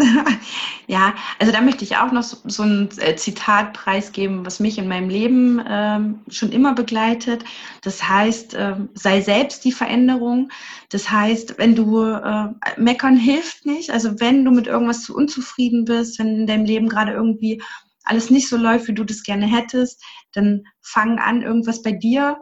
ja, 0.86 1.14
also 1.38 1.52
da 1.52 1.60
möchte 1.60 1.84
ich 1.84 1.96
auch 1.96 2.12
noch 2.12 2.22
so, 2.22 2.38
so 2.44 2.62
ein 2.62 2.88
äh, 2.98 3.16
Zitat 3.16 3.72
preisgeben, 3.72 4.44
was 4.44 4.60
mich 4.60 4.78
in 4.78 4.88
meinem 4.88 5.08
Leben 5.08 5.62
ähm, 5.66 6.20
schon 6.28 6.52
immer 6.52 6.74
begleitet. 6.74 7.44
Das 7.82 8.08
heißt, 8.08 8.54
äh, 8.54 8.76
sei 8.94 9.20
selbst 9.20 9.64
die 9.64 9.72
Veränderung. 9.72 10.50
Das 10.90 11.10
heißt, 11.10 11.58
wenn 11.58 11.74
du 11.74 12.02
äh, 12.02 12.48
meckern 12.76 13.16
hilft 13.16 13.66
nicht. 13.66 13.90
Also 13.90 14.20
wenn 14.20 14.44
du 14.44 14.50
mit 14.50 14.66
irgendwas 14.66 15.02
zu 15.02 15.14
unzufrieden 15.14 15.84
bist, 15.84 16.18
wenn 16.18 16.40
in 16.40 16.46
deinem 16.46 16.64
Leben 16.64 16.88
gerade 16.88 17.12
irgendwie 17.12 17.62
alles 18.04 18.30
nicht 18.30 18.48
so 18.48 18.56
läuft, 18.56 18.88
wie 18.88 18.94
du 18.94 19.04
das 19.04 19.22
gerne 19.22 19.46
hättest, 19.46 20.02
dann 20.32 20.64
fang 20.80 21.18
an, 21.18 21.42
irgendwas 21.42 21.82
bei 21.82 21.92
dir 21.92 22.38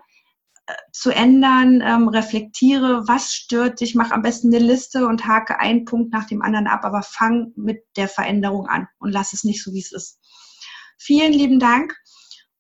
zu 0.93 1.11
ändern, 1.11 1.83
ähm, 1.85 2.09
reflektiere, 2.09 3.07
was 3.07 3.35
stört 3.35 3.81
dich, 3.81 3.95
mach 3.95 4.11
am 4.11 4.23
besten 4.23 4.55
eine 4.55 4.65
Liste 4.65 5.07
und 5.07 5.27
hake 5.27 5.59
einen 5.61 5.85
Punkt 5.85 6.13
nach 6.13 6.27
dem 6.27 6.43
anderen 6.43 6.67
ab, 6.67 6.85
aber 6.85 7.03
fang 7.03 7.53
mit 7.57 7.85
der 7.97 8.09
Veränderung 8.09 8.67
an 8.67 8.89
und 8.99 9.11
lass 9.11 9.33
es 9.33 9.45
nicht 9.45 9.63
so, 9.63 9.73
wie 9.73 9.81
es 9.81 9.93
ist. 9.93 10.19
Vielen 10.99 11.33
lieben 11.33 11.59
Dank 11.59 11.97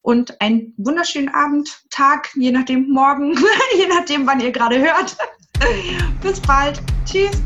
und 0.00 0.40
einen 0.40 0.72
wunderschönen 0.78 1.28
Abend, 1.28 1.82
Tag, 1.90 2.30
je 2.34 2.50
nachdem, 2.50 2.88
morgen, 2.88 3.34
je 3.76 3.86
nachdem, 3.88 4.26
wann 4.26 4.40
ihr 4.40 4.52
gerade 4.52 4.78
hört. 4.78 5.16
Bis 6.22 6.40
bald. 6.40 6.80
Tschüss. 7.04 7.42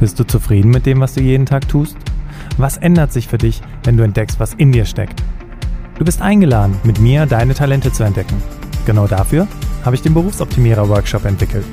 Bist 0.00 0.18
du 0.18 0.24
zufrieden 0.24 0.70
mit 0.70 0.86
dem, 0.86 1.00
was 1.00 1.14
du 1.14 1.20
jeden 1.20 1.46
Tag 1.46 1.68
tust? 1.68 1.96
Was 2.58 2.76
ändert 2.76 3.12
sich 3.12 3.28
für 3.28 3.38
dich, 3.38 3.62
wenn 3.84 3.96
du 3.96 4.04
entdeckst, 4.04 4.38
was 4.38 4.54
in 4.54 4.72
dir 4.72 4.84
steckt? 4.84 5.22
Du 5.98 6.04
bist 6.04 6.20
eingeladen, 6.20 6.76
mit 6.84 7.00
mir 7.00 7.26
deine 7.26 7.54
Talente 7.54 7.92
zu 7.92 8.02
entdecken. 8.02 8.42
Genau 8.86 9.06
dafür 9.06 9.46
habe 9.84 9.96
ich 9.96 10.02
den 10.02 10.14
Berufsoptimierer 10.14 10.88
Workshop 10.88 11.24
entwickelt. 11.24 11.64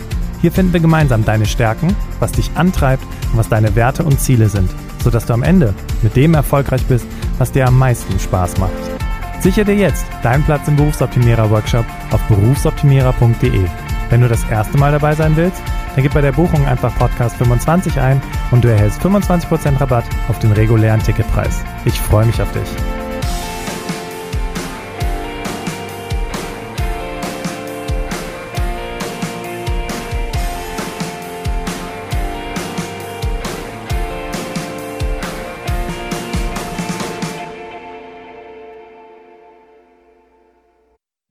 Hier 0.41 0.51
finden 0.51 0.71
wir 0.71 0.79
gemeinsam 0.79 1.25
deine 1.25 1.45
Stärken, 1.45 1.95
was 2.19 2.31
dich 2.31 2.51
antreibt 2.55 3.03
und 3.31 3.37
was 3.37 3.49
deine 3.49 3.75
Werte 3.75 4.03
und 4.03 4.21
Ziele 4.21 4.47
sind, 4.47 4.69
sodass 5.03 5.25
du 5.25 5.33
am 5.33 5.43
Ende 5.43 5.73
mit 6.01 6.15
dem 6.15 6.33
erfolgreich 6.33 6.83
bist, 6.85 7.05
was 7.37 7.51
dir 7.51 7.67
am 7.67 7.77
meisten 7.77 8.17
Spaß 8.19 8.57
macht. 8.57 8.71
Sichere 9.41 9.65
dir 9.65 9.75
jetzt 9.75 10.05
deinen 10.23 10.43
Platz 10.43 10.67
im 10.67 10.77
Berufsoptimierer 10.77 11.49
Workshop 11.49 11.85
auf 12.11 12.21
berufsoptimierer.de. 12.27 13.65
Wenn 14.09 14.21
du 14.21 14.27
das 14.27 14.43
erste 14.49 14.77
Mal 14.77 14.91
dabei 14.91 15.15
sein 15.15 15.35
willst, 15.35 15.61
dann 15.95 16.03
gib 16.03 16.13
bei 16.13 16.21
der 16.21 16.31
Buchung 16.31 16.65
einfach 16.67 16.95
Podcast 16.95 17.37
25 17.37 17.99
ein 17.99 18.21
und 18.51 18.63
du 18.63 18.69
erhältst 18.69 19.01
25% 19.01 19.79
Rabatt 19.79 20.05
auf 20.27 20.39
den 20.39 20.51
regulären 20.51 21.01
Ticketpreis. 21.01 21.63
Ich 21.85 21.99
freue 21.99 22.25
mich 22.25 22.41
auf 22.41 22.51
dich. 22.51 22.98